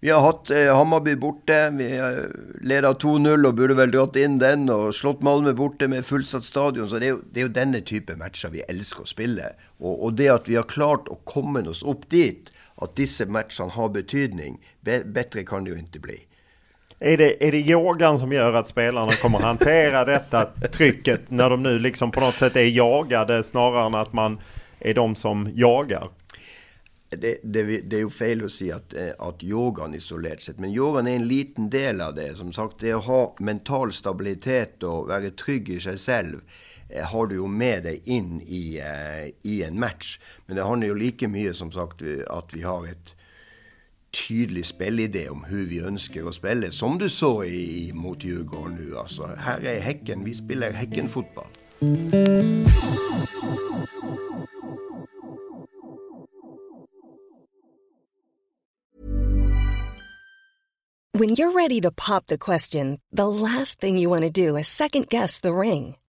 vi 0.01 0.09
har 0.09 0.21
hatt 0.25 0.49
eh, 0.49 0.75
Hammarby 0.75 1.13
borte. 1.15 1.57
Vi 1.77 1.87
leda 2.65 2.89
2-0 2.97 3.45
og 3.45 3.57
burde 3.59 3.75
vel 3.77 3.91
dratt 3.93 4.15
inn 4.17 4.39
den. 4.41 4.63
Og 4.73 4.95
slått 4.97 5.21
Malmö 5.21 5.53
borte 5.53 5.85
med 5.91 6.07
fullsatt 6.07 6.47
stadion. 6.47 6.89
Så 6.89 6.97
det 6.97 7.11
er, 7.11 7.13
jo, 7.13 7.19
det 7.29 7.43
er 7.43 7.45
jo 7.45 7.53
denne 7.53 7.81
type 7.85 8.15
matcher 8.17 8.49
vi 8.55 8.63
elsker 8.65 9.05
å 9.05 9.11
spille. 9.11 9.51
Og, 9.77 9.93
og, 9.93 10.15
det 10.17 10.31
at 10.33 10.49
vi 10.49 10.57
har 10.57 10.65
klart 10.65 11.11
å 11.13 11.19
komme 11.29 11.61
oss 11.69 11.83
opp 11.85 12.07
dit, 12.09 12.49
at 12.81 12.95
disse 12.97 13.25
matchene 13.25 13.71
har 13.71 13.89
betydning, 13.89 14.59
be, 14.81 15.03
bättre 15.05 15.43
kan 15.45 15.63
det 15.63 15.71
jo 15.71 15.79
ikke 15.81 15.99
bli. 15.99 16.19
Är 16.99 17.17
det, 17.17 17.47
är 17.47 17.51
det 17.51 17.59
yogan 17.59 18.19
som 18.19 18.31
gör 18.31 18.53
att 18.53 18.67
spelarna 18.67 19.15
kommer 19.15 19.39
hantera 19.39 20.05
detta 20.13 20.45
trycket 20.71 21.31
när 21.31 21.49
de 21.49 21.63
nu 21.63 21.79
liksom 21.79 22.11
på 22.11 22.19
något 22.19 22.35
sätt 22.35 22.55
är 22.55 22.61
jagade 22.61 23.43
snarare 23.43 23.85
än 23.85 23.95
att 23.95 24.13
man 24.13 24.39
är 24.79 24.93
de 24.93 25.15
som 25.15 25.49
jagar? 25.55 26.09
det, 27.11 27.39
det, 27.43 27.63
det, 27.63 27.97
er 27.97 28.05
jo 28.05 28.11
feil 28.13 28.45
å 28.45 28.49
si 28.51 28.69
at, 28.71 28.93
eh, 28.95 29.11
at 29.19 29.43
yogaen 29.43 29.95
isolert 29.97 30.43
sett, 30.45 30.59
men 30.63 30.71
yogaen 30.71 31.09
er 31.11 31.19
en 31.19 31.27
liten 31.27 31.69
del 31.69 31.99
av 32.01 32.15
det. 32.15 32.29
Som 32.39 32.53
sagt, 32.55 32.79
det 32.79 32.95
å 32.95 33.03
ha 33.03 33.21
mental 33.43 33.91
stabilitet 33.91 34.83
og 34.87 35.09
være 35.11 35.33
trygg 35.35 35.73
i 35.75 35.79
selv 35.81 36.39
eh, 36.39 36.61
Eh, 36.91 37.03
har 37.03 37.27
du 37.27 37.35
jo 37.35 37.47
med 37.47 37.83
deg 37.83 38.01
inn 38.05 38.41
i, 38.41 38.79
eh, 38.79 39.31
i, 39.43 39.63
en 39.63 39.79
match. 39.79 40.19
Men 40.45 40.57
det 40.57 40.65
handler 40.65 40.87
jo 40.87 40.93
like 40.93 41.27
mye 41.27 41.53
som 41.53 41.71
sagt 41.71 42.03
at 42.03 42.53
vi 42.53 42.61
har 42.61 42.85
et 42.85 43.15
tydelig 44.11 44.65
spilleidé 44.65 45.29
om 45.31 45.45
hvordan 45.47 45.69
vi 45.69 45.79
ønsker 45.87 46.27
å 46.27 46.33
spille, 46.35 46.71
som 46.71 46.97
du 46.99 47.07
så 47.09 47.43
i, 47.47 47.91
mot 47.95 48.19
Djurgården 48.19 48.75
nå. 48.75 48.97
Altså, 48.99 49.31
her 49.39 49.63
er 49.63 49.79
Hekken. 49.79 50.25
Vi 50.25 50.35
spiller 50.35 50.75
Hekken-fotball. 50.75 51.47
When 61.13 61.29
you're 61.29 61.51
ready 61.51 61.79
to 61.81 61.91
pop 61.91 62.25
the 62.27 62.37
question, 62.37 62.99
the 63.11 63.27
last 63.27 63.79
thing 63.79 63.97
you 63.97 64.09
want 64.09 64.23
to 64.23 64.31
do 64.31 64.57
is 64.57 64.67
second 64.67 65.07
guess 65.07 65.39
the 65.39 65.53
ring. 65.53 65.95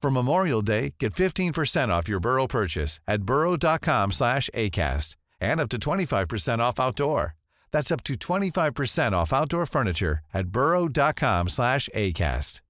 For 0.00 0.10
Memorial 0.10 0.62
Day, 0.62 0.94
get 0.98 1.12
15% 1.14 1.88
off 1.90 2.08
your 2.08 2.20
Burrow 2.20 2.46
purchase 2.46 3.00
at 3.06 3.22
burrow.com 3.22 4.12
slash 4.12 4.48
ACAST 4.54 5.16
and 5.40 5.60
up 5.60 5.68
to 5.68 5.78
25% 5.78 6.58
off 6.58 6.80
outdoor. 6.80 7.36
That's 7.70 7.92
up 7.92 8.02
to 8.04 8.14
25% 8.14 9.12
off 9.12 9.32
outdoor 9.32 9.66
furniture 9.66 10.20
at 10.32 10.48
burrow.com 10.48 11.48
slash 11.48 11.88
ACAST. 11.94 12.62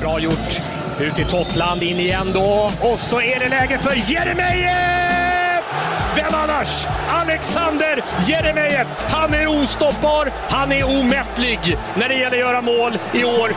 Bra 0.00 0.20
gjort. 0.20 0.60
Ut 1.00 1.18
i 1.18 1.24
Totland, 1.24 1.82
in 1.82 1.96
igen 2.00 2.32
då. 2.34 2.72
Och 2.80 2.98
så 2.98 3.20
är 3.20 3.40
det 3.40 3.48
läge 3.48 3.78
för 3.78 4.12
Jeremejeff! 4.12 5.05
Vem 6.16 6.34
annars? 6.34 6.86
Alexander 7.08 8.04
Jeremejeff. 8.28 8.88
Han 9.08 9.34
är 9.34 9.46
ostoppbar, 9.62 10.28
han 10.32 10.72
är 10.72 10.84
omättlig 11.00 11.58
när 11.96 12.08
det 12.08 12.14
gäller 12.14 12.36
att 12.36 12.38
göra 12.38 12.60
mål 12.60 12.92
i 13.14 13.24
år. 13.24 13.50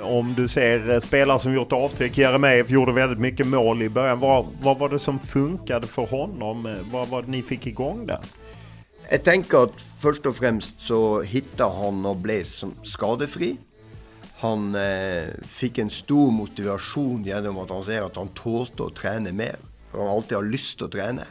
Om 0.00 0.34
du 0.34 0.48
ser 0.48 0.90
eh, 0.90 1.00
spelare 1.00 1.38
som 1.38 1.54
gjort 1.54 1.72
avtryck, 1.72 2.18
Jeremejeff 2.18 2.70
gjorde 2.70 2.92
väldigt 2.92 3.18
mycket 3.18 3.46
mål 3.46 3.82
i 3.82 3.88
början. 3.88 4.20
Vad, 4.20 4.46
vad 4.62 4.78
var 4.78 4.88
det 4.88 4.98
som 4.98 5.18
funkade 5.18 5.86
för 5.86 6.06
honom? 6.06 6.76
Vad 6.92 7.08
var 7.08 7.22
det 7.22 7.28
ni 7.28 7.42
fick 7.42 7.66
igång 7.66 8.06
där? 8.06 8.18
Jag 9.10 9.24
tänker 9.24 9.64
att 9.64 9.80
först 9.98 10.26
och 10.26 10.36
främst 10.36 10.80
så 10.80 11.22
hittade 11.22 11.76
han 11.84 12.06
och 12.06 12.16
blev 12.16 12.44
skadefri. 12.82 13.56
Han 14.38 14.74
eh, 14.74 15.24
fick 15.48 15.78
en 15.78 15.90
stor 15.90 16.30
motivation 16.30 17.24
genom 17.24 17.58
att 17.58 17.70
han 17.70 17.84
säger 17.84 18.02
att 18.02 18.16
han 18.16 18.28
tålte 18.28 18.82
att 18.82 18.94
träna 18.94 19.32
mer. 19.32 19.56
Han 19.92 20.08
alltid 20.08 20.36
har 20.36 20.44
lust 20.44 20.82
att 20.82 20.92
träna. 20.92 21.22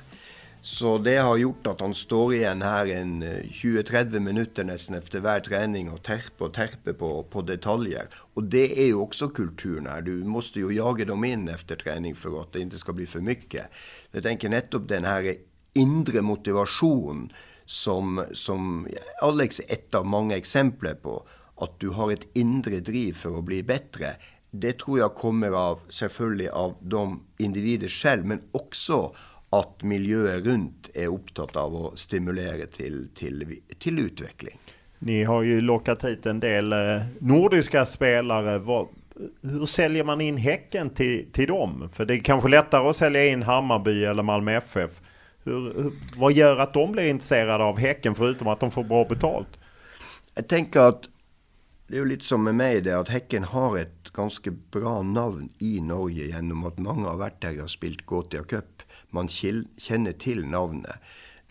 Så 0.61 0.97
det 0.97 1.17
har 1.17 1.37
gjort 1.37 1.67
att 1.67 1.81
han 1.81 1.95
står 1.95 2.33
igjen 2.33 2.61
här 2.61 2.85
en 2.85 3.23
eh, 3.23 3.27
20-30 3.27 4.19
minutter 4.19 4.19
minuter 4.19 4.63
nästan 4.63 4.97
efter 4.97 5.19
varje 5.19 5.41
träning 5.41 5.89
och 5.89 6.03
terper 6.03 6.45
og 6.45 6.53
terper 6.53 6.93
på, 6.93 7.23
på 7.23 7.41
detaljer. 7.41 8.07
Och 8.33 8.43
det 8.43 8.79
är 8.79 8.85
ju 8.85 8.95
också 8.95 9.29
kulturen 9.29 9.87
här. 9.87 10.01
Du 10.01 10.23
måste 10.23 10.59
ju 10.59 10.71
jaga 10.71 11.05
dem 11.05 11.23
in 11.23 11.49
efter 11.49 11.75
träning 11.75 12.15
för 12.15 12.41
att 12.41 12.53
det 12.53 12.59
inte 12.59 12.77
ska 12.77 12.93
bli 12.93 13.05
för 13.05 13.19
mycket. 13.19 13.65
Jag 14.11 14.23
tänker 14.23 14.49
nettopp 14.49 14.87
den 14.87 15.05
här 15.05 15.35
inre 15.73 16.21
motivasjonen 16.21 17.33
som, 17.65 18.25
som 18.33 18.87
Alex 19.21 19.59
är 19.59 19.73
ett 19.73 19.95
av 19.95 20.05
många 20.05 20.37
exempel 20.37 20.95
på 20.95 21.27
att 21.55 21.79
du 21.79 21.89
har 21.89 22.11
ett 22.11 22.27
inre 22.33 22.79
driv 22.79 23.13
för 23.13 23.37
att 23.37 23.43
bli 23.43 23.63
bättre. 23.63 24.15
Det 24.51 24.79
tror 24.79 24.99
jag 24.99 25.15
kommer 25.15 25.51
av, 25.51 25.79
selvfølgelig 25.89 26.49
av 26.49 26.75
de 26.81 27.23
individer 27.37 27.87
själv, 27.87 28.25
men 28.25 28.41
också 28.51 29.15
att 29.49 29.83
miljön 29.83 30.43
runt 30.43 30.89
är 30.93 31.07
upptatt 31.07 31.55
av 31.55 31.85
att 31.85 31.99
stimulera 31.99 32.67
till, 32.67 33.09
till, 33.15 33.59
till 33.79 33.99
utveckling. 33.99 34.59
Ni 34.99 35.23
har 35.23 35.43
ju 35.43 35.61
lockat 35.61 36.03
hit 36.03 36.25
en 36.25 36.39
del 36.39 36.73
eh, 36.73 37.01
nordiska 37.19 37.85
spelare. 37.85 38.59
Vad, 38.59 38.87
hur 39.41 39.65
säljer 39.65 40.03
man 40.03 40.21
in 40.21 40.37
Häcken 40.37 40.89
till, 40.89 41.31
till 41.31 41.47
dem? 41.47 41.89
För 41.93 42.05
det 42.05 42.13
är 42.13 42.19
kanske 42.19 42.49
lättare 42.49 42.89
att 42.89 42.95
sälja 42.95 43.25
in 43.25 43.43
Hammarby 43.43 44.05
eller 44.05 44.23
Malmö 44.23 44.51
FF. 44.57 44.91
Hur, 45.43 45.91
vad 46.17 46.33
gör 46.33 46.57
att 46.57 46.73
de 46.73 46.91
blir 46.91 47.09
intresserade 47.09 47.63
av 47.63 47.79
Häcken 47.79 48.15
förutom 48.15 48.47
att 48.47 48.59
de 48.59 48.71
får 48.71 48.83
bra 48.83 49.05
betalt? 49.05 49.59
Jag 50.35 50.47
tänker 50.47 50.79
att 50.79 51.09
det 51.89 51.95
är 51.95 51.99
ju 51.99 52.05
lite 52.05 52.25
som 52.25 52.43
med 52.43 52.55
mig 52.55 52.81
det 52.81 52.99
att 52.99 53.09
Häcken 53.09 53.43
har 53.43 53.77
ett 53.77 54.09
ganska 54.13 54.51
bra 54.51 55.01
namn 55.01 55.49
i 55.59 55.81
Norge 55.81 56.25
genom 56.25 56.65
att 56.65 56.77
många 56.77 57.09
har 57.09 57.17
varit 57.17 57.43
här 57.43 57.63
och 57.63 57.69
spelat 57.69 58.05
Gothia 58.05 58.43
Cup. 58.43 58.81
Man 59.09 59.27
känner 59.27 60.11
till 60.11 60.45
namnet. 60.45 60.95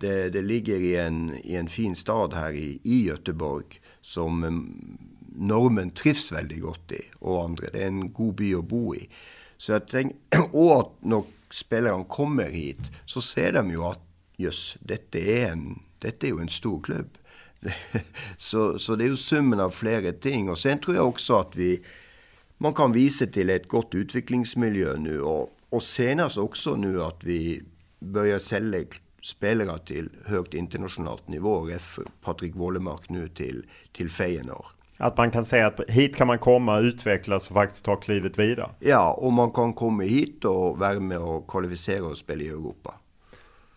Det, 0.00 0.30
det, 0.30 0.42
ligger 0.42 0.76
i 0.76 0.96
en, 0.96 1.34
i 1.44 1.54
en 1.54 1.68
fin 1.68 1.96
stad 1.96 2.34
här 2.34 2.52
i, 2.52 2.80
i 2.82 3.06
Göteborg 3.06 3.80
som 4.00 4.44
mm, 4.44 4.98
normen 5.36 5.90
trivs 5.90 6.32
väldigt 6.32 6.62
gott 6.62 6.92
i 6.92 7.00
och 7.18 7.44
andra. 7.44 7.66
Det 7.72 7.82
är 7.82 7.86
en 7.86 8.12
god 8.12 8.34
by 8.34 8.54
att 8.54 8.64
bo 8.64 8.94
i. 8.94 9.08
Så 9.56 9.72
jag 9.72 9.88
tänkte, 9.88 10.38
och 10.52 10.80
att 10.80 10.92
när 11.00 11.22
spelarna 11.50 12.04
kommer 12.04 12.50
hit 12.50 12.80
så 13.06 13.20
ser 13.20 13.52
de 13.52 13.70
ju 13.70 13.82
att 13.82 14.02
just 14.36 14.76
detta 14.80 15.18
är 15.18 15.52
en, 15.52 15.82
detta 15.98 16.26
är 16.26 16.30
ju 16.30 16.40
en 16.40 16.48
stor 16.48 16.82
klubb. 16.82 17.17
så, 18.36 18.78
så 18.78 18.96
det 18.96 19.04
är 19.04 19.08
ju 19.08 19.16
summen 19.16 19.60
av 19.60 19.70
flera 19.70 20.12
ting. 20.12 20.50
Och 20.50 20.58
sen 20.58 20.80
tror 20.80 20.96
jag 20.96 21.08
också 21.08 21.36
att 21.36 21.56
vi, 21.56 21.84
man 22.58 22.74
kan 22.74 22.92
visa 22.92 23.26
till 23.26 23.50
ett 23.50 23.68
gott 23.68 23.94
utvecklingsmiljö 23.94 24.96
nu. 24.96 25.20
Och, 25.20 25.50
och 25.70 25.82
senast 25.82 26.38
också 26.38 26.76
nu 26.76 27.02
att 27.02 27.24
vi 27.24 27.62
börjar 27.98 28.38
sälja 28.38 28.84
spelare 29.22 29.78
till 29.78 30.10
högt 30.24 30.54
internationellt 30.54 31.28
nivå. 31.28 31.60
Ref 31.60 31.98
Patrik 32.22 32.54
Wålemark 32.54 33.08
nu 33.08 33.28
till, 33.28 33.66
till 33.92 34.10
Feyenoord. 34.10 34.66
Att 35.00 35.16
man 35.16 35.30
kan 35.30 35.44
säga 35.44 35.66
att 35.66 35.80
hit 35.88 36.16
kan 36.16 36.26
man 36.26 36.38
komma, 36.38 36.78
utvecklas 36.78 37.48
och 37.48 37.54
faktiskt 37.54 37.84
ta 37.84 37.96
klivet 37.96 38.38
vidare. 38.38 38.70
Ja, 38.80 39.12
och 39.12 39.32
man 39.32 39.50
kan 39.50 39.72
komma 39.72 40.02
hit 40.02 40.44
och 40.44 40.78
vara 40.78 41.00
med 41.00 41.18
och 41.18 41.50
kvalificera 41.50 42.04
och 42.04 42.18
spela 42.18 42.42
i 42.42 42.48
Europa. 42.48 42.94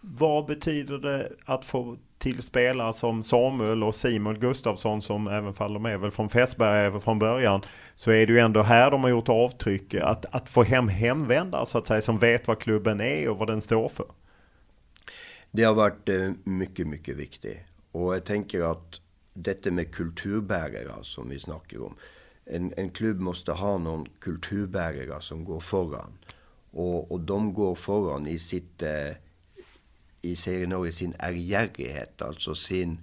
Vad 0.02 0.46
betyder 0.46 0.98
det 0.98 1.32
att 1.46 1.66
få 1.66 1.98
till 2.22 2.44
spelare 2.44 2.94
som 2.94 3.24
Samuel 3.24 3.84
och 3.84 3.96
Simon 3.96 4.40
Gustafsson 4.40 5.02
som 5.02 5.28
även 5.28 5.54
faller 5.54 5.80
med 5.80 6.00
väl 6.00 6.12
från 6.12 6.30
Fässberg 6.30 7.02
från 7.02 7.20
början. 7.20 7.62
Så 7.96 8.12
är 8.12 8.28
det 8.28 8.34
ju 8.34 8.40
ändå 8.40 8.62
här 8.62 8.92
de 8.92 9.04
har 9.04 9.10
gjort 9.10 9.30
avtryck. 9.30 9.94
Att, 9.94 10.26
att 10.36 10.50
få 10.50 10.64
hem 10.64 10.88
hemvändare 10.88 11.66
så 11.66 11.78
att 11.78 11.88
säga 11.88 12.02
som 12.02 12.20
vet 12.20 12.48
vad 12.48 12.60
klubben 12.60 13.02
är 13.02 13.30
och 13.30 13.38
vad 13.38 13.48
den 13.48 13.62
står 13.62 13.90
för. 13.90 14.06
Det 15.52 15.64
har 15.64 15.74
varit 15.74 16.10
eh, 16.10 16.32
mycket, 16.44 16.88
mycket 16.88 17.16
viktigt. 17.16 17.60
Och 17.92 18.16
jag 18.16 18.26
tänker 18.26 18.72
att 18.72 19.02
detta 19.34 19.72
med 19.72 19.96
kulturbärare 19.96 21.04
som 21.04 21.30
vi 21.30 21.40
snackar 21.40 21.86
om. 21.86 21.96
En, 22.46 22.74
en 22.78 22.90
klubb 22.90 23.20
måste 23.20 23.52
ha 23.52 23.78
någon 23.78 24.08
kulturbärare 24.20 25.22
som 25.22 25.46
går 25.46 25.60
föran. 25.60 26.14
Och, 26.72 27.12
och 27.12 27.20
de 27.20 27.54
går 27.54 27.76
föran 27.76 28.28
i 28.28 28.40
sitt 28.40 28.82
eh, 28.82 29.16
i 30.22 30.36
Serie 30.36 30.68
Norge 30.68 30.92
sin 30.92 31.16
ærgjerrighet, 31.20 32.22
alltså 32.22 32.56
sin, 32.56 33.00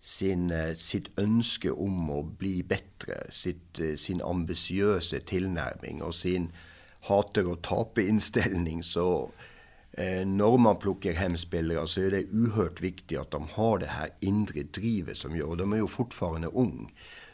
sin, 0.00 0.50
eh, 0.50 0.74
sitt 0.76 1.08
ønske 1.18 1.70
om 1.70 2.10
å 2.10 2.22
bli 2.22 2.62
bättre, 2.62 3.30
sitt, 3.30 3.78
eh, 3.80 3.96
sin 3.96 4.20
ambisiøse 4.22 5.20
tillnärmning 5.20 6.02
och 6.02 6.14
sin 6.14 6.52
hater 7.00 7.46
och 7.46 7.62
tape-inställning. 7.62 8.82
Så 8.82 9.30
eh, 9.92 10.26
när 10.26 10.58
man 10.58 10.76
plockar 10.76 11.12
hem 11.12 11.36
spelare 11.36 11.88
så 11.88 12.00
är 12.00 12.10
det 12.10 12.24
oerhört 12.32 12.80
viktigt 12.80 13.18
att 13.18 13.30
de 13.30 13.48
har 13.52 13.78
det 13.78 13.86
här 13.86 14.10
inre 14.20 14.62
drivet 14.62 15.16
som 15.16 15.36
gör, 15.36 15.46
och 15.46 15.56
de 15.56 15.72
är 15.72 15.76
ju 15.76 15.86
fortfarande 15.86 16.48
unga. 16.48 16.88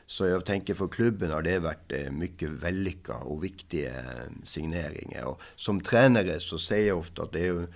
Så 0.07 0.27
jag 0.27 0.45
tänker 0.45 0.75
för 0.75 0.89
klubben 0.89 1.31
har 1.31 1.43
det 1.43 1.59
varit 1.59 1.93
eh, 1.93 2.49
vellykka 2.49 3.17
og 3.17 3.33
och 3.33 3.45
viktiga 3.45 3.99
eh, 3.99 4.31
signeringar. 4.45 5.25
Och 5.25 5.41
som 5.57 5.81
tränare 5.81 6.41
så 6.41 6.59
sier 6.59 6.89
jag 6.89 6.99
ofta 6.99 7.23
att 7.23 7.33
det 7.33 7.47
är 7.47 7.67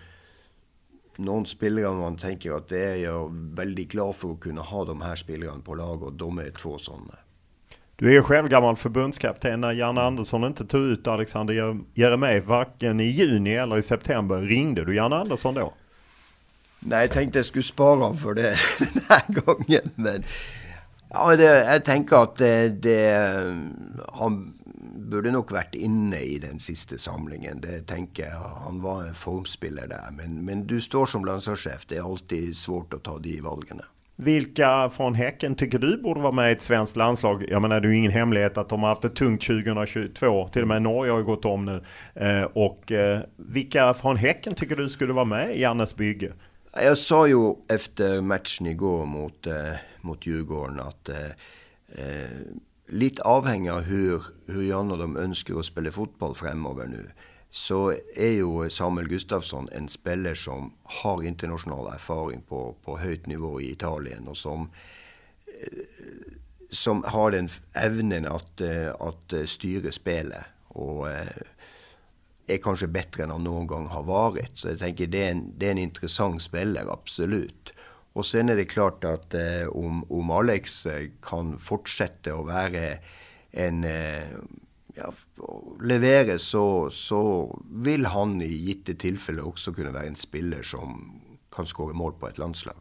någon 1.17 1.47
spelare 1.47 1.95
man 1.95 2.17
tänker 2.17 2.53
att 2.53 2.69
det 2.69 2.85
är 2.85 2.97
jag 2.97 3.33
väldigt 3.33 3.93
glad 3.93 4.17
för 4.17 4.33
att 4.33 4.41
kunna 4.41 4.63
ha 4.63 4.85
de 4.85 5.01
här 5.01 5.17
spelarna 5.17 5.61
på 5.65 5.75
lag 5.75 6.03
och 6.03 6.13
de 6.13 6.39
är 6.39 6.51
två 6.51 6.79
sådana. 6.79 7.15
Du 7.97 8.09
är 8.09 8.13
ju 8.13 8.23
själv 8.23 8.49
gammal 8.49 8.77
förbundskapten 8.77 9.61
när 9.61 9.73
Janne 9.73 10.01
Andersson 10.01 10.45
inte 10.45 10.67
tog 10.67 10.81
ut 10.81 11.07
Alexander 11.07 11.77
Jeremejeff 11.95 12.45
varken 12.45 13.01
i 13.01 13.05
juni 13.05 13.55
eller 13.55 13.79
i 13.79 13.83
september. 13.83 14.41
Ringde 14.41 14.85
du 14.85 14.95
Janne 14.95 15.17
Andersson 15.17 15.55
då? 15.55 15.73
Nej, 16.81 17.01
jag 17.01 17.11
tänkte 17.11 17.39
jag 17.39 17.47
skulle 17.47 17.63
spara 17.63 17.97
honom 17.97 18.17
för 18.17 18.35
det 18.35 18.57
den 18.79 19.03
här 19.09 19.43
gången. 19.43 19.91
Men 19.95 20.25
ja, 21.09 21.37
det, 21.37 21.45
jag 21.45 21.85
tänker 21.85 22.17
att 22.17 22.37
det, 22.37 22.69
det, 22.69 23.35
han 24.13 24.53
burde 25.13 25.31
nog 25.31 25.53
varit 25.53 25.75
inne 25.75 26.21
i 26.21 26.39
den 26.39 26.59
sista 26.59 26.99
samlingen. 26.99 27.61
Det 27.61 27.87
tänker 27.87 28.23
jag. 28.23 28.39
Han 28.65 28.83
var 28.83 29.03
en 29.03 29.15
formspelare 29.15 29.87
där. 29.87 30.09
Men, 30.11 30.45
men 30.45 30.67
du 30.67 30.81
står 30.81 31.07
som 31.07 31.25
landslagschef. 31.25 31.87
Det 31.87 31.97
är 31.97 32.11
alltid 32.11 32.57
svårt 32.57 32.95
att 32.95 33.03
ta 33.03 33.19
de 33.19 33.41
valgen. 33.41 33.81
Vilka 34.17 34.91
från 34.91 35.15
Häcken 35.15 35.55
tycker 35.55 35.79
du 35.79 35.97
borde 36.03 36.21
vara 36.21 36.33
med 36.33 36.49
i 36.49 36.53
ett 36.53 36.63
svenskt 36.63 36.97
landslag? 36.97 37.45
Jag 37.49 37.63
menar 37.63 37.81
det 37.81 37.89
är 37.89 37.91
ju 37.91 37.97
ingen 37.97 38.13
hemlighet 38.13 38.59
att 38.59 38.69
de 38.69 38.83
har 38.83 38.89
haft 38.89 39.03
det 39.03 39.09
tungt 39.09 39.43
2022. 39.43 40.49
Till 40.49 40.63
och 40.63 40.69
med 40.69 40.83
Norge 40.83 41.13
har 41.13 41.19
ju 41.19 41.25
gått 41.25 41.45
om 41.45 41.65
nu. 41.65 41.83
Eh, 42.15 42.43
och 42.43 42.93
eh, 42.93 43.21
vilka 43.37 43.95
från 43.95 44.17
Häcken 44.17 44.55
tycker 44.55 44.77
du 44.77 44.89
skulle 44.89 45.13
vara 45.13 45.25
med 45.25 45.57
i 45.57 45.61
Jannes 45.61 45.97
bygge? 45.97 46.33
Jag 46.73 46.99
sa 46.99 47.27
ju 47.27 47.55
efter 47.69 48.21
matchen 48.21 48.67
igår 48.67 49.07
mot, 49.07 49.47
eh, 49.47 49.55
mot 50.01 50.27
Djurgården 50.27 50.81
att 50.81 51.11
litt 52.93 53.21
avhengig 53.21 53.71
lite 53.71 53.75
av 53.75 53.83
hur, 53.83 54.23
hur 54.47 54.99
de 54.99 55.17
ønsker 55.17 55.57
å 55.57 55.63
spela 55.63 55.93
fotboll 55.93 56.35
framöver 56.35 56.87
nu, 56.87 57.11
så 57.51 57.93
är 58.17 58.31
ju 58.31 58.71
Samuel 58.71 59.09
Gustafsson 59.09 59.69
en 59.73 59.89
spelare 59.89 60.37
som 60.37 60.73
har 60.83 61.23
internationell 61.23 61.95
erfarenhet 61.95 62.49
på, 62.49 62.75
på 62.85 62.99
høyt 62.99 63.27
nivå 63.27 63.61
i 63.61 63.73
Italien 63.73 64.29
och 64.29 64.37
som, 64.37 64.71
eh, 65.47 65.85
som 66.71 67.05
har 67.05 67.31
den 67.31 67.49
evnen 67.75 68.27
att, 68.27 68.61
at 68.61 69.33
att 69.33 69.49
styra 69.49 69.93
spelet. 69.93 70.45
Och 70.69 71.11
eh, 71.11 71.27
är 72.47 72.57
kanske 72.57 72.87
bättre 72.87 73.23
än 73.23 73.31
han 73.31 73.45
noen 73.45 73.67
gang 73.67 73.87
har 73.87 74.03
varit. 74.03 74.59
Så 74.59 74.69
jag 74.69 74.79
tänker 74.79 75.07
det 75.07 75.19
er 75.19 75.31
en, 75.31 75.53
det 75.59 75.67
är 75.67 75.71
en 75.71 75.79
intressant 75.79 76.43
spelare, 76.43 76.91
absolut. 76.91 77.73
Och 78.13 78.27
sen 78.27 78.49
är 78.49 78.57
det 78.57 78.65
klart 78.65 79.05
att 79.05 79.35
eh, 79.35 79.69
om, 79.69 80.05
om 80.13 80.31
Alex 80.31 80.87
eh, 80.87 81.09
kan 81.23 81.59
fortsätta 81.59 82.35
att 82.35 82.47
vara 82.47 82.97
en 83.51 83.85
eh, 83.85 84.23
ja, 84.95 85.13
levere, 85.83 86.39
så, 86.39 86.91
så 86.91 87.61
vil 87.71 88.07
han 88.07 88.43
i 88.43 88.49
gitte 88.49 88.95
tilfeller 88.95 89.47
også 89.49 89.73
kunne 89.73 89.95
være 89.95 90.13
en 90.13 90.19
spiller 90.19 90.63
som 90.63 91.21
kan 91.53 91.67
skåre 91.67 91.95
mål 91.95 92.13
på 92.21 92.29
et 92.29 92.39
landslag. 92.39 92.77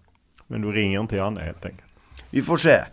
Men 0.48 0.62
du 0.62 0.72
ringer 0.72 1.00
inte 1.00 1.16
Janne 1.16 1.42
helt 1.42 1.66
enkelt? 1.66 1.88
Vi 2.30 2.42
får 2.42 2.58
se. 2.58 2.78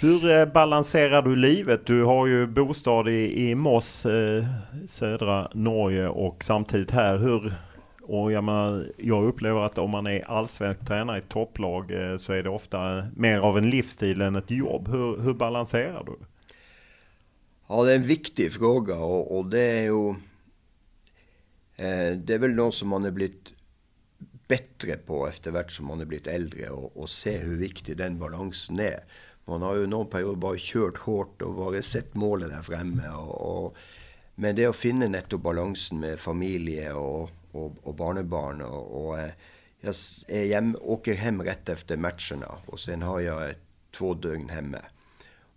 Hur 0.00 0.30
eh, 0.30 0.46
balanserar 0.46 1.22
du 1.22 1.36
livet? 1.36 1.86
Du 1.86 2.04
har 2.04 2.26
ju 2.26 2.46
bostad 2.46 3.08
i, 3.08 3.48
i 3.48 3.54
Moss, 3.54 4.06
eh, 4.06 4.44
södra 4.86 5.50
Norge 5.54 6.08
och 6.08 6.44
samtidigt 6.44 6.90
här. 6.90 7.18
Hur, 7.18 7.52
och 8.08 8.32
jag, 8.32 8.44
menar, 8.44 8.92
jag 8.96 9.24
upplever 9.24 9.60
att 9.60 9.78
om 9.78 9.90
man 9.90 10.06
är 10.06 10.30
allsvensk 10.30 10.86
tränare 10.86 11.18
i 11.18 11.22
topplag 11.22 11.90
eh, 11.90 12.16
så 12.16 12.32
är 12.32 12.42
det 12.42 12.50
ofta 12.50 13.06
mer 13.16 13.38
av 13.38 13.58
en 13.58 13.70
livsstil 13.70 14.20
än 14.20 14.36
ett 14.36 14.50
jobb. 14.50 14.88
Hur, 14.88 15.20
hur 15.20 15.34
balanserar 15.34 16.04
du? 16.04 16.16
Ja, 17.66 17.84
det 17.84 17.92
är 17.92 17.96
en 17.96 18.02
viktig 18.02 18.52
fråga 18.52 18.96
och, 18.96 19.38
och 19.38 19.46
det 19.46 19.60
är 19.60 19.82
ju... 19.82 20.10
Eh, 21.76 22.16
det 22.16 22.34
är 22.34 22.38
väl 22.38 22.54
något 22.54 22.74
som 22.74 22.88
man 22.88 23.04
har 23.04 23.10
blivit 23.10 23.52
bättre 24.48 24.96
på 24.96 25.28
efterhvert 25.28 25.70
som 25.70 25.86
man 25.86 25.98
har 25.98 26.06
blivit 26.06 26.26
äldre 26.26 26.70
och, 26.70 26.96
och 26.96 27.10
se 27.10 27.38
hur 27.38 27.56
viktig 27.56 27.96
den 27.96 28.18
balansen 28.18 28.80
är. 28.80 29.04
Man 29.44 29.62
har 29.62 29.76
ju 29.76 29.86
någon 29.86 30.06
period 30.06 30.38
bara 30.38 30.56
kört 30.58 30.98
hårt 30.98 31.42
och 31.42 31.54
bara 31.54 31.82
sett 31.82 32.14
målet 32.14 32.50
där 32.50 32.62
framme. 32.62 33.08
Och, 33.08 33.64
och, 33.64 33.76
men 34.34 34.56
det 34.56 34.66
att 34.66 34.76
finna 34.76 35.08
netto 35.08 35.38
balansen 35.38 36.00
med 36.00 36.18
familj 36.18 36.90
och, 36.90 37.30
och, 37.64 37.76
och 37.82 37.94
barnebarn 37.94 38.62
och, 38.62 39.06
och 39.06 39.18
eh, 39.18 39.30
jag 39.80 39.94
är 40.28 40.54
hem, 40.54 40.76
åker 40.80 41.14
hem 41.14 41.42
rätt 41.42 41.68
efter 41.68 41.96
matcherna 41.96 42.54
och 42.66 42.80
sen 42.80 43.02
har 43.02 43.20
jag 43.20 43.54
två 43.90 44.14
dygn 44.14 44.48
hemma. 44.48 44.78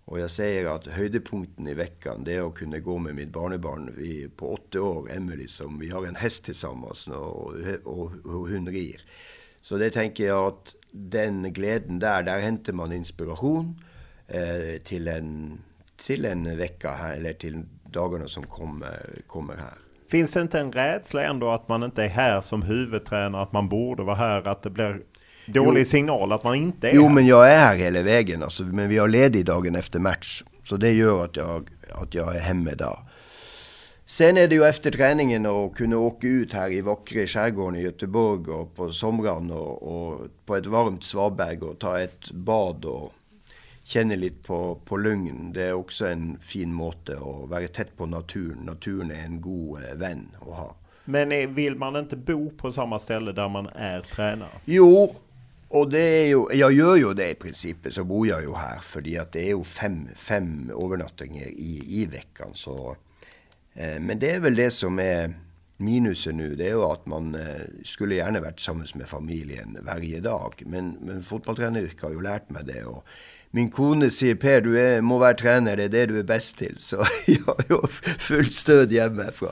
Och 0.05 0.19
jag 0.19 0.31
säger 0.31 0.65
att 0.65 0.87
höjdpunkten 0.87 1.67
i 1.67 1.73
veckan 1.73 2.23
det 2.23 2.33
är 2.33 2.47
att 2.47 2.55
kunna 2.55 2.79
gå 2.79 2.97
med 2.97 3.15
mitt 3.15 3.29
barnebarn 3.29 3.93
vi, 3.97 4.29
på 4.29 4.53
åtta 4.53 4.81
år, 4.81 5.11
Emily, 5.11 5.47
som 5.47 5.79
vi 5.79 5.89
har 5.89 6.05
en 6.05 6.15
häst 6.15 6.43
tillsammans 6.43 7.07
och, 7.07 7.53
och, 7.83 8.11
och 8.25 8.49
hon 8.49 8.67
rir. 8.67 9.01
Så 9.61 9.77
det 9.77 9.89
tänker 9.89 10.25
jag 10.25 10.47
att 10.47 10.75
den 10.91 11.53
glädjen 11.53 11.99
där, 11.99 12.23
där 12.23 12.39
hämtar 12.39 12.73
man 12.73 12.91
inspiration 12.91 13.83
eh, 14.27 14.81
till, 14.83 15.07
en, 15.07 15.59
till 15.95 16.25
en 16.25 16.57
vecka 16.57 16.91
här, 16.91 17.13
eller 17.13 17.33
till 17.33 17.63
dagarna 17.83 18.27
som 18.27 18.43
kommer, 18.43 19.21
kommer 19.27 19.57
här. 19.57 19.77
Finns 20.11 20.33
det 20.33 20.41
inte 20.41 20.59
en 20.59 20.71
rädsla 20.71 21.23
ändå 21.23 21.51
att 21.51 21.69
man 21.69 21.83
inte 21.83 22.03
är 22.03 22.07
här 22.07 22.41
som 22.41 22.61
huvudtränare, 22.61 23.41
att 23.41 23.51
man 23.51 23.69
borde 23.69 24.03
vara 24.03 24.15
här, 24.15 24.47
att 24.47 24.63
det 24.63 24.69
blir 24.69 25.01
dålig 25.45 25.81
jo. 25.81 25.85
signal 25.85 26.31
att 26.31 26.43
man 26.43 26.55
inte 26.55 26.89
är 26.89 26.95
Jo, 26.95 27.07
här? 27.07 27.15
men 27.15 27.27
jag 27.27 27.51
är 27.51 27.57
här 27.57 27.75
hela 27.75 28.01
vägen, 28.01 28.43
alltså, 28.43 28.63
men 28.63 28.89
vi 28.89 28.97
har 28.97 29.07
ledig 29.07 29.45
dagen 29.45 29.75
efter 29.75 29.99
match. 29.99 30.43
Så 30.63 30.77
det 30.77 30.91
gör 30.91 31.25
att 31.25 31.35
jag, 31.35 31.69
att 31.91 32.13
jag 32.13 32.35
är 32.35 32.39
hemma 32.39 32.71
då. 32.75 32.99
Sen 34.05 34.37
är 34.37 34.47
det 34.47 34.55
ju 34.55 34.63
efter 34.63 34.91
träningen 34.91 35.45
att 35.45 35.75
kunna 35.75 35.97
åka 35.97 36.27
ut 36.27 36.53
här 36.53 36.71
i 36.71 36.81
vackra 36.81 37.27
skärgården 37.27 37.79
i 37.79 37.83
Göteborg 37.83 38.51
och 38.51 38.75
på 38.75 38.91
somrarna 38.91 39.55
och, 39.55 40.11
och, 40.11 40.27
på 40.45 40.55
ett 40.55 40.65
varmt 40.65 41.03
svaberg 41.03 41.59
och 41.61 41.79
ta 41.79 41.99
ett 41.99 42.31
bad 42.31 42.85
och 42.85 43.13
känna 43.91 44.15
lite 44.15 44.43
på, 44.43 44.75
på 44.85 44.97
lugn. 44.97 45.53
Det 45.53 45.63
är 45.63 45.73
också 45.73 46.07
en 46.07 46.37
fin 46.41 46.73
måte 46.73 47.13
att 47.13 47.49
vara 47.49 47.67
tätt 47.67 47.97
på 47.97 48.05
naturen. 48.05 48.57
Naturen 48.65 49.11
är 49.11 49.23
en 49.23 49.41
god 49.41 49.83
eh, 49.83 49.93
vän 49.95 50.27
att 50.41 50.57
ha. 50.57 50.75
Men 51.05 51.55
vill 51.55 51.75
man 51.75 51.95
inte 51.95 52.15
bo 52.15 52.49
på 52.49 52.71
samma 52.71 52.99
ställe 52.99 53.31
där 53.31 53.49
man 53.49 53.67
är 53.75 54.01
tränare? 54.01 54.49
Jo, 54.65 55.15
och 55.67 55.89
det 55.89 55.99
är 55.99 56.27
ju, 56.27 56.45
jag 56.53 56.71
gör 56.73 56.95
ju 56.95 57.13
det 57.13 57.31
i 57.31 57.35
princip, 57.35 57.77
så 57.89 58.03
bor 58.03 58.27
jag 58.27 58.41
ju 58.41 58.53
här. 58.53 58.79
För 58.79 59.19
att 59.21 59.31
det 59.31 59.43
är 59.43 59.47
ju 59.47 59.63
fem, 59.63 60.07
fem 60.15 60.71
övernattningar 60.83 61.45
i, 61.47 62.01
i 62.01 62.05
veckan. 62.05 62.47
Så, 62.53 62.95
eh, 63.73 63.99
men 63.99 64.19
det 64.19 64.31
är 64.31 64.39
väl 64.39 64.55
det 64.55 64.71
som 64.71 64.99
är 64.99 65.33
minuset 65.77 66.35
nu. 66.35 66.55
Det 66.55 66.65
är 66.65 66.69
ju 66.69 66.83
att 66.83 67.05
man 67.05 67.35
eh, 67.35 67.61
skulle 67.83 68.15
gärna 68.15 68.39
varit 68.39 68.55
tillsammans 68.55 68.95
med 68.95 69.07
familjen 69.07 69.77
varje 69.81 70.19
dag. 70.19 70.53
Men, 70.65 70.97
men 71.01 71.23
fotbollstränaryrket 71.23 72.01
har 72.01 72.11
ju 72.11 72.21
lärt 72.21 72.49
mig 72.49 72.63
det. 72.65 72.83
Och 72.83 73.05
min 73.51 73.71
kone 73.71 74.09
säger 74.09 74.35
Per, 74.35 74.61
du 74.61 74.79
är, 74.79 75.01
må 75.01 75.17
vara 75.17 75.33
tränare, 75.33 75.75
det 75.75 75.83
är 75.83 75.89
det 75.89 76.05
du 76.05 76.19
är 76.19 76.23
bäst 76.23 76.57
till. 76.57 76.75
Så 76.79 76.95
jag 77.27 77.75
har 77.75 77.87
fullt 78.19 78.53
stöd 78.53 78.91
hemifrån. 78.91 79.49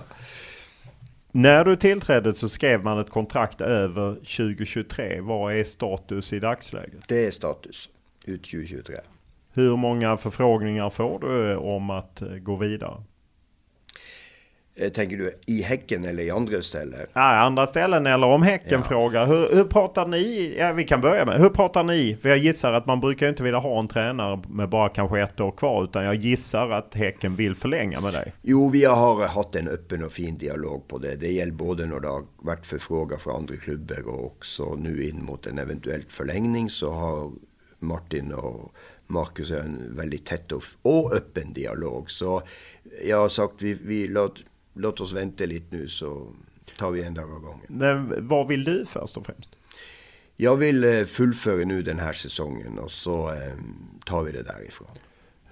När 1.31 1.65
du 1.65 1.75
tillträdde 1.75 2.33
så 2.33 2.49
skrev 2.49 2.83
man 2.83 2.99
ett 2.99 3.09
kontrakt 3.09 3.61
över 3.61 4.15
2023. 4.15 5.21
Vad 5.21 5.55
är 5.55 5.63
status 5.63 6.33
i 6.33 6.39
dagsläget? 6.39 7.07
Det 7.07 7.25
är 7.25 7.31
status 7.31 7.89
ut 8.25 8.43
2023. 8.43 8.95
Hur 9.53 9.75
många 9.75 10.17
förfrågningar 10.17 10.89
får 10.89 11.19
du 11.19 11.55
om 11.55 11.89
att 11.89 12.23
gå 12.41 12.55
vidare? 12.55 13.03
Eh, 14.81 14.89
tänker 14.89 15.17
du 15.17 15.33
i 15.47 15.61
Häcken 15.61 16.05
eller 16.05 16.23
i 16.23 16.31
andra 16.31 16.61
ställen? 16.61 16.99
Nej, 17.13 17.37
andra 17.37 17.67
ställen 17.67 18.07
eller 18.07 18.27
om 18.27 18.43
Häcken 18.43 18.79
ja. 18.81 18.87
frågar. 18.87 19.25
Hur, 19.25 19.55
hur, 19.55 19.63
pratar 19.63 20.07
ni? 20.07 20.55
Ja, 20.59 20.73
vi 20.73 20.83
kan 20.83 21.01
börja 21.01 21.25
med. 21.25 21.39
Hur 21.39 21.49
pratar 21.49 21.83
ni? 21.83 22.17
För 22.21 22.29
jag 22.29 22.37
gissar 22.37 22.73
att 22.73 22.85
man 22.85 22.99
brukar 22.99 23.29
inte 23.29 23.43
vilja 23.43 23.59
ha 23.59 23.79
en 23.79 23.87
tränare 23.87 24.41
med 24.49 24.69
bara 24.69 24.89
kanske 24.89 25.21
ett 25.21 25.39
år 25.39 25.51
kvar. 25.51 25.83
Utan 25.83 26.03
jag 26.03 26.15
gissar 26.15 26.69
att 26.69 26.95
Häcken 26.95 27.35
vill 27.35 27.55
förlänga 27.55 28.01
med 28.01 28.13
dig. 28.13 28.33
Jo, 28.41 28.69
vi 28.69 28.85
har 28.85 29.27
haft 29.27 29.55
en 29.55 29.67
öppen 29.67 30.03
och 30.03 30.11
fin 30.11 30.37
dialog 30.37 30.87
på 30.87 30.97
det. 30.97 31.15
Det 31.15 31.31
gäller 31.31 31.53
både 31.53 31.85
när 31.85 31.99
det 31.99 32.07
har 32.07 32.23
varit 32.37 32.65
förfrågan 32.65 33.19
från 33.19 33.35
andra 33.35 33.55
klubbar 33.55 34.07
och 34.07 34.25
också 34.25 34.75
nu 34.75 35.03
in 35.03 35.23
mot 35.25 35.45
en 35.45 35.59
eventuell 35.59 36.03
förlängning 36.07 36.69
så 36.69 36.91
har 36.91 37.31
Martin 37.79 38.33
och 38.33 38.73
Marcus 39.07 39.51
en 39.51 39.95
väldigt 39.95 40.25
tät 40.25 40.51
och, 40.81 41.13
öppen 41.13 41.53
dialog. 41.53 42.11
Så 42.11 42.41
jag 43.05 43.17
har 43.17 43.29
sagt 43.29 43.61
vi, 43.61 43.73
vi 43.73 44.07
låt 44.07 44.33
låt 44.79 45.01
oss 45.01 45.13
vänta 45.13 45.45
lite 45.45 45.75
nu 45.75 45.87
så 45.87 46.27
tar 46.77 46.91
vi 46.91 47.03
en 47.03 47.13
dag 47.13 47.33
av 47.33 47.39
gången. 47.39 47.65
Men 47.67 48.27
vad 48.27 48.47
vill 48.47 48.63
du 48.63 48.85
först 48.85 49.17
och 49.17 49.25
främst? 49.25 49.55
Jag 50.35 50.55
vill 50.55 50.83
eh, 50.83 51.03
fullföra 51.03 51.65
nu 51.65 51.81
den 51.81 51.99
här 51.99 52.13
säsongen 52.13 52.79
och 52.79 52.91
så 52.91 53.29
eh, 53.29 53.53
tar 54.05 54.23
vi 54.23 54.31
det 54.31 54.43
därifrån. 54.43 54.87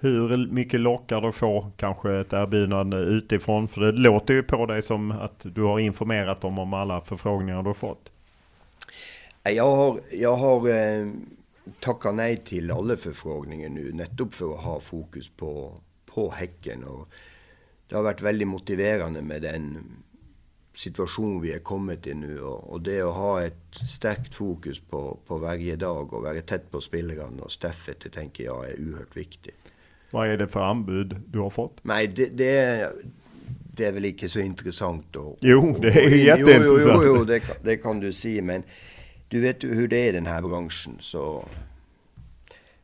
Hur 0.00 0.46
mycket 0.52 0.80
lockar 0.80 1.20
du 1.20 1.32
få 1.32 1.70
kanske 1.76 2.14
ett 2.14 2.32
erbjudande 2.32 2.96
utifrån? 2.96 3.68
För 3.68 3.80
det 3.80 3.92
låter 3.92 4.34
ju 4.34 4.42
på 4.42 4.66
dig 4.66 4.82
som 4.82 5.10
att 5.10 5.46
du 5.54 5.62
har 5.62 5.78
informerat 5.78 6.40
dem 6.40 6.58
om 6.58 6.74
alla 6.74 7.00
förfrågningar 7.00 7.62
du 7.62 7.68
har 7.68 7.74
fått. 7.74 8.10
Jag 9.42 9.76
har, 9.76 10.00
jag 10.10 10.36
har 10.36 10.68
eh, 10.68 11.08
tackat 11.80 12.14
nej 12.14 12.36
till 12.36 12.70
alla 12.70 12.96
förfrågningar 12.96 13.68
nu, 13.68 13.92
nettopp 13.92 14.34
för 14.34 14.54
att 14.54 14.64
ha 14.64 14.80
fokus 14.80 15.28
på, 15.28 15.74
på 16.06 16.30
Häcken. 16.30 16.84
Och 16.84 17.08
det 17.88 17.96
har 17.96 18.02
varit 18.02 18.22
väldigt 18.22 18.48
motiverande 18.48 19.22
med 19.22 19.42
den 19.42 19.78
situation 20.74 21.40
vi 21.40 21.52
är 21.52 21.58
kommit 21.58 22.06
i 22.06 22.14
nu. 22.14 22.40
Och, 22.40 22.72
och 22.72 22.80
det 22.80 23.00
att 23.00 23.14
ha 23.14 23.42
ett 23.42 23.74
starkt 23.90 24.34
fokus 24.34 24.80
på, 24.80 25.18
på 25.26 25.38
varje 25.38 25.76
dag 25.76 26.12
och 26.12 26.22
vara 26.22 26.40
tätt 26.40 26.70
på 26.70 26.80
spelarna 26.80 27.42
och 27.42 27.52
staffet, 27.52 28.00
det 28.00 28.10
tänker 28.10 28.44
jag 28.44 28.70
är 28.70 28.80
oerhört 28.80 29.16
viktigt. 29.16 29.54
Vad 30.10 30.28
är 30.28 30.36
det 30.36 30.48
för 30.48 30.60
anbud 30.60 31.16
du 31.26 31.38
har 31.38 31.50
fått? 31.50 31.78
Nej, 31.82 32.06
det, 32.06 32.26
det 32.26 32.56
är, 32.56 32.92
det 33.74 33.84
är 33.84 33.92
väl 33.92 34.04
inte 34.04 34.28
så 34.28 34.40
intressant 34.40 35.06
då. 35.10 35.36
Jo, 35.40 35.76
det 35.80 35.88
är 35.88 36.18
in, 36.18 36.24
jätteintressant. 36.24 37.02
Jo, 37.02 37.02
jo, 37.04 37.16
jo 37.18 37.24
det, 37.24 37.42
det, 37.62 37.76
kan 37.76 38.00
du 38.00 38.12
säga, 38.12 38.42
men 38.42 38.62
du 39.28 39.40
vet 39.40 39.64
hur 39.64 39.88
det 39.88 39.96
är 39.96 40.08
i 40.08 40.12
den 40.12 40.26
här 40.26 40.42
branschen. 40.42 40.96
Så. 41.00 41.44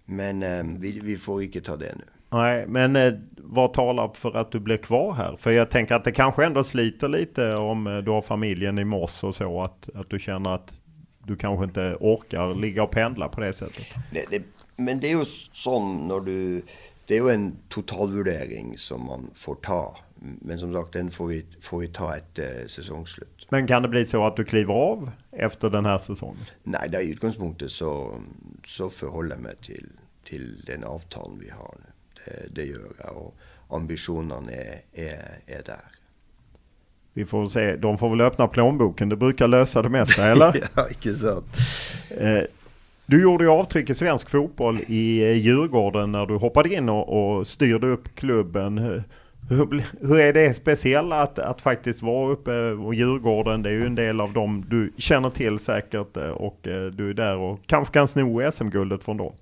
Men 0.04 0.42
eh, 0.42 0.64
vi, 0.78 1.00
vi 1.02 1.16
får 1.16 1.42
inte 1.42 1.60
ta 1.60 1.76
det 1.76 1.94
nu. 1.94 2.04
Nej, 2.34 2.66
men 2.68 2.96
eh, 2.96 3.12
vad 3.36 3.72
talar 3.72 4.10
för 4.14 4.36
att 4.36 4.52
du 4.52 4.60
blir 4.60 4.76
kvar 4.76 5.12
här? 5.12 5.36
För 5.36 5.50
jag 5.50 5.70
tänker 5.70 5.94
att 5.94 6.04
det 6.04 6.12
kanske 6.12 6.44
ändå 6.44 6.64
sliter 6.64 7.08
lite 7.08 7.54
om 7.54 7.86
eh, 7.86 7.98
du 7.98 8.10
har 8.10 8.22
familjen 8.22 8.78
i 8.78 8.84
Moss 8.84 9.24
och 9.24 9.34
så. 9.34 9.62
Att, 9.62 9.88
att 9.94 10.10
du 10.10 10.18
känner 10.18 10.54
att 10.54 10.80
du 11.26 11.36
kanske 11.36 11.64
inte 11.64 11.96
orkar 12.00 12.54
ligga 12.54 12.82
och 12.82 12.90
pendla 12.90 13.28
på 13.28 13.40
det 13.40 13.52
sättet. 13.52 13.86
Det, 14.12 14.24
det, 14.30 14.42
men 14.76 15.00
det 15.00 15.06
är 15.06 15.18
ju 15.18 15.24
sån 15.52 16.08
när 16.08 16.20
du... 16.20 16.62
Det 17.06 17.16
är 17.16 17.22
ju 17.22 17.30
en 17.30 17.56
totalvärdering 17.68 18.78
som 18.78 19.06
man 19.06 19.30
får 19.34 19.54
ta. 19.54 19.96
Men 20.40 20.58
som 20.58 20.74
sagt, 20.74 20.92
den 20.92 21.10
får 21.10 21.26
vi, 21.26 21.44
får 21.60 21.78
vi 21.78 21.88
ta 21.88 22.16
ett 22.16 22.38
eh, 22.38 22.66
säsongsslut. 22.66 23.46
Men 23.48 23.66
kan 23.66 23.82
det 23.82 23.88
bli 23.88 24.06
så 24.06 24.26
att 24.26 24.36
du 24.36 24.44
kliver 24.44 24.74
av 24.74 25.10
efter 25.32 25.70
den 25.70 25.84
här 25.84 25.98
säsongen? 25.98 26.44
Nej, 26.62 26.88
det 26.90 26.96
är 26.96 27.02
utgångspunkten 27.02 27.68
så, 27.68 28.20
så 28.66 28.90
förhåller 28.90 29.30
jag 29.30 29.42
mig 29.42 29.56
till, 29.56 29.88
till 30.24 30.62
den 30.66 30.84
avtal 30.84 31.38
vi 31.40 31.50
har 31.50 31.74
nu. 31.78 31.93
Det, 32.24 32.54
det 32.54 32.64
gör 32.64 32.80
jag 32.98 33.16
och 33.16 33.34
ambitionerna 33.76 34.52
är, 34.52 34.82
är, 34.92 35.38
är 35.46 35.62
där. 35.62 35.84
Vi 37.12 37.24
får 37.24 37.46
se, 37.46 37.76
de 37.76 37.98
får 37.98 38.10
väl 38.10 38.20
öppna 38.20 38.48
plånboken, 38.48 39.08
det 39.08 39.16
brukar 39.16 39.48
lösa 39.48 39.82
det 39.82 39.88
mesta 39.88 40.26
eller? 40.26 40.68
ja, 40.74 40.88
inte 40.88 41.14
sant. 41.14 41.46
Eh, 42.10 42.42
du 43.06 43.22
gjorde 43.22 43.44
ju 43.44 43.50
avtryck 43.50 43.90
i 43.90 43.94
svensk 43.94 44.30
fotboll 44.30 44.80
i 44.86 45.22
eh, 45.22 45.32
Djurgården 45.32 46.12
när 46.12 46.26
du 46.26 46.34
hoppade 46.34 46.74
in 46.74 46.88
och, 46.88 47.36
och 47.38 47.46
styrde 47.46 47.86
upp 47.86 48.14
klubben. 48.14 48.78
Hur, 49.48 49.84
hur 50.00 50.18
är 50.18 50.32
det 50.32 50.54
speciella 50.54 51.22
att, 51.22 51.38
att 51.38 51.60
faktiskt 51.60 52.02
vara 52.02 52.32
uppe 52.32 52.70
och 52.70 52.94
Djurgården? 52.94 53.62
Det 53.62 53.68
är 53.68 53.72
ju 53.72 53.86
en 53.86 53.94
del 53.94 54.20
av 54.20 54.32
dem 54.32 54.64
du 54.68 54.92
känner 54.96 55.30
till 55.30 55.58
säkert 55.58 56.16
eh, 56.16 56.28
och 56.28 56.66
eh, 56.68 56.86
du 56.86 57.10
är 57.10 57.14
där 57.14 57.36
och 57.36 57.60
kanske 57.66 57.94
kan 57.94 58.08
sno 58.08 58.50
SM-guldet 58.50 59.04
från 59.04 59.16
dem. 59.16 59.32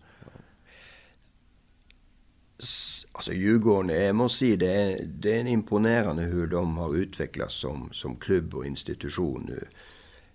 Alltså 3.13 3.33
Djurgården, 3.33 4.05
jag 4.05 4.17
måste 4.17 4.39
säga 4.39 4.57
det 4.57 4.73
är, 4.73 5.05
det 5.05 5.41
är 5.41 5.47
imponerande 5.47 6.23
hur 6.23 6.47
de 6.47 6.77
har 6.77 6.97
utvecklats 6.97 7.55
som, 7.55 7.89
som 7.93 8.17
klubb 8.17 8.55
och 8.55 8.67
institution 8.67 9.45
nu. 9.49 9.67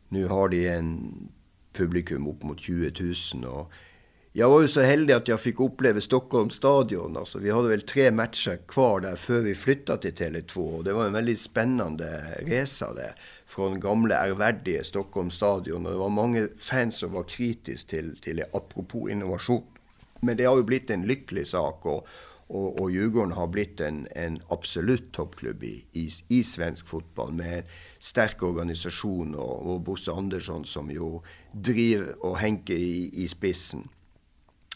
Nu 0.10 0.26
har 0.26 0.50
de 0.50 0.68
en 0.68 1.14
publikum 1.74 2.28
upp 2.28 2.44
mot 2.44 2.60
20 2.60 3.14
000 3.34 3.46
och 3.46 3.72
jag 4.32 4.50
var 4.50 4.62
ju 4.62 4.68
så 4.68 4.82
heldig 4.82 5.14
att 5.14 5.28
jag 5.28 5.42
fick 5.42 5.60
uppleva 5.60 6.02
Stockholms 6.02 6.54
stadion. 6.54 7.18
Alltså, 7.18 7.40
vi 7.40 7.52
hade 7.52 7.70
väl 7.70 7.82
tre 7.82 8.12
matcher 8.12 8.60
kvar 8.68 9.00
där 9.00 9.16
före 9.16 9.42
vi 9.42 9.56
flyttade 9.56 10.12
till 10.12 10.26
Tele2 10.26 10.78
och 10.78 10.84
det 10.84 10.94
var 10.94 11.06
en 11.06 11.14
väldigt 11.14 11.40
spännande 11.40 12.36
resa 12.40 12.94
där. 12.94 13.16
Från 13.46 13.80
gamla 13.80 14.16
ärvärdige 14.16 14.84
Stockholms 14.84 15.34
stadion 15.34 15.86
och 15.86 15.92
det 15.92 15.98
var 15.98 16.10
många 16.10 16.48
fans 16.58 16.98
som 16.98 17.12
var 17.12 17.24
kritiska 17.24 17.90
till, 17.90 18.18
till 18.22 18.38
det 18.38 18.56
apropå 18.56 19.10
innovation. 19.10 19.64
Men 20.22 20.38
det 20.38 20.44
har 20.44 20.58
ju 20.58 20.64
blivit 20.64 20.90
en 20.90 21.02
lycklig 21.02 21.48
sak 21.48 21.86
och, 21.86 22.08
och, 22.48 22.82
och 22.82 22.92
Djurgården 22.92 23.32
har 23.32 23.48
blivit 23.48 23.80
en, 23.80 24.08
en 24.12 24.42
absolut 24.48 25.12
toppklubb 25.12 25.64
i, 25.64 25.86
i, 25.92 26.10
i 26.28 26.44
svensk 26.44 26.88
fotboll 26.88 27.34
med 27.34 27.64
stark 28.00 28.44
organisation 28.44 29.36
och, 29.36 29.74
och 29.74 29.82
Bosse 29.82 30.12
Andersson 30.12 30.66
som 30.66 30.92
ju 30.92 31.20
driver 31.52 32.26
och 32.26 32.38
Henke 32.38 32.74
i, 32.74 33.24
i 33.24 33.28
spetsen. 33.28 33.90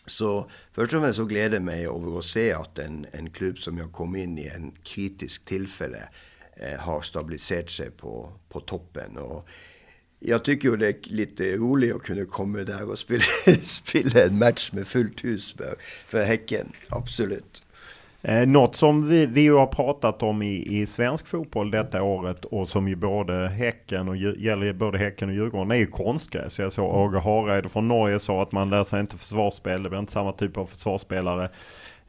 Så 0.05 0.49
först 0.71 0.93
och 0.93 1.01
främst 1.01 1.17
så 1.17 1.25
gläder 1.25 1.59
mig 1.59 1.85
över 1.85 2.19
att 2.19 2.25
se 2.25 2.53
att 2.53 2.77
en, 2.77 3.05
en 3.11 3.29
klubb 3.29 3.57
som 3.57 3.77
jag 3.77 3.91
kom 3.91 4.15
in 4.15 4.37
i 4.37 4.47
en 4.47 4.71
kritisk 4.83 5.45
tillfälle 5.45 6.09
eh, 6.55 6.79
har 6.79 7.01
stabiliserat 7.01 7.69
sig 7.69 7.91
på, 7.91 8.33
på 8.49 8.59
toppen. 8.59 9.17
Och 9.17 9.47
jag 10.23 10.43
tycker 10.43 10.77
det 10.77 10.87
är 10.87 10.95
lite 11.03 11.55
roligt 11.55 11.95
att 11.95 12.01
kunna 12.01 12.25
komma 12.25 12.57
där 12.57 12.89
och 12.89 12.99
spela, 12.99 13.23
spela 13.63 14.23
en 14.23 14.39
match 14.39 14.71
med 14.73 14.87
fullt 14.87 15.23
hus 15.23 15.53
för, 15.53 15.75
för 16.07 16.23
Häcken. 16.23 16.71
Absolut. 16.89 17.63
Eh, 18.23 18.47
något 18.47 18.75
som 18.75 19.07
vi, 19.07 19.25
vi 19.25 19.47
har 19.47 19.67
pratat 19.67 20.23
om 20.23 20.41
i, 20.41 20.81
i 20.81 20.85
svensk 20.85 21.27
fotboll 21.27 21.71
detta 21.71 22.03
året 22.03 22.45
och 22.45 22.69
som 22.69 22.87
ju 22.87 22.95
både 22.95 23.49
Häcken 23.49 24.09
och 24.09 24.17
gäller 24.17 24.73
både 24.73 24.97
Häcken 24.97 25.29
och 25.29 25.35
Djurgården 25.35 25.71
är 25.71 25.75
ju 25.75 25.87
konstgräs. 25.87 26.59
Jag 26.59 26.71
såg 26.71 26.95
Åge 26.95 27.19
Hareide 27.19 27.69
från 27.69 27.87
Norge 27.87 28.19
sa 28.19 28.41
att 28.41 28.51
man 28.51 28.69
lär 28.69 28.83
sig 28.83 28.99
inte 28.99 29.17
försvarsspel. 29.17 29.83
Det 29.83 29.89
blir 29.89 29.99
inte 29.99 30.11
samma 30.11 30.31
typ 30.31 30.57
av 30.57 30.65
försvarsspelare. 30.65 31.49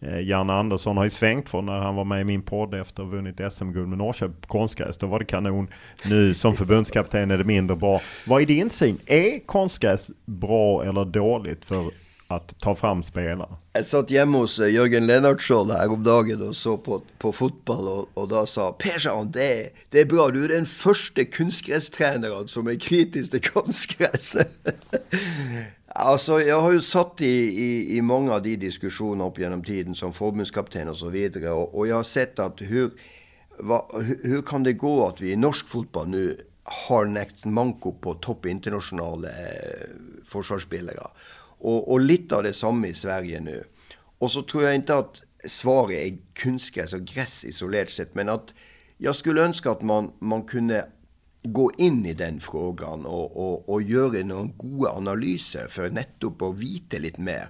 Eh, 0.03 0.21
Janne 0.21 0.53
Andersson 0.53 0.97
har 0.97 1.05
ju 1.05 1.11
svängt 1.11 1.49
från 1.49 1.67
när 1.67 1.79
han 1.79 1.95
var 1.95 2.05
med 2.05 2.21
i 2.21 2.25
min 2.25 2.43
podd 2.43 2.75
efter 2.75 3.03
att 3.03 3.09
ha 3.09 3.17
vunnit 3.17 3.41
SM-guld 3.53 3.89
med 3.89 3.99
Norrköping 3.99 4.37
konstgräs. 4.47 4.97
Då 4.97 5.07
var 5.07 5.19
det 5.19 5.25
kanon. 5.25 5.69
Nu 6.05 6.35
som 6.35 6.57
förbundskapten 6.57 7.31
är 7.31 7.39
det 7.39 7.45
mindre 7.45 7.77
bra. 7.77 8.01
Vad 8.27 8.43
är 8.43 8.47
din 8.47 8.71
syn? 8.71 8.99
Är 9.07 9.47
konstgräs 9.47 10.11
bra 10.25 10.85
eller 10.85 11.05
dåligt 11.05 11.65
för 11.65 11.91
att 12.29 12.59
ta 12.61 12.75
fram 12.75 13.03
spelare? 13.03 13.49
Jag 13.73 13.87
satt 13.87 14.11
hemma 14.11 14.39
hos 14.39 14.59
eh, 14.59 14.75
Jörgen 14.75 15.07
Lennartsson 15.07 15.71
häromdagen 15.71 16.49
och 16.49 16.57
såg 16.57 16.85
på, 16.85 17.03
på 17.19 17.33
fotboll 17.33 17.89
och, 17.89 18.09
och 18.15 18.29
då 18.29 18.47
sa 18.47 18.73
Persson, 18.73 19.31
det, 19.31 19.69
det 19.91 20.01
är 20.01 20.05
bra, 20.05 20.29
du 20.29 20.45
är 20.45 20.49
den 20.49 20.67
första 20.67 21.25
konstgrästränaren 21.25 22.49
som 22.49 22.67
är 22.67 22.75
kritisk 22.75 23.31
till 23.31 23.43
konstgräs. 23.51 24.37
alltså, 25.95 26.41
jag 26.41 26.61
har 26.61 26.73
ju 26.73 26.81
satt 26.81 27.21
i, 27.21 27.27
i, 27.63 27.97
i 27.97 28.03
många 28.03 28.33
av 28.33 28.43
de 28.43 28.57
diskussionerna 28.57 29.29
upp 29.29 29.39
genom 29.39 29.65
tiden 29.65 29.95
som 29.95 30.13
förbundskapten 30.13 30.89
och 30.89 30.97
så 30.97 31.09
vidare 31.09 31.51
och, 31.51 31.75
och 31.75 31.87
jag 31.87 31.97
har 31.97 32.03
sett 32.03 32.39
att 32.39 32.61
hur, 32.61 32.91
va, 33.59 33.89
hur, 33.95 34.21
hur 34.25 34.43
kan 34.43 34.63
det 34.63 34.73
gå 34.73 35.07
att 35.07 35.21
vi 35.21 35.33
i 35.33 35.37
norsk 35.37 35.69
fotboll 35.69 36.09
nu 36.09 36.47
har 36.65 37.05
nästan 37.05 37.53
manko 37.53 37.93
på 37.93 38.15
topp 38.15 38.47
internationella 38.47 39.29
eh, 39.29 39.89
försvarsspelare. 40.25 41.07
Och, 41.59 41.93
och 41.93 42.01
lite 42.01 42.37
av 42.37 42.43
det 42.43 42.53
samma 42.53 42.87
i 42.87 42.95
Sverige 42.95 43.41
nu. 43.41 43.65
Och 44.19 44.31
så 44.31 44.43
tror 44.43 44.63
jag 44.63 44.75
inte 44.75 44.95
att 44.95 45.23
svaret 45.47 45.99
är 45.99 46.19
kunskap, 46.33 46.83
alltså 46.83 46.99
gräs 46.99 47.45
isolerat 47.45 47.91
sett, 47.91 48.15
men 48.15 48.29
att 48.29 48.55
jag 48.99 49.17
skulle 49.17 49.43
önska 49.43 49.71
att 49.71 49.83
man, 49.83 50.13
man 50.19 50.43
kunde 50.43 50.87
gå 51.43 51.73
in 51.77 52.07
i 52.07 52.15
den 52.15 52.41
frågan 52.41 53.07
och, 53.07 53.37
och, 53.37 53.69
och 53.69 53.83
göra 53.83 54.25
några 54.25 54.51
goda 54.57 54.91
analyser 54.91 55.67
för 55.69 55.91
nettopp 55.91 56.43
att 56.43 56.59
veta 56.59 56.99
lite 56.99 57.21
mer. 57.21 57.49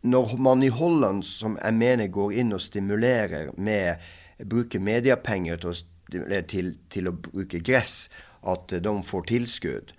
När 0.00 0.36
man 0.36 0.62
i 0.62 0.68
Holland, 0.68 1.24
som 1.24 1.58
jag 1.62 1.74
menar, 1.74 2.06
går 2.06 2.32
in 2.32 2.52
och 2.52 2.62
stimulerar 2.62 3.50
med 3.56 3.96
bruker 4.38 4.78
mediepengar 4.78 5.56
till, 5.56 6.44
till, 6.46 6.78
till 6.88 7.08
att 7.08 7.22
bruka 7.22 7.58
gräs, 7.58 8.10
att 8.40 8.68
de 8.68 9.02
får 9.02 9.22
tillskott, 9.22 9.92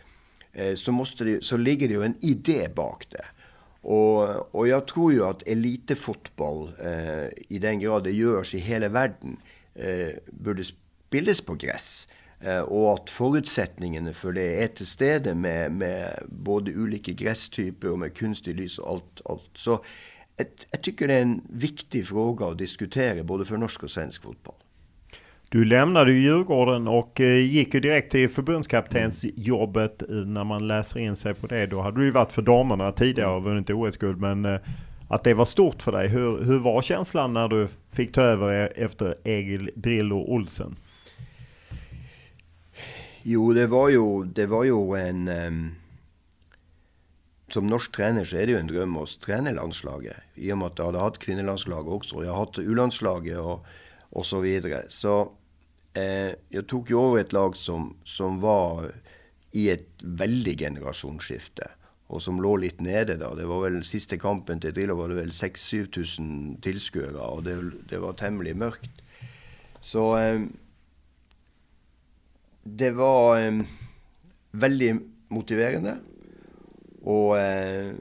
eh, 0.53 0.75
så, 0.75 0.91
måste 0.91 1.23
det, 1.23 1.43
så 1.43 1.57
ligger 1.57 1.87
det 1.87 1.93
ju 1.93 2.03
en 2.03 2.17
idé 2.19 2.69
bak 2.75 3.05
det. 3.09 3.25
Och, 3.81 4.55
och 4.55 4.67
jag 4.67 4.87
tror 4.87 5.13
ju 5.13 5.25
att 5.25 5.47
elitfotboll, 5.47 6.71
eh, 6.83 7.27
i 7.49 7.59
den 7.59 7.79
grad 7.79 8.03
det 8.03 8.11
görs 8.11 8.55
i 8.55 8.59
hela 8.59 8.89
världen, 8.89 9.37
eh, 9.75 10.09
borde 10.31 10.63
spelas 10.63 11.41
på 11.41 11.53
gräs. 11.53 12.07
Eh, 12.43 12.59
och 12.59 12.93
att 12.93 13.09
förutsättningarna 13.09 14.13
för 14.13 14.31
det 14.31 14.63
är 14.63 14.67
till 14.67 14.85
stede 14.85 15.35
med, 15.35 15.71
med 15.71 16.23
både 16.27 16.75
olika 16.75 17.11
grästyper 17.11 17.91
och 17.91 17.99
med 17.99 18.13
kunstig 18.13 18.55
lys 18.55 18.79
och 18.79 18.89
allt. 18.89 19.21
allt. 19.25 19.49
Så 19.53 19.83
jag, 20.37 20.47
jag 20.71 20.81
tycker 20.81 21.07
det 21.07 21.13
är 21.13 21.21
en 21.21 21.41
viktig 21.49 22.07
fråga 22.07 22.45
att 22.45 22.57
diskutera 22.57 23.23
både 23.23 23.45
för 23.45 23.57
norsk 23.57 23.83
och 23.83 23.91
svensk 23.91 24.23
fotboll. 24.23 24.55
Du 25.49 25.65
lämnade 25.65 26.11
ju 26.11 26.21
Djurgården 26.21 26.87
och 26.87 27.21
eh, 27.21 27.35
gick 27.35 27.73
ju 27.73 27.79
direkt 27.79 28.11
till 28.11 28.29
förbundskaptensjobbet 28.29 30.01
eh, 30.01 30.15
när 30.15 30.43
man 30.43 30.67
läser 30.67 30.99
in 30.99 31.15
sig 31.15 31.33
på 31.33 31.47
det. 31.47 31.65
Då 31.65 31.81
hade 31.81 31.99
du 31.99 32.05
ju 32.05 32.11
varit 32.11 32.31
för 32.31 32.41
damerna 32.41 32.91
tidigare 32.91 33.31
och 33.31 33.43
vunnit 33.43 33.69
OS-guld 33.69 34.17
men 34.17 34.59
att 35.07 35.23
det 35.23 35.33
var 35.33 35.45
stort 35.45 35.81
för 35.81 35.91
dig. 35.91 36.07
Hur, 36.07 36.43
hur 36.43 36.59
var 36.59 36.81
känslan 36.81 37.33
när 37.33 37.47
du 37.47 37.67
fick 37.91 38.13
ta 38.13 38.21
över 38.21 38.51
e-, 38.51 38.73
efter 38.75 39.15
Egil 39.23 39.69
Drillo 39.75 40.15
Olsen? 40.15 40.75
Jo, 43.23 43.53
det 43.53 43.67
var 43.67 43.89
ju, 43.89 44.23
det 44.23 44.45
var 44.45 44.63
ju 44.63 44.95
en... 44.95 45.27
Um, 45.27 45.75
som 47.53 47.67
norsk 47.67 47.91
tränare 47.95 48.25
så 48.25 48.35
är 48.35 48.45
det 48.45 48.51
ju 48.51 48.57
en 48.57 48.67
dröm 48.67 48.97
att 48.97 49.19
träna 49.21 49.51
landslaget. 49.51 50.17
I 50.35 50.51
och 50.53 50.57
med 50.57 50.67
att 50.67 50.77
jag 50.77 50.85
hade 50.85 50.99
haft 50.99 51.17
kvinnelandslaget 51.17 51.91
också. 51.93 52.23
Jag 52.23 52.31
har 52.31 52.45
haft 52.45 52.59
U-landslaget 52.59 53.37
och, 53.37 53.65
och 54.09 54.25
så 54.25 54.39
vidare. 54.39 54.85
Så 54.89 55.31
eh, 55.93 56.35
jag 56.49 56.67
tog 56.67 56.89
ju 56.89 57.07
över 57.07 57.19
ett 57.19 57.33
lag 57.33 57.55
som, 57.55 57.97
som 58.03 58.39
var 58.39 58.91
i 59.51 59.69
ett 59.69 59.89
väldigt 60.03 60.59
generationsskifte 60.59 61.67
och 62.07 62.21
som 62.21 62.41
låg 62.41 62.59
lite 62.59 62.83
nere 62.83 63.15
då. 63.15 63.35
Det 63.35 63.45
var 63.45 63.61
väl 63.61 63.83
sista 63.83 64.17
kampen 64.17 64.59
till 64.59 64.73
Drillo 64.73 64.95
var 64.95 65.09
det 65.09 65.15
väl 65.15 65.31
6-7 65.31 65.91
tusen 65.91 66.57
tillskuere 66.61 67.17
och 67.17 67.43
det, 67.43 67.71
det, 67.89 67.97
var 67.97 68.13
tämligen 68.13 68.57
mörkt. 68.57 68.91
Så 69.81 70.17
eh, 70.17 70.41
det 72.63 72.91
var 72.91 73.39
eh, 73.39 73.61
väldigt 74.51 74.95
motiverande. 75.27 75.97
Och 77.01 77.39
eh, 77.39 77.93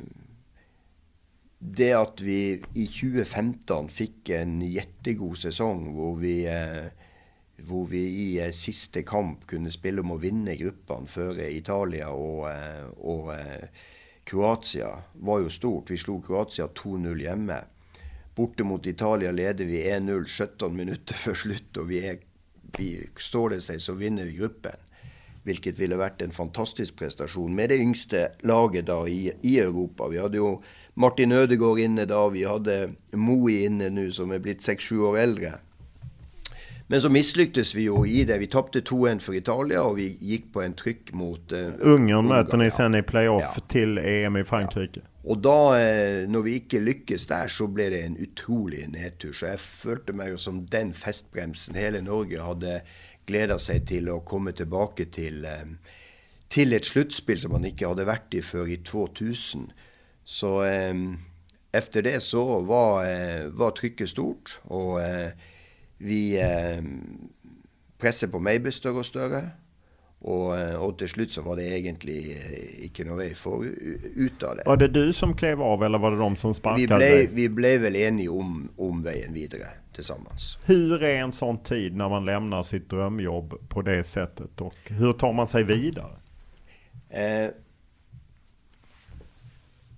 det 1.58 1.92
att 1.92 2.20
vi 2.20 2.62
i 2.74 2.86
2015 2.86 3.88
fick 3.88 4.28
en 4.28 4.60
jättegod 4.60 5.38
säsong 5.38 5.94
hvor 5.94 6.16
vi 6.16 6.46
eh, 6.46 6.92
hvor 7.62 7.86
vi 7.86 7.98
i 7.98 8.40
eh, 8.40 8.50
siste 8.50 9.02
kamp 9.02 9.46
kunne 9.46 9.72
spille 9.72 10.00
om 10.00 10.14
å 10.14 10.20
vinne 10.20 10.56
gruppene 10.56 11.08
før 11.10 11.40
Italia 11.48 12.10
og, 12.12 12.46
eh, 12.50 12.86
og 13.00 13.32
eh, 13.34 13.84
Kroatia, 14.30 14.90
var 15.26 15.40
jo 15.42 15.50
stort. 15.50 15.90
Vi 15.90 15.98
slo 15.98 16.20
Kroatia 16.22 16.68
2-0 16.76 17.22
hjemme. 17.24 17.56
Borte 18.36 18.64
mot 18.64 18.86
Italia 18.86 19.32
leder 19.34 19.66
vi 19.66 19.82
1-0 19.90 20.26
17 20.26 20.76
minutter 20.76 21.18
før 21.18 21.38
slutt, 21.40 21.80
og 21.80 21.88
vi, 21.90 22.02
er, 22.06 22.20
vi 22.78 23.08
står 23.18 23.50
det 23.50 23.60
sig 23.60 23.80
så 23.80 23.92
vinner 23.92 24.24
vi 24.24 24.32
gruppen. 24.32 24.76
Vilket 25.42 25.78
ville 25.78 25.96
varit 25.96 26.22
en 26.22 26.30
fantastisk 26.30 26.96
prestation 26.96 27.54
med 27.54 27.68
det 27.68 27.76
yngste 27.76 28.32
laget 28.40 28.86
då 28.86 29.08
i, 29.08 29.32
i 29.42 29.58
Europa. 29.58 30.08
Vi 30.08 30.18
hade 30.18 30.36
ju 30.36 30.56
Martin 30.94 31.32
Ødegaard 31.32 31.78
inne 31.78 32.04
då, 32.04 32.28
vi 32.28 32.44
hade 32.44 32.90
Moe 33.12 33.52
inne 33.52 33.90
nu 33.90 34.12
som 34.12 34.30
är 34.30 34.38
blivit 34.38 34.68
6-7 34.68 34.98
år 35.00 35.18
äldre. 35.18 35.52
Men 36.90 37.00
så 37.00 37.08
misslyckades 37.08 37.74
vi 37.74 37.82
ju 37.82 38.06
i 38.06 38.24
det. 38.24 38.38
Vi 38.38 38.46
tappade 38.46 38.80
2-1 38.80 39.18
för 39.18 39.34
Italien 39.34 39.80
och 39.80 39.98
vi 39.98 40.16
gick 40.20 40.52
på 40.52 40.62
en 40.62 40.72
tryck 40.72 41.12
mot 41.12 41.52
eh, 41.52 41.68
Ungern 41.80 42.26
möter 42.26 42.56
ni 42.56 42.70
sen 42.70 42.94
i 42.94 43.02
playoff 43.02 43.52
ja. 43.56 43.62
till 43.68 43.98
EM 43.98 44.36
i 44.36 44.44
Frankrike. 44.44 45.00
Ja. 45.04 45.30
Och 45.30 45.38
då, 45.38 45.74
eh, 45.74 46.28
när 46.28 46.40
vi 46.40 46.54
inte 46.54 46.80
lyckades 46.80 47.26
där, 47.26 47.48
så 47.48 47.66
blev 47.66 47.90
det 47.90 48.02
en 48.02 48.16
otrolig 48.20 48.88
nedtur. 48.88 49.32
Så 49.32 49.46
jag 49.46 49.60
följde 49.60 50.12
mig 50.12 50.38
som 50.38 50.66
den 50.66 50.92
festbremsen 50.94 51.74
hela 51.74 52.00
Norge 52.00 52.40
hade 52.40 52.82
glädjat 53.26 53.60
sig 53.60 53.86
till 53.86 54.08
att 54.08 54.24
komma 54.24 54.52
tillbaka 54.52 55.04
till, 55.04 55.44
eh, 55.44 55.50
till 56.48 56.72
ett 56.72 56.84
slutspel 56.84 57.40
som 57.40 57.52
man 57.52 57.64
inte 57.64 57.86
hade 57.86 58.04
varit 58.04 58.34
i 58.34 58.42
för 58.42 58.68
i 58.68 58.76
2000. 58.76 59.72
Så 60.24 60.64
eh, 60.64 60.94
efter 61.72 62.02
det 62.02 62.20
så 62.20 62.60
var, 62.60 63.04
eh, 63.04 63.46
var 63.46 63.70
trycket 63.70 64.10
stort. 64.10 64.60
Och 64.62 65.02
eh, 65.02 65.30
vi 66.00 66.20
eh, 66.40 66.80
presset 68.00 68.32
på 68.32 68.40
meg 68.42 68.62
ble 68.64 68.72
større 68.74 69.04
og 69.04 69.08
større. 69.08 69.42
Og, 70.20 70.50
eh, 70.52 70.74
og, 70.76 70.98
til 71.00 71.08
slutt 71.08 71.32
så 71.32 71.42
var 71.46 71.56
det 71.56 71.70
egentlig 71.78 72.18
eh, 72.34 72.64
ikke 72.90 73.06
noe 73.08 73.22
vei 73.22 73.30
for 73.36 73.64
ut 73.64 74.42
av 74.44 74.58
det. 74.58 74.66
Var 74.68 74.80
det 74.82 74.90
du 74.92 75.14
som 75.16 75.32
klev 75.32 75.62
av, 75.64 75.84
eller 75.86 76.02
var 76.02 76.12
det 76.12 76.20
de 76.20 76.42
som 76.42 76.52
sparket 76.56 76.92
vi 76.92 76.98
ble, 77.00 77.12
Vi 77.36 77.46
ble 77.56 77.70
vel 77.80 77.96
enige 77.96 78.34
om, 78.42 78.66
om 78.76 79.00
veien 79.04 79.32
videre 79.32 79.70
tillsammans. 79.94 80.58
Hur 80.64 81.02
är 81.02 81.20
en 81.20 81.32
sån 81.32 81.58
tid 81.58 81.96
när 81.96 82.08
man 82.08 82.24
lämnar 82.24 82.62
sitt 82.62 82.90
drömjobb 82.90 83.68
på 83.68 83.82
det 83.82 84.04
sättet 84.04 84.60
och 84.60 84.76
hur 84.84 85.12
tar 85.12 85.32
man 85.32 85.48
sig 85.48 85.64
vidare? 85.64 86.16
Eh, 87.08 87.50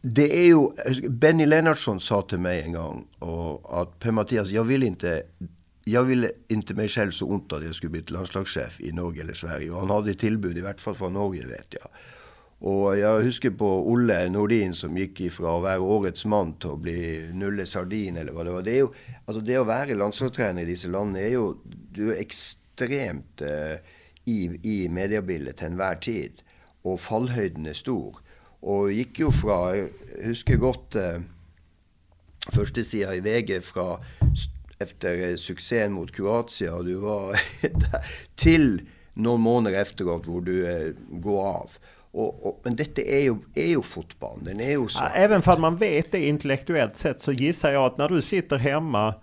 det 0.03 0.39
är 0.39 0.47
ju, 0.47 0.69
Benny 1.09 1.47
Lennartsson 1.47 2.01
sa 2.01 2.23
till 2.23 2.41
mig 2.41 2.63
en 2.63 2.73
gång 2.73 3.07
och 3.19 3.81
att 3.81 3.99
Per-Mattias, 3.99 4.51
jag 4.51 4.65
vill 4.65 4.83
inte 4.83 5.23
jag 5.85 6.05
ville 6.05 6.31
inte 6.49 6.75
mig 6.75 6.89
själv 6.89 7.11
så 7.11 7.27
ont 7.27 7.53
att 7.53 7.65
jag 7.65 7.75
skulle 7.75 7.91
bli 7.91 8.03
landslagschef 8.07 8.81
i 8.81 8.93
Norge 8.93 9.23
eller 9.23 9.35
Sverige. 9.35 9.71
Och 9.71 9.81
han 9.81 9.91
hade 9.91 10.15
tillbud, 10.15 10.59
i 10.59 10.61
vart 10.61 10.81
fall 10.81 10.95
från 10.95 11.13
Norge 11.13 11.47
vet 11.47 11.67
jag. 11.81 11.89
Och 12.59 12.99
jag 12.99 13.21
husker 13.21 13.51
på 13.51 13.91
Olle 13.91 14.29
Nordin 14.29 14.75
som 14.75 14.99
gick 14.99 15.21
ifrån 15.21 15.57
att 15.57 15.63
vara 15.63 15.81
årets 15.81 16.25
man 16.25 16.53
till 16.53 16.71
att 16.71 16.79
bli 16.79 17.31
Nulle 17.33 17.67
Sardin 17.67 18.17
eller 18.17 18.33
vad 18.33 18.47
det 18.47 18.53
var. 18.53 18.63
Det, 18.63 18.71
är 18.71 18.77
ju, 18.77 18.89
alltså 19.25 19.41
det 19.41 19.57
att 19.57 19.67
vara 19.67 19.85
landslagstränare 19.85 20.65
i 20.65 20.71
dessa 20.71 20.89
länder 20.89 21.21
är 21.21 21.29
ju, 21.29 21.55
du 21.93 22.15
är 22.15 22.21
extremt 22.21 23.43
uh, 23.43 23.49
i, 24.25 24.61
i 24.63 24.89
mediebilden 24.89 25.55
till 25.55 25.67
enhver 25.67 25.95
tid. 25.95 26.33
Och 26.83 27.01
fallhöjden 27.01 27.67
är 27.67 27.73
stor. 27.73 28.17
Och 28.61 28.93
gick 28.93 29.19
ju 29.19 29.31
från, 29.31 29.79
jag 29.79 29.89
husker 30.25 30.57
gott 30.57 30.97
uh, 30.97 31.03
eh, 31.03 31.21
första 32.53 32.83
sidan 32.83 33.15
i 33.15 33.21
VG 33.21 33.61
från 33.61 33.99
efter 34.83 35.29
eh, 35.29 35.37
succén 35.37 35.93
mot 35.93 36.13
Kroatien 36.13 36.75
och 36.75 36.85
du 36.85 36.95
var 36.95 37.37
till 38.35 38.83
någon 39.15 39.41
månad 39.41 39.75
efteråt 39.75 40.27
hvor 40.27 40.41
du 40.41 40.71
eh, 40.71 40.93
går 41.11 41.47
av. 41.47 41.71
Och, 42.13 42.47
och, 42.47 42.61
men 42.65 42.77
detta 42.77 43.03
är 43.03 43.21
ju, 43.23 43.37
är 43.55 43.67
ju 43.67 43.83
fotboll. 43.83 44.39
Den 44.43 44.61
är 44.61 44.71
ju 44.71 44.89
så. 44.89 45.01
Ja, 45.03 45.09
även 45.09 45.43
för 45.43 45.53
att 45.53 45.61
man 45.61 45.77
vet 45.77 46.13
det 46.13 46.27
intellektuellt 46.27 46.97
sett 46.97 47.21
så 47.21 47.33
gissar 47.33 47.73
jag 47.73 47.85
att 47.85 47.99
när 47.99 48.09
du 48.09 48.23
sitter 48.23 48.59
hemma 48.59 49.15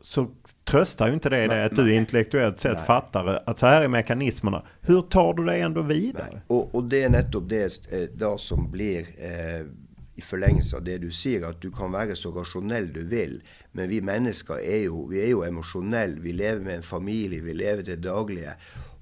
så 0.00 0.30
tröstar 0.64 1.08
ju 1.08 1.14
inte 1.14 1.28
det 1.28 1.46
dig 1.46 1.64
att 1.64 1.76
du 1.76 1.94
intellektuellt 1.94 2.58
sett 2.58 2.76
nej. 2.76 2.86
fattar 2.86 3.42
att 3.46 3.58
så 3.58 3.66
här 3.66 3.82
är 3.82 3.88
mekanismerna. 3.88 4.62
Hur 4.80 5.02
tar 5.02 5.34
du 5.34 5.44
dig 5.44 5.60
ändå 5.60 5.82
vidare? 5.82 6.42
Och, 6.46 6.74
och, 6.74 6.84
det 6.84 7.02
är 7.02 7.08
nettopp 7.08 7.48
det 7.48 7.92
eh, 7.92 8.08
då 8.14 8.38
som 8.38 8.70
blir 8.70 9.06
eh, 9.18 9.66
i 10.14 10.20
förlängelse 10.20 10.76
av 10.76 10.84
det 10.84 10.98
du 10.98 11.10
säger, 11.10 11.50
att 11.50 11.62
du 11.62 11.70
kan 11.70 11.92
vara 11.92 12.14
så 12.14 12.30
rationell 12.30 12.92
du 12.92 13.06
vill. 13.06 13.42
Men 13.72 13.88
vi 13.88 14.00
människor 14.00 14.60
är 14.60 14.76
ju, 14.76 15.08
vi 15.08 15.20
er 15.20 15.28
jo 15.28 15.44
emotionella, 15.44 16.20
vi 16.20 16.32
lever 16.32 16.60
med 16.60 16.74
en 16.74 16.82
familj, 16.82 17.40
vi 17.40 17.54
lever 17.54 17.82
det 17.82 17.96
dagliga. 17.96 18.52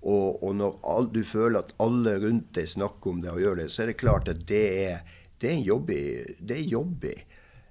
Och, 0.03 0.43
og 0.43 0.57
när 0.57 0.73
all, 0.83 1.13
du 1.13 1.25
känner 1.25 1.59
att 1.59 1.75
alla 1.77 2.11
runt 2.11 2.55
dig 2.55 2.67
snakker 2.67 3.11
om 3.11 3.21
det 3.21 3.31
och 3.31 3.41
gör 3.41 3.57
det, 3.57 3.69
så 3.69 3.83
är 3.83 3.87
det 3.87 3.93
klart 3.93 4.29
att 4.29 4.47
det 4.47 4.85
är, 4.85 4.99
det 5.39 5.47
er 5.47 5.53
en 5.53 5.63
jobbig, 5.63 6.37
det 6.39 6.55
är 6.55 6.63
jobbigt. 6.63 7.21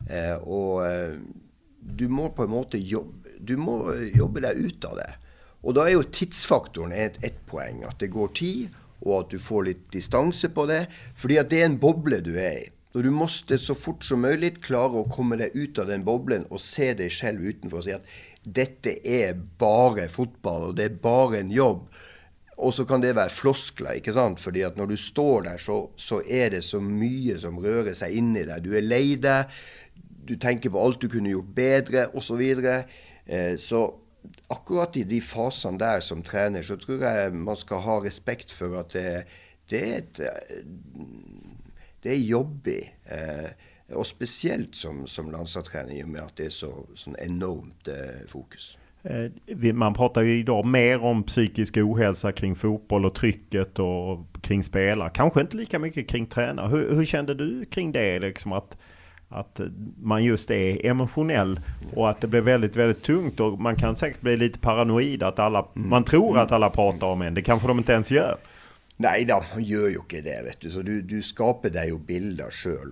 Eh, 0.10 0.36
och 0.36 0.88
eh, 0.88 1.14
du 1.80 2.08
må 2.08 2.30
på 2.30 2.44
en 2.44 2.50
måte 2.50 2.78
jobba, 2.78 3.30
du 3.40 3.58
må 3.58 3.94
jobbe 4.14 4.42
dig 4.42 4.56
ut 4.58 4.86
av 4.86 4.96
det. 4.96 5.14
Och 5.62 5.74
då 5.74 5.82
är 5.82 5.90
jo 5.90 6.04
tidsfaktorn 6.04 6.92
ett, 6.92 7.24
et 7.24 7.46
poäng, 7.46 7.84
att 7.84 8.00
det 8.00 8.08
går 8.08 8.28
tid 8.28 8.70
och 9.00 9.20
att 9.20 9.30
du 9.30 9.40
får 9.40 9.64
lite 9.64 9.92
distans 9.92 10.46
på 10.54 10.66
det. 10.66 10.88
För 11.16 11.40
at 11.40 11.50
det 11.50 11.62
är 11.62 11.66
en 11.66 11.78
boble 11.78 12.20
du 12.20 12.40
är 12.40 12.58
i. 12.58 12.70
Och 12.94 13.04
du 13.04 13.10
måste 13.10 13.58
så 13.58 13.76
fort 13.76 14.04
som 14.04 14.22
möjligt 14.22 14.64
klara 14.64 15.02
att 15.02 15.16
komma 15.16 15.36
dig 15.36 15.52
ut 15.54 15.80
av 15.80 15.88
den 15.88 16.06
bubblan 16.06 16.44
och 16.44 16.62
se 16.62 16.94
dig 16.94 17.10
själv 17.10 17.42
utanför 17.42 17.78
och 17.78 17.84
säga 17.84 17.96
att 17.96 18.08
detta 18.44 18.90
är 19.04 19.34
bara 19.58 20.08
fotboll 20.08 20.64
och 20.64 20.76
det 20.76 20.84
är 20.84 20.90
bara 20.90 21.38
en 21.38 21.52
jobb. 21.52 21.90
Och 22.58 22.74
så 22.74 22.86
kan 22.86 23.02
det 23.02 23.14
vara 23.14 23.30
floskler, 23.30 23.96
inte 23.96 24.14
sant? 24.14 24.40
För 24.40 24.66
att 24.66 24.78
när 24.78 24.86
du 24.86 24.98
står 24.98 25.42
där 25.42 25.58
så, 25.58 25.90
så 25.96 26.24
är 26.24 26.50
det 26.50 26.62
så 26.62 26.82
mycket 26.82 27.42
som 27.42 27.60
rör 27.60 27.94
sig 27.94 28.18
in 28.18 28.38
i 28.38 28.44
dig. 28.44 28.62
Du 28.62 28.78
är 28.78 28.82
lei 28.82 29.16
du 30.26 30.36
tänker 30.36 30.70
på 30.70 30.86
allt 30.86 31.02
du 31.02 31.10
kunde 31.10 31.30
gjort 31.30 31.56
bättre 31.56 32.06
och 32.06 32.24
så 32.24 32.36
vidare. 32.36 32.84
Eh, 33.26 33.58
så 33.58 33.96
akkurat 34.48 34.98
i 34.98 35.04
de 35.04 35.22
faserna 35.22 35.78
där 35.78 36.00
som 36.00 36.24
tränare 36.24 36.64
så 36.64 36.78
tror 36.78 37.04
jag 37.04 37.34
man 37.34 37.58
ska 37.58 37.76
ha 37.76 38.06
respekt 38.06 38.52
för 38.52 38.80
att 38.80 38.90
det, 38.90 39.26
det 39.70 39.94
är 39.94 39.98
ett 39.98 40.20
det 42.02 42.10
är 42.10 42.20
jobbigt. 42.20 42.88
Eh, 43.06 43.96
och 43.96 44.08
speciellt 44.08 44.76
som, 44.76 45.08
som 45.08 45.32
landslagstränare 45.32 45.94
i 45.94 46.04
och 46.04 46.08
med 46.08 46.22
att 46.22 46.36
det 46.36 46.46
är 46.46 46.50
så 46.50 46.86
sån 46.96 47.16
enormt 47.20 47.88
eh, 47.88 48.28
fokus. 48.28 48.78
Eh, 49.04 49.74
man 49.74 49.94
pratar 49.94 50.22
ju 50.22 50.40
idag 50.40 50.66
mer 50.66 51.04
om 51.04 51.24
psykisk 51.24 51.78
ohälsa 51.78 52.32
kring 52.32 52.56
fotboll 52.56 53.06
och 53.06 53.16
trycket 53.16 53.80
och 53.80 54.26
kring 54.42 54.64
spelare. 54.64 55.12
Kanske 55.14 55.42
inte 55.42 55.58
lika 55.58 55.80
mycket 55.80 56.08
kring 56.08 56.26
tränare. 56.26 56.68
Hur, 56.68 56.96
hur 56.96 57.06
kände 57.06 57.34
du 57.34 57.66
kring 57.66 57.92
det? 57.92 58.20
Liksom 58.20 58.54
att, 58.54 58.78
att 59.30 59.62
man 60.02 60.24
just 60.24 60.52
är 60.52 60.86
emotionell 60.86 61.60
och 61.96 62.10
att 62.10 62.22
det 62.22 62.28
blir 62.28 62.42
väldigt, 62.42 62.76
väldigt 62.76 63.04
tungt 63.04 63.40
och 63.40 63.60
man 63.60 63.76
kan 63.76 63.96
säkert 63.96 64.22
bli 64.22 64.38
lite 64.38 64.60
paranoid 64.60 65.24
att 65.24 65.40
alla, 65.40 65.66
mm. 65.76 65.90
man 65.90 66.04
tror 66.04 66.38
att 66.40 66.52
alla 66.52 66.70
pratar 66.70 67.08
om 67.08 67.22
en. 67.22 67.34
Det 67.34 67.42
kanske 67.42 67.68
de 67.68 67.78
inte 67.78 67.94
ens 67.94 68.12
gör. 68.12 68.38
Nei 69.00 69.24
da, 69.24 69.38
han 69.54 69.64
gjør 69.64 69.94
jo 69.94 70.02
ikke 70.04 70.20
det. 70.26 70.36
vet 70.44 70.60
du. 70.60 70.68
Så 70.74 70.82
du, 70.84 70.98
du 71.08 71.22
skaper 71.24 71.72
deg 71.72 71.94
jo 71.94 72.02
bilder 72.04 72.52
sjøl. 72.52 72.92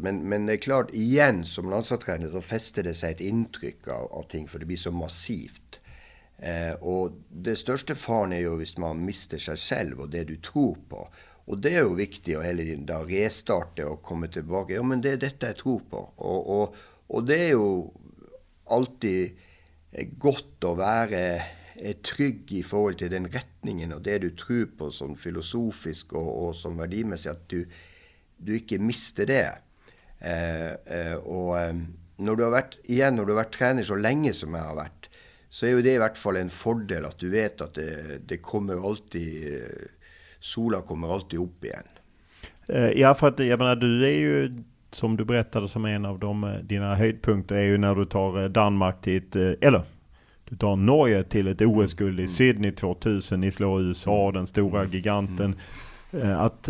Men, 0.00 0.22
men, 0.24 0.46
det 0.48 0.54
er 0.54 0.64
klart, 0.64 0.94
igjen 0.96 1.42
som 1.44 1.68
landslagstrener 1.68 2.32
så 2.32 2.40
fester 2.40 2.88
det 2.88 2.94
seg 2.96 3.18
et 3.18 3.26
inntrykk 3.28 3.90
av, 3.92 4.06
av 4.16 4.24
ting, 4.32 4.46
for 4.48 4.62
det 4.62 4.70
blir 4.70 4.80
så 4.80 4.92
massivt. 4.94 5.80
Eh, 6.40 6.72
og 6.80 7.18
det 7.28 7.58
største 7.60 7.98
faren 7.98 8.32
er 8.32 8.46
jo 8.46 8.54
hvis 8.60 8.78
man 8.80 9.02
mister 9.04 9.42
seg 9.42 9.60
selv 9.60 10.06
og 10.06 10.14
det 10.14 10.24
du 10.30 10.38
tror 10.40 10.80
på. 10.88 11.04
Og 11.48 11.60
det 11.64 11.74
er 11.74 11.84
jo 11.84 11.98
viktig 11.98 12.38
å 12.38 12.44
hele 12.44 12.64
tiden 12.64 12.88
da 12.88 13.02
restarte 13.04 13.84
og 13.88 14.00
komme 14.04 14.32
tilbake. 14.32 14.76
Ja, 14.78 14.86
men 14.86 15.04
det 15.04 15.16
er 15.16 15.22
dette 15.26 15.52
jeg 15.52 15.60
tror 15.60 15.84
på. 15.90 16.02
Og, 16.16 16.48
og, 16.56 16.80
og 17.12 17.28
det 17.28 17.38
er 17.44 17.54
jo 17.58 17.68
alltid 18.72 19.44
godt 20.20 20.64
å 20.68 20.74
være 20.80 21.22
er 21.78 22.00
trygg 22.04 22.52
i 22.52 22.62
forhold 22.66 22.98
til 23.00 23.12
den 23.12 23.28
retningen 23.32 23.94
og 23.96 24.04
det 24.06 24.18
du 24.24 24.28
tror 24.36 24.66
på 24.78 24.90
sånn 24.94 25.16
filosofisk 25.18 26.14
og, 26.18 26.28
og 26.28 26.56
sånn 26.58 26.78
verdimessig, 26.80 27.30
at 27.32 27.44
du, 27.50 27.62
du, 28.38 28.54
ikke 28.58 28.80
mister 28.82 29.28
det. 29.28 29.46
Eh, 30.18 30.72
eh, 30.74 31.14
og 31.18 31.54
eh, 31.60 31.84
når 32.24 32.38
du 32.38 32.44
har 32.46 32.56
vært 32.56 32.78
igjen, 32.84 33.18
når 33.18 33.28
du 33.28 33.34
har 33.34 33.42
vært 33.44 33.54
trener 33.58 33.86
så 33.86 33.98
lenge 33.98 34.34
som 34.34 34.56
jeg 34.58 34.70
har 34.70 34.78
vært, 34.78 35.10
så 35.48 35.66
er 35.66 35.76
jo 35.76 35.84
det 35.86 35.94
i 35.96 36.02
hvert 36.02 36.18
fall 36.20 36.36
en 36.36 36.52
fordel 36.52 37.06
at 37.08 37.22
du 37.22 37.30
vet 37.32 37.62
at 37.64 37.78
det, 37.78 38.18
det 38.28 38.42
kommer 38.44 38.82
alltid 38.84 39.86
Sola 40.40 40.84
kommer 40.86 41.10
alltid 41.14 41.40
opp 41.40 41.64
igjen. 41.64 41.88
Eh, 42.68 42.90
ja, 43.00 43.14
för 43.14 43.28
att 43.28 43.38
jag 43.38 43.58
menar, 43.58 43.76
du 43.76 44.06
är 44.06 44.18
ju 44.18 44.52
som 44.90 45.16
du 45.16 45.24
berättade 45.24 45.68
som 45.68 45.84
en 45.84 46.04
av 46.04 46.18
de, 46.18 46.44
eh, 46.44 46.54
dina 46.54 46.94
höjdpunkter 46.94 47.54
är 47.54 47.62
ju 47.62 47.78
när 47.78 47.94
du 47.94 48.04
tar 48.04 48.48
Danmark 48.48 49.02
till 49.02 49.16
ett, 49.16 49.36
eller 49.36 49.82
du 50.48 50.56
tar 50.56 50.76
Norge 50.76 51.22
till 51.22 51.48
ett 51.48 51.62
OS-guld 51.62 52.20
i 52.20 52.22
mm. 52.22 52.28
Sydney 52.28 52.72
2000. 52.72 53.40
Ni 53.40 53.50
slår 53.50 53.82
USA, 53.82 54.22
mm. 54.22 54.34
den 54.34 54.46
stora 54.46 54.80
mm. 54.80 54.92
giganten. 54.92 55.56
Eh, 56.12 56.40
att, 56.40 56.68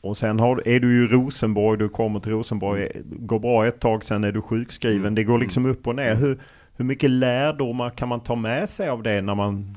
och 0.00 0.18
sen 0.18 0.40
har, 0.40 0.68
är 0.68 0.80
du 0.80 1.04
i 1.04 1.08
Rosenborg, 1.08 1.78
du 1.78 1.88
kommer 1.88 2.20
till 2.20 2.32
Rosenborg, 2.32 2.88
går 3.04 3.38
bra 3.38 3.66
ett 3.66 3.80
tag, 3.80 4.04
sen 4.04 4.24
är 4.24 4.32
du 4.32 4.42
sjukskriven. 4.42 5.14
Det 5.14 5.24
går 5.24 5.38
liksom 5.38 5.66
upp 5.66 5.86
och 5.86 5.96
ner. 5.96 6.14
Hur, 6.14 6.38
hur 6.76 6.84
mycket 6.84 7.10
lärdomar 7.10 7.90
kan 7.90 8.08
man 8.08 8.20
ta 8.20 8.34
med 8.34 8.68
sig 8.68 8.88
av 8.88 9.02
det 9.02 9.22
när 9.22 9.34
man, 9.34 9.76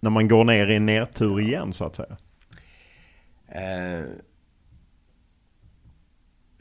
när 0.00 0.10
man 0.10 0.28
går 0.28 0.44
ner 0.44 0.66
i 0.66 0.74
en 0.74 0.86
nertur 0.86 1.40
igen 1.40 1.72
så 1.72 1.84
att 1.84 1.96
säga? 1.96 2.16
Hvis 3.54 4.33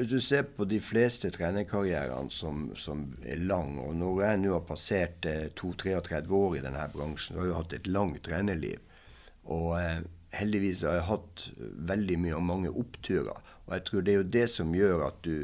du 0.10 0.20
ser 0.22 0.48
på 0.56 0.66
de 0.66 0.80
fleste 0.82 1.30
trenerkarrierene 1.34 2.32
som, 2.34 2.70
som 2.80 3.06
er 3.26 3.42
lang, 3.44 3.76
og 3.84 3.96
når 4.00 4.22
jeg 4.24 4.42
nå 4.44 4.54
har 4.56 4.66
passert 4.68 5.28
eh, 5.30 5.50
32-33 5.60 6.40
år 6.40 6.58
i 6.58 6.64
denne 6.66 6.88
bransjen, 6.94 7.36
så 7.36 7.42
har 7.42 7.50
jeg 7.50 7.60
hatt 7.60 7.76
et 7.78 7.90
langt 7.92 8.24
trenerliv. 8.26 8.80
Og 9.54 9.76
eh, 9.80 10.00
heldigvis 10.38 10.86
har 10.88 10.98
jeg 10.98 11.10
hatt 11.10 11.46
veldig 11.92 12.18
mye 12.26 12.40
og 12.40 12.48
mange 12.48 12.72
oppturer. 12.84 13.44
Og 13.66 13.76
jeg 13.78 13.86
tror 13.90 14.02
det 14.06 14.14
er 14.14 14.20
jo 14.22 14.32
det 14.38 14.48
som 14.52 14.74
gjør 14.78 15.06
at 15.10 15.20
du, 15.28 15.36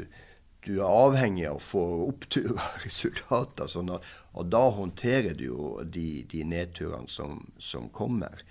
du 0.66 0.72
er 0.78 0.88
avhengig 0.88 1.46
av 1.50 1.60
å 1.60 1.64
få 1.64 1.84
oppturer 2.08 2.56
og 2.56 2.82
resultater. 2.86 3.70
Sånn 3.70 3.94
at, 3.94 4.10
og 4.34 4.50
da 4.52 4.64
håndterer 4.76 5.38
du 5.38 5.46
jo 5.46 5.70
de, 5.84 6.08
de 6.30 6.42
nedturene 6.48 7.10
som, 7.12 7.44
som 7.62 7.88
kommer. 7.94 8.42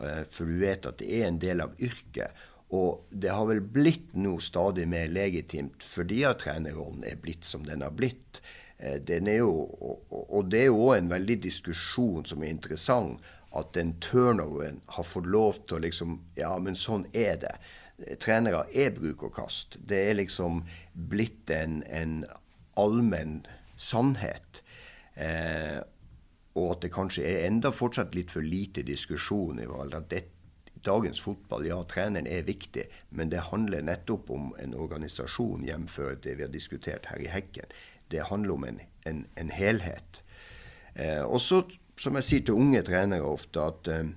Eh, 0.00 0.24
for 0.30 0.50
du 0.50 0.58
vet 0.62 0.88
at 0.88 0.98
det 1.02 1.10
er 1.20 1.28
en 1.28 1.40
del 1.42 1.64
av 1.64 1.76
yrket. 1.82 2.44
Og 2.74 3.06
det 3.10 3.30
har 3.30 3.46
vel 3.48 3.60
blitt 3.62 4.14
nå 4.18 4.38
stadig 4.42 4.86
mer 4.90 5.10
legitimt 5.12 5.84
fordi 5.86 6.22
at 6.26 6.42
trenerrollen 6.42 7.04
er 7.06 7.20
blitt 7.20 7.46
som 7.46 7.66
den 7.66 7.84
har 7.84 7.94
blitt. 7.94 8.40
Eh, 8.78 8.98
den 9.00 9.28
er 9.30 9.42
jo, 9.44 9.54
og 10.10 10.50
det 10.50 10.64
er 10.64 10.70
jo 10.72 10.82
òg 10.88 10.98
en 10.98 11.12
veldig 11.12 11.38
diskusjon 11.44 12.26
som 12.28 12.42
er 12.42 12.54
interessant, 12.54 13.22
at 13.54 13.70
den 13.76 13.92
turnoveren 14.02 14.80
har 14.96 15.06
fått 15.06 15.28
lov 15.30 15.60
til 15.62 15.78
å 15.78 15.84
liksom 15.84 16.20
Ja, 16.34 16.56
men 16.58 16.74
sånn 16.74 17.06
er 17.12 17.38
det. 17.44 17.54
Eh, 18.02 18.16
Trenere 18.18 18.64
er 18.74 18.94
bruk 18.96 19.22
og 19.28 19.36
kast. 19.36 19.78
Det 19.78 20.00
er 20.10 20.18
liksom 20.18 20.64
blitt 20.92 21.50
en, 21.54 21.82
en 21.86 22.24
allmenn 22.80 23.44
sannhet. 23.76 24.64
Eh, 25.14 25.78
og 26.54 26.70
at 26.72 26.84
det 26.84 26.92
kanskje 26.94 27.26
er 27.26 27.46
enda 27.48 27.70
fortsatt 27.74 28.14
litt 28.14 28.30
for 28.34 28.42
lite 28.46 28.82
diskusjon 28.86 29.62
i 29.62 29.70
valg. 29.70 29.94
At 29.98 30.10
dette 30.10 30.33
dagens 30.84 31.20
fotball, 31.20 31.66
ja, 31.66 31.78
tränaren 31.88 32.26
er 32.26 32.46
viktig, 32.46 32.86
men 33.08 33.30
det 33.32 33.46
handler 33.50 33.84
nettopp 33.84 34.30
om 34.30 34.52
en 34.60 34.74
organisasjon, 34.74 35.64
jf. 35.66 35.98
det 36.22 36.34
vi 36.34 36.46
har 36.46 36.52
diskutert 36.52 37.06
her 37.10 37.22
i 37.22 37.30
Hekken. 37.32 37.72
Det 38.08 38.28
handler 38.28 38.54
om 38.54 38.64
en, 38.68 38.80
en, 39.04 39.24
en 39.34 39.50
helhet. 39.50 40.22
Eh, 40.94 41.22
og 41.22 41.40
så, 41.40 41.62
som 42.00 42.20
jeg 42.20 42.28
sier 42.28 42.44
til 42.46 42.60
unge 42.60 42.82
trenere 42.86 43.26
ofte, 43.26 43.64
at 43.64 43.90
eh, 43.90 44.12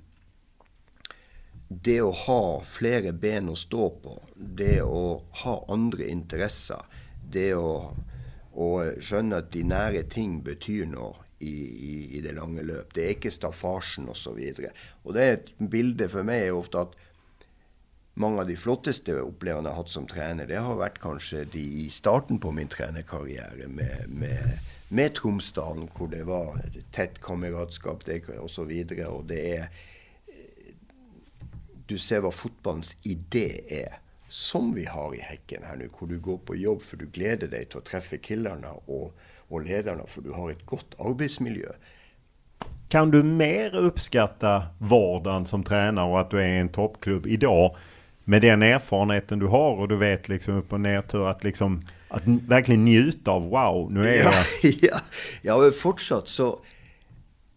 det 1.70 2.00
å 2.02 2.12
ha 2.16 2.42
flere 2.64 3.12
ben 3.12 3.50
å 3.52 3.56
stå 3.58 3.90
på, 4.04 4.18
det 4.36 4.82
å 4.84 5.22
ha 5.44 5.56
andre 5.74 6.08
interesser, 6.12 6.84
det 7.28 7.52
å, 7.60 7.94
å 8.56 8.70
skjønne 9.04 9.42
at 9.42 9.52
de 9.56 9.64
nære 9.68 10.06
ting 10.12 10.40
betyr 10.46 10.88
noe 10.92 11.27
i, 11.40 11.54
i, 11.90 11.96
i 12.18 12.22
det 12.22 12.34
lange 12.38 12.64
løp. 12.66 12.94
Det 12.96 13.04
er 13.04 13.16
ikke 13.16 13.34
staffasjen 13.34 14.10
osv. 14.10 14.40
Det 14.58 15.24
er 15.24 15.36
et 15.36 15.52
bilde 15.58 16.10
for 16.12 16.28
meg 16.28 16.48
er 16.48 16.58
ofte 16.58 16.82
at 16.88 16.96
mange 18.18 18.42
av 18.42 18.50
de 18.50 18.56
flotteste 18.58 19.14
opplevelsene 19.22 19.70
jeg 19.70 19.76
har 19.76 19.84
hatt 19.84 19.94
som 19.94 20.08
trener, 20.10 20.50
det 20.50 20.58
har 20.66 20.80
vært 20.80 20.98
kanskje 21.04 21.44
de 21.54 21.62
i 21.84 21.88
starten 21.94 22.40
på 22.42 22.50
min 22.56 22.70
trenerkarriere 22.74 23.70
med, 23.70 24.08
med, 24.10 24.72
med 24.90 25.14
Tromsdalen, 25.20 25.86
hvor 25.94 26.10
det 26.10 26.24
var 26.26 26.58
tett 26.96 27.22
kameratskap 27.22 28.08
osv. 28.42 28.74
Og, 28.74 28.98
og 29.12 29.30
det 29.30 29.44
er 29.60 29.70
Du 31.88 31.96
ser 32.02 32.20
hva 32.20 32.34
fotballens 32.36 32.98
idé 33.08 33.64
er 33.72 34.02
som 34.30 34.74
vi 34.76 34.86
har 34.86 35.16
i 35.16 35.22
Hekken 35.24 35.64
her 35.64 35.80
nå, 35.80 35.88
hvor 35.98 36.10
du 36.12 36.20
går 36.20 36.38
på 36.46 36.56
jobb 36.56 36.82
for 36.84 37.00
du 37.00 37.08
gleder 37.08 37.48
deg 37.52 37.70
til 37.72 37.82
å 37.82 37.88
treffe 37.88 38.20
killerne 38.20 38.74
og, 38.88 39.12
och 39.50 39.62
ledarna 39.62 40.06
för 40.08 40.22
du 40.22 40.32
har 40.32 40.52
ett 40.52 40.66
gott 40.66 40.96
arbetsmiljö. 41.00 41.70
Kan 42.90 43.12
du 43.12 43.24
mer 43.24 43.76
uppskatta 43.76 44.64
vardagen 44.78 45.46
som 45.46 45.64
tränare 45.64 46.12
och 46.12 46.20
att 46.20 46.32
du 46.32 46.42
är 46.42 46.48
en 46.48 46.70
toppklubb 46.70 47.28
idag 47.28 47.76
med 48.24 48.42
den 48.42 48.64
erfarenheten 48.64 49.40
du 49.40 49.48
har 49.48 49.72
och 49.72 49.88
du 49.88 49.96
vet 49.96 50.30
liksom 50.30 50.58
upp 50.58 50.74
och 50.74 50.82
nertur 50.82 51.28
att 51.28 51.44
liksom 51.44 51.82
att 52.08 52.22
verkligen 52.26 52.86
njuta 52.86 53.32
av 53.32 53.50
wow, 53.50 53.92
nu 53.92 54.10
är 54.10 54.16
jag... 54.24 54.34
Ja, 54.62 55.00
ja, 55.42 55.66
ja 55.66 55.72
fortsatt 55.72 56.28
så, 56.28 56.60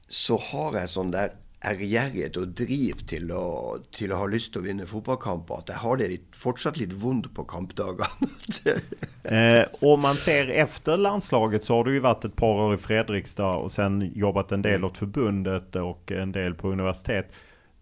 så 0.09 0.37
har 0.37 0.79
jeg 0.79 0.91
sånn 0.91 1.11
der 1.15 1.35
ærgjerrighet 1.61 2.39
og 2.41 2.55
driv 2.57 3.03
til 3.11 3.33
å, 3.37 3.45
til 3.93 4.15
å 4.15 4.21
ha 4.23 4.29
lyst 4.33 4.55
til 4.55 4.63
å 4.63 4.65
vinne 4.65 4.87
fotballkamper. 4.89 5.61
At 5.61 5.73
jeg 5.73 5.83
har 5.83 6.01
det 6.01 6.09
litt, 6.13 6.29
fortsatt 6.37 6.81
litt 6.81 6.95
vondt 7.03 7.29
på 7.37 7.45
kampdagene. 7.49 8.31
eh, 9.37 9.65
om 9.85 10.01
man 10.01 10.17
ser 10.17 10.49
efter 10.49 10.97
landslaget 10.97 11.65
så 11.65 11.77
har 11.77 11.85
du 11.85 11.93
ju 11.95 12.01
varit 12.01 12.25
ett 12.25 12.37
par 12.37 12.65
år 12.65 12.75
i 12.75 12.79
Fredrikstad 12.79 13.57
och 13.57 13.73
sen 13.73 14.13
jobbat 14.15 14.53
en 14.53 14.63
del 14.63 14.85
åt 14.85 14.99
förbundet 14.99 15.77
och 15.77 16.13
en 16.13 16.33
del 16.33 16.55
på 16.55 16.69
universitet. 16.69 17.29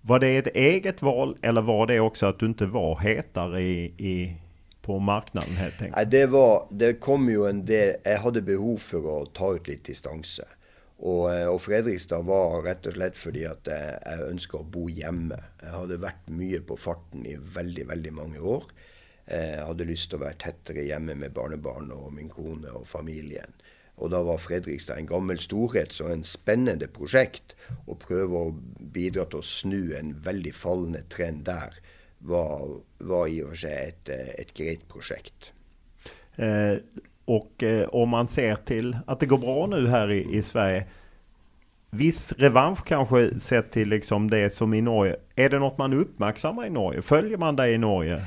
Var 0.01 0.18
det 0.18 0.37
ett 0.37 0.57
eget 0.57 1.03
val 1.03 1.37
eller 1.43 1.61
var 1.61 1.87
det 1.87 2.01
också 2.01 2.26
att 2.26 2.39
du 2.39 2.47
inte 2.47 2.66
var 2.66 2.99
hetare 2.99 3.61
i, 3.62 3.85
i 3.85 4.37
på 4.83 4.99
marknaden 4.99 5.55
helt 5.55 5.83
enkelt? 5.83 5.97
Nej, 5.97 6.07
det, 6.07 6.26
var, 6.26 6.66
det 6.70 6.95
kom 6.95 7.29
ju 7.29 7.49
en 7.49 7.66
del, 7.66 7.97
jag 8.05 8.18
hade 8.18 8.43
behov 8.43 8.76
för 8.76 9.22
att 9.22 9.35
ta 9.35 9.55
ut 9.55 9.68
lite 9.68 9.91
distanse. 9.91 10.45
Og, 10.99 11.28
eh, 11.30 11.46
og, 11.46 11.61
Fredrikstad 11.62 12.26
var 12.26 12.62
rett 12.66 12.86
og 12.90 12.96
slett 12.96 13.18
fordi 13.18 13.44
at 13.46 13.70
eh, 13.70 13.84
jeg, 13.86 13.99
jeg 14.03 14.30
ønska 14.32 14.59
å 14.59 14.68
bo 14.76 14.88
hjemme. 14.90 15.38
Jeg 15.62 15.74
hadde 15.74 16.01
vært 16.03 16.30
mye 16.34 16.61
på 16.66 16.78
farten 16.80 17.26
i 17.28 17.36
veldig, 17.38 17.86
veldig 17.92 18.14
mange 18.16 18.42
år. 18.42 18.66
Eh, 19.26 19.55
jeg 19.55 19.66
hadde 19.68 19.88
lyst 19.88 20.11
til 20.11 20.18
å 20.18 20.24
være 20.24 20.40
tettere 20.42 20.86
hjemme 20.88 21.14
med 21.20 21.34
barnebarn 21.36 21.92
og 21.94 22.11
min 22.16 22.30
kone 22.32 22.72
og 22.74 22.88
familien. 22.90 23.55
Og 23.99 24.12
da 24.14 24.22
var 24.26 24.42
Fredrikstad 24.42 25.01
en 25.01 25.11
gammel 25.11 25.40
storhet, 25.42 25.94
så 25.94 26.11
en 26.11 26.24
spennende 26.26 26.86
prosjekt. 26.90 27.55
Å 27.86 27.99
prøve 27.99 28.42
å 28.46 28.57
bidra 28.78 29.26
til 29.26 29.42
å 29.42 29.46
snu 29.46 29.94
en 29.99 30.14
veldig 30.24 30.55
fallende 30.55 31.03
trend 31.11 31.44
der, 31.49 31.78
var, 32.18 32.66
var 32.99 33.30
i 33.30 33.38
og 33.44 33.53
for 33.53 33.62
seg 33.62 33.92
et, 33.92 34.12
et 34.42 34.55
greit 34.59 34.86
prosjekt. 34.90 35.53
Eh, 36.38 36.78
och 37.29 37.62
eh, 37.62 37.89
om 37.89 38.09
man 38.09 38.29
ser 38.29 38.57
till 38.57 38.97
att 39.07 39.20
det 39.20 39.26
går 39.26 39.39
bra 39.39 39.66
nu 39.66 39.89
här 39.89 40.11
i, 40.11 40.37
i 40.37 40.43
Sverige. 40.43 40.87
Viss 41.91 42.33
revansch 42.33 42.85
kanske 42.87 43.39
sett 43.39 43.70
till 43.70 43.89
liksom 43.89 44.31
det 44.31 44.55
som 44.55 44.74
i 44.74 44.81
Norge. 44.81 45.16
Är 45.37 45.49
det 45.49 45.59
något 45.59 45.79
man 45.79 45.93
uppmärksammar 45.93 46.66
i 46.66 46.70
Norge? 46.70 47.03
Följer 47.03 47.37
man 47.37 47.57
det 47.57 47.70
i 47.70 47.79
Norge? 47.79 48.16
Eh, 48.16 48.22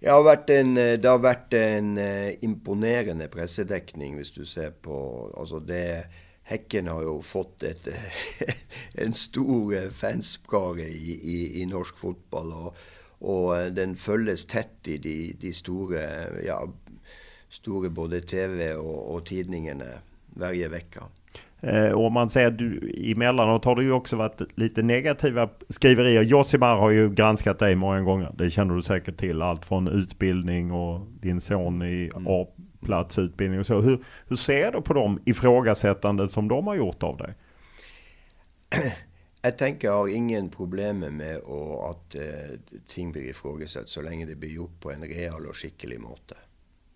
det 0.00 0.10
har 0.10 0.22
varit 0.22 0.50
en, 0.50 0.74
det 0.74 1.04
har 1.04 1.18
varit 1.18 1.52
en 1.52 1.98
imponerande 2.40 3.28
pressedekning, 3.28 4.22
du 4.34 4.44
ser 4.44 4.70
på 4.70 5.34
Alltså 5.36 5.58
det, 5.60 6.04
Häcken 6.48 6.86
har 6.86 7.02
ju 7.02 7.22
fått 7.22 7.62
ett, 7.62 7.86
eh, 7.86 7.94
en 9.04 9.12
stor 9.12 9.90
fanskare 9.90 10.80
i, 10.80 11.20
i, 11.22 11.62
i, 11.62 11.66
norsk 11.66 11.98
fotboll. 11.98 12.52
Och, 12.52 12.76
och 13.18 13.72
den 13.72 13.96
följs 13.96 14.46
tätt 14.46 14.88
i 14.88 14.98
de, 14.98 15.36
de 15.40 15.52
stora 15.52 16.00
ja, 16.46 16.68
store 17.56 17.88
både 17.88 18.20
TV 18.20 18.74
och, 18.74 19.14
och 19.14 19.26
tidningarna 19.26 19.84
varje 20.26 20.68
vecka. 20.68 21.02
Eh, 21.60 21.92
och 21.92 22.12
man 22.12 22.30
ser 22.30 22.50
du 22.50 22.92
emellanåt 23.12 23.64
har 23.64 23.76
det 23.76 23.84
ju 23.84 23.92
också 23.92 24.16
varit 24.16 24.40
lite 24.54 24.82
negativa 24.82 25.48
skriverier. 25.68 26.22
Josimar 26.22 26.76
har 26.76 26.90
ju 26.90 27.10
granskat 27.10 27.58
dig 27.58 27.76
många 27.76 28.00
gånger. 28.00 28.32
Det 28.38 28.50
känner 28.50 28.74
du 28.74 28.82
säkert 28.82 29.16
till. 29.16 29.42
Allt 29.42 29.64
från 29.64 29.88
utbildning 29.88 30.72
och 30.72 31.00
din 31.20 31.40
son 31.40 31.82
i 31.82 32.10
mm. 32.16 32.26
A-platsutbildning 32.26 33.60
och 33.60 33.66
så. 33.66 33.80
Hur, 33.80 33.98
hur 34.28 34.36
ser 34.36 34.72
du 34.72 34.82
på 34.82 34.94
de 34.94 35.20
ifrågasättanden 35.24 36.28
som 36.28 36.48
de 36.48 36.66
har 36.66 36.74
gjort 36.74 37.02
av 37.02 37.16
dig? 37.16 37.34
Jag 39.42 39.58
tänker 39.58 39.88
jag 39.88 39.94
har 39.94 40.08
ingen 40.08 40.48
problem 40.48 40.98
med 40.98 41.36
att 41.90 42.16
uh, 42.16 42.22
ting 42.88 43.12
blir 43.12 43.22
ifrågasatt 43.22 43.88
så 43.88 44.02
länge 44.02 44.26
det 44.26 44.34
blir 44.34 44.50
gjort 44.50 44.80
på 44.80 44.92
en 44.92 45.02
real 45.02 45.46
och 45.46 45.56
skicklig 45.56 46.00
måte. 46.00 46.34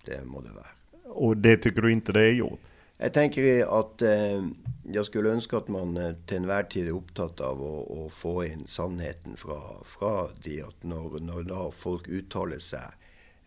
Det 0.05 0.25
må 0.25 0.41
det 0.41 0.55
være. 0.55 0.75
Och 1.05 1.37
det 1.37 1.57
tycker 1.57 1.83
du 1.83 1.93
inte 1.93 2.13
det 2.13 2.21
är 2.21 2.33
gjort? 2.33 2.61
Jag 2.99 3.13
tänker 3.13 3.81
att 3.81 4.03
eh, 4.03 4.45
jag 4.93 5.07
skulle 5.07 5.31
önska 5.31 5.57
att 5.57 5.69
man 5.69 5.97
eh, 5.97 6.15
till 6.27 6.37
enhver 6.37 6.63
tid 6.63 6.89
är 6.89 6.93
upptatt 6.93 7.41
av 7.41 7.89
att 8.07 8.13
få 8.13 8.45
in 8.45 8.67
sannheten 8.67 9.37
från, 9.37 9.61
de 10.43 10.63
att 10.63 10.83
när, 10.83 11.21
när 11.21 11.43
da 11.43 11.71
folk 11.71 12.09
uttalar 12.09 12.59
sig 12.59 12.81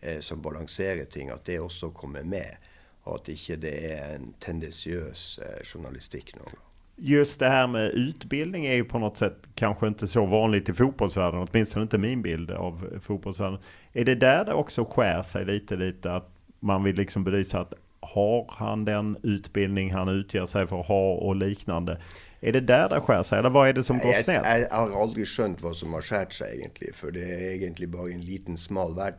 eh, 0.00 0.20
som 0.20 0.42
balanserar 0.42 1.04
ting, 1.04 1.28
att 1.28 1.44
det 1.44 1.58
också 1.58 1.90
kommer 1.90 2.22
med. 2.22 2.56
Och 3.02 3.14
att 3.14 3.24
inte 3.24 3.56
det 3.56 3.92
är 3.92 4.14
en 4.14 4.32
tendensiös 4.32 5.38
eh, 5.38 5.64
journalistik 5.64 6.36
någon 6.36 6.44
gång. 6.44 6.60
Just 6.96 7.40
det 7.40 7.48
här 7.48 7.66
med 7.66 7.90
utbildning 7.90 8.66
är 8.66 8.74
ju 8.74 8.84
på 8.84 8.98
något 8.98 9.16
sätt 9.16 9.36
kanske 9.54 9.86
inte 9.86 10.06
så 10.06 10.26
vanligt 10.26 10.68
i 10.68 10.72
fotbollsvärlden, 10.72 11.48
åtminstone 11.50 11.82
inte 11.82 11.98
min 11.98 12.22
bild 12.22 12.50
av 12.50 13.00
fotbollsvärlden. 13.02 13.58
Är 13.92 14.04
det 14.04 14.14
där 14.14 14.44
det 14.44 14.54
också 14.54 14.84
skär 14.84 15.22
sig 15.22 15.44
lite, 15.44 15.76
lite 15.76 16.12
att 16.12 16.33
man 16.64 16.84
vill 16.84 16.96
liksom 16.96 17.24
belysa 17.24 17.60
att 17.60 17.72
har 18.00 18.46
han 18.48 18.84
den 18.84 19.16
utbildning 19.22 19.92
han 19.92 20.08
utger 20.08 20.46
sig 20.46 20.66
för 20.66 20.80
att 20.80 20.86
ha 20.86 21.12
och 21.12 21.36
liknande. 21.36 22.00
Är 22.40 22.52
det 22.52 22.60
där 22.60 22.88
det 22.88 23.00
skär 23.00 23.22
sig 23.22 23.38
eller 23.38 23.50
vad 23.50 23.68
är 23.68 23.72
det 23.72 23.84
som 23.84 23.98
går 23.98 24.12
snett? 24.12 24.42
Jag, 24.44 24.60
jag 24.60 24.68
har 24.70 25.02
aldrig 25.02 25.28
skönt 25.28 25.62
vad 25.62 25.76
som 25.76 25.92
har 25.92 26.02
skärt 26.02 26.32
sig 26.32 26.58
egentligen. 26.58 26.94
För 26.94 27.10
det 27.10 27.20
är 27.20 27.54
egentligen 27.54 27.90
bara 27.90 28.10
en 28.10 28.20
liten 28.20 28.56
smal 28.56 28.94
värld. 28.94 29.14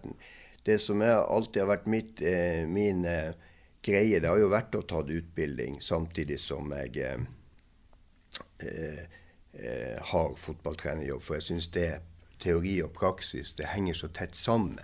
Det 0.64 0.78
som 0.78 1.02
är, 1.02 1.36
alltid 1.36 1.62
har 1.62 1.68
varit 1.68 1.86
mitt, 1.86 2.22
eh, 2.22 2.68
min 2.68 3.06
eh, 3.06 3.32
grej, 3.82 4.20
det 4.20 4.28
har 4.28 4.38
ju 4.38 4.48
varit 4.48 4.76
att 4.76 4.88
ta 4.88 5.08
utbildning 5.08 5.82
samtidigt 5.82 6.40
som 6.40 6.72
jag 6.72 6.98
eh, 6.98 7.14
eh, 8.60 9.00
eh 9.54 10.02
har 10.02 10.36
fotbollstränarjobb. 10.36 11.22
För 11.22 11.34
jag 11.34 11.44
syns 11.44 11.72
det, 11.72 12.00
teori 12.44 12.84
och 12.84 12.94
praxis, 12.94 13.54
det 13.54 13.66
hänger 13.66 13.94
så 13.94 14.08
tätt 14.08 14.36
samman. 14.36 14.80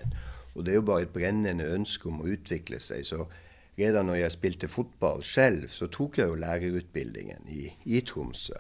Och 0.54 0.64
det 0.64 0.72
är 0.72 0.76
ju 0.76 0.82
bara 0.82 1.02
ett 1.02 1.14
brännande 1.14 1.64
ønske 1.64 2.10
om 2.10 2.22
att 2.22 2.28
utveckla 2.28 2.80
sig. 2.80 3.04
Så 3.04 3.28
redan 3.76 4.08
när 4.08 4.16
jag 4.16 4.32
spelade 4.32 4.68
fotboll 4.68 5.22
själv 5.22 5.68
så 5.68 5.88
tog 5.88 6.18
jag 6.18 6.30
ju 6.30 6.36
lärarutbildningen 6.36 7.48
i, 7.48 7.74
i 7.84 8.02
Tromsø. 8.02 8.54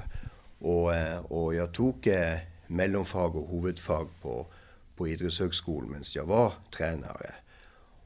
Och, 0.60 0.96
eh, 0.96 1.20
och 1.20 1.56
jag 1.56 1.74
tog 1.74 2.08
eh, 2.08 2.38
mellomfag 2.68 3.36
och 3.36 3.50
huvudfag 3.50 4.08
på, 4.22 4.48
på 4.96 5.08
idrottshögskolan 5.08 5.90
medan 5.90 6.04
jag 6.16 6.26
var 6.26 6.54
tränare. 6.78 7.34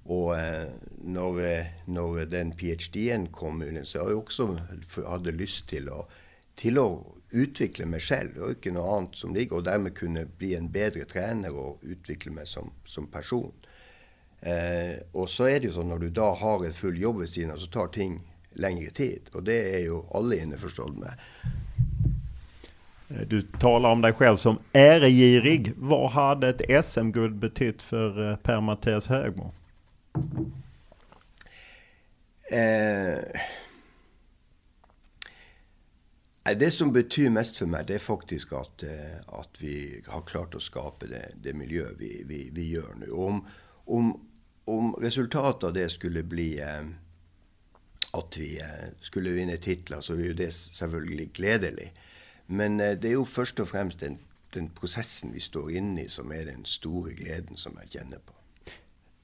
Och 0.03 0.39
eh, 0.39 0.69
när, 1.03 1.59
eh, 1.59 1.65
när 1.85 2.25
den 2.25 2.51
PhD-en 2.51 3.27
kom 3.27 3.81
så 3.83 3.97
jag 3.97 4.17
också 4.17 4.59
hade 5.07 5.31
lust 5.31 5.69
till 5.69 5.89
att, 5.89 6.09
till 6.55 6.77
att 6.77 6.99
utveckla 7.29 7.85
mig 7.85 7.99
själv. 7.99 8.33
Det 8.33 8.39
var 8.39 8.49
inte 8.49 8.71
något 8.71 8.97
annat 8.97 9.15
som 9.15 9.33
ligger 9.33 9.55
och 9.55 9.63
därmed 9.63 9.95
kunna 9.95 10.25
bli 10.37 10.55
en 10.55 10.71
bättre 10.71 11.05
tränare 11.05 11.51
och 11.51 11.79
utveckla 11.81 12.31
mig 12.31 12.47
som, 12.47 12.71
som 12.85 13.07
person. 13.07 13.51
Eh, 14.41 14.95
och 15.11 15.29
så 15.29 15.43
är 15.43 15.59
det 15.59 15.67
ju 15.67 15.71
så 15.71 15.83
när 15.83 15.97
du 15.97 16.09
då 16.09 16.23
har 16.23 16.65
en 16.65 16.73
full 16.73 17.01
jobb 17.01 17.19
vid 17.19 17.29
sidan 17.29 17.57
så 17.57 17.67
tar 17.67 17.87
ting 17.87 18.21
längre 18.53 18.89
tid. 18.89 19.21
Och 19.31 19.43
det 19.43 19.75
är 19.75 19.79
ju 19.79 20.01
alla 20.13 20.35
införstådda 20.35 20.99
med. 20.99 21.13
Eh, 23.09 23.27
du 23.27 23.41
talar 23.41 23.89
om 23.89 24.01
dig 24.01 24.13
själv 24.13 24.37
som 24.37 24.57
äregirig. 24.73 25.73
Vad 25.77 26.11
hade 26.11 26.49
ett 26.49 26.85
SM-guld 26.85 27.35
betytt 27.35 27.81
för 27.81 28.31
eh, 28.31 28.37
Per-Mattias 28.37 29.07
Högmo? 29.07 29.51
Eh, 32.51 33.41
Det 36.59 36.71
som 36.71 36.93
betyr 36.93 37.29
mest 37.29 37.57
for 37.57 37.65
meg, 37.65 37.87
det 37.87 37.95
er 37.95 37.99
faktisk 37.99 38.51
at, 38.53 38.83
eh, 38.83 39.17
at 39.39 39.57
vi 39.61 40.01
har 40.07 40.21
klart 40.21 40.55
å 40.55 40.59
skape 40.61 41.07
det, 41.09 41.31
det 41.41 41.55
miljøet 41.57 41.97
vi, 41.97 42.21
vi, 42.25 42.49
vi 42.53 42.67
gjør 42.69 42.91
nå. 43.01 43.07
Om, 43.27 43.39
om, 43.85 44.11
om, 44.95 45.03
resultatet 45.03 45.63
av 45.63 45.73
det 45.73 45.89
skulle 45.89 46.23
bli 46.23 46.59
eh, 46.59 46.85
at 48.17 48.37
vi 48.37 48.59
eh, 48.59 48.87
skulle 49.01 49.35
vinne 49.35 49.57
titler, 49.57 50.01
så 50.01 50.15
er 50.15 50.31
jo 50.31 50.37
det 50.39 50.53
selvfølgelig 50.53 51.29
gledelig. 51.33 51.91
Men 52.47 52.79
eh, 52.79 52.95
det 52.97 53.09
er 53.09 53.19
jo 53.19 53.25
først 53.25 53.59
og 53.59 53.67
fremst 53.67 53.99
den, 53.99 54.19
den 54.53 54.69
prosessen 54.69 55.33
vi 55.33 55.43
står 55.43 55.75
inne 55.81 56.05
i, 56.05 56.09
som 56.09 56.31
er 56.31 56.47
den 56.51 56.65
store 56.65 57.15
gleden 57.17 57.57
som 57.57 57.77
jeg 57.83 57.99
kjenner 57.99 58.23
på. 58.23 58.35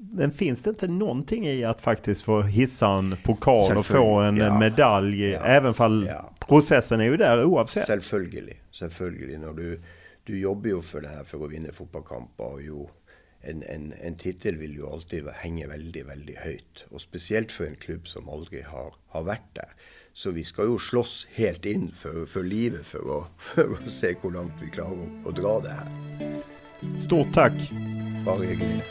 Men 0.04 0.32
finns 0.32 0.64
det 0.64 0.70
inte 0.70 0.88
någonting 0.88 1.48
i 1.48 1.64
att 1.64 1.82
faktiskt 1.82 2.22
få 2.22 2.42
hissa 2.42 2.88
en 2.88 3.18
pokal 3.24 3.78
och 3.78 3.86
få 3.86 4.20
en 4.20 4.38
ja. 4.38 4.60
medalj? 4.60 5.30
Ja. 5.30 5.40
Även 5.40 5.74
fall 5.74 6.06
ja. 6.08 6.34
processen 6.40 7.02
är 7.02 7.06
ju 7.06 7.18
där 7.18 7.46
oavsett. 7.46 8.04
Selvfølgelig. 8.72 9.38
Når 9.40 9.54
du, 9.54 9.82
du 10.24 10.40
jobber 10.40 10.70
jo 10.70 10.82
for 10.82 11.02
det 11.02 11.34
å 11.34 11.48
vinne 11.48 11.74
fotballkamper. 11.74 12.44
og 12.44 12.62
jo 12.62 12.90
en, 13.44 13.64
en, 13.64 13.94
en 14.02 14.16
tittel 14.16 14.60
vil 14.60 14.76
jo 14.78 14.90
alltid 14.94 15.30
henge 15.42 15.68
veldig, 15.70 16.04
veldig 16.08 16.38
høyt. 16.44 16.86
Og 16.92 17.02
spesielt 17.02 17.52
for 17.52 17.66
en 17.66 17.80
klubb 17.82 18.08
som 18.10 18.30
aldri 18.30 18.62
har, 18.68 18.94
har 19.16 19.26
vært 19.26 19.50
der. 19.58 19.74
Så 20.14 20.34
vi 20.36 20.44
skal 20.44 20.68
jo 20.68 20.78
slåss 20.82 21.28
helt 21.38 21.66
inn 21.66 21.90
for, 21.96 22.26
for 22.30 22.46
livet 22.46 22.86
for 22.86 23.08
å, 23.08 23.20
for 23.52 23.78
å, 23.78 23.82
se 23.90 24.14
hvor 24.22 24.36
langt 24.36 24.62
vi 24.62 24.70
klarer 24.74 25.08
å, 25.08 25.10
å 25.26 25.36
dra 25.36 25.58
det 25.66 25.78
her. 25.80 25.92
Stort 27.02 27.34
tack. 27.34 27.58
Bare 28.26 28.46
hyggelig. 28.46 28.82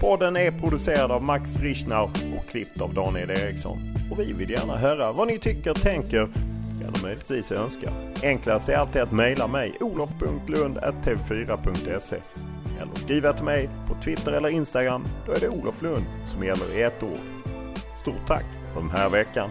Podden 0.00 0.36
är 0.36 0.50
producerad 0.60 1.10
av 1.10 1.22
Max 1.22 1.56
Richnau 1.60 2.04
och 2.38 2.48
klippt 2.50 2.80
av 2.80 2.94
Daniel 2.94 3.30
Eriksson. 3.30 3.78
Och 4.10 4.20
vi 4.20 4.32
vill 4.32 4.50
gärna 4.50 4.76
höra 4.76 5.12
vad 5.12 5.26
ni 5.26 5.38
tycker, 5.38 5.74
tänker 5.74 6.28
eller 6.96 7.08
möjligtvis 7.08 7.52
önskar. 7.52 7.92
Enklast 8.22 8.68
är 8.68 8.76
alltid 8.76 9.02
att 9.02 9.12
mejla 9.12 9.46
mig 9.46 9.76
olof.lund.tv4.se 9.80 12.16
eller 12.80 12.94
skriva 12.94 13.32
till 13.32 13.44
mig 13.44 13.68
på 13.88 13.94
Twitter 14.04 14.32
eller 14.32 14.48
Instagram. 14.48 15.04
Då 15.26 15.32
är 15.32 15.40
det 15.40 15.48
Olof 15.48 15.82
Lund 15.82 16.04
som 16.32 16.44
gäller 16.44 16.78
i 16.78 16.82
ett 16.82 17.02
ord. 17.02 17.18
Stort 18.02 18.26
tack 18.26 18.44
för 18.74 18.80
den 18.80 18.90
här 18.90 19.08
veckan. 19.08 19.50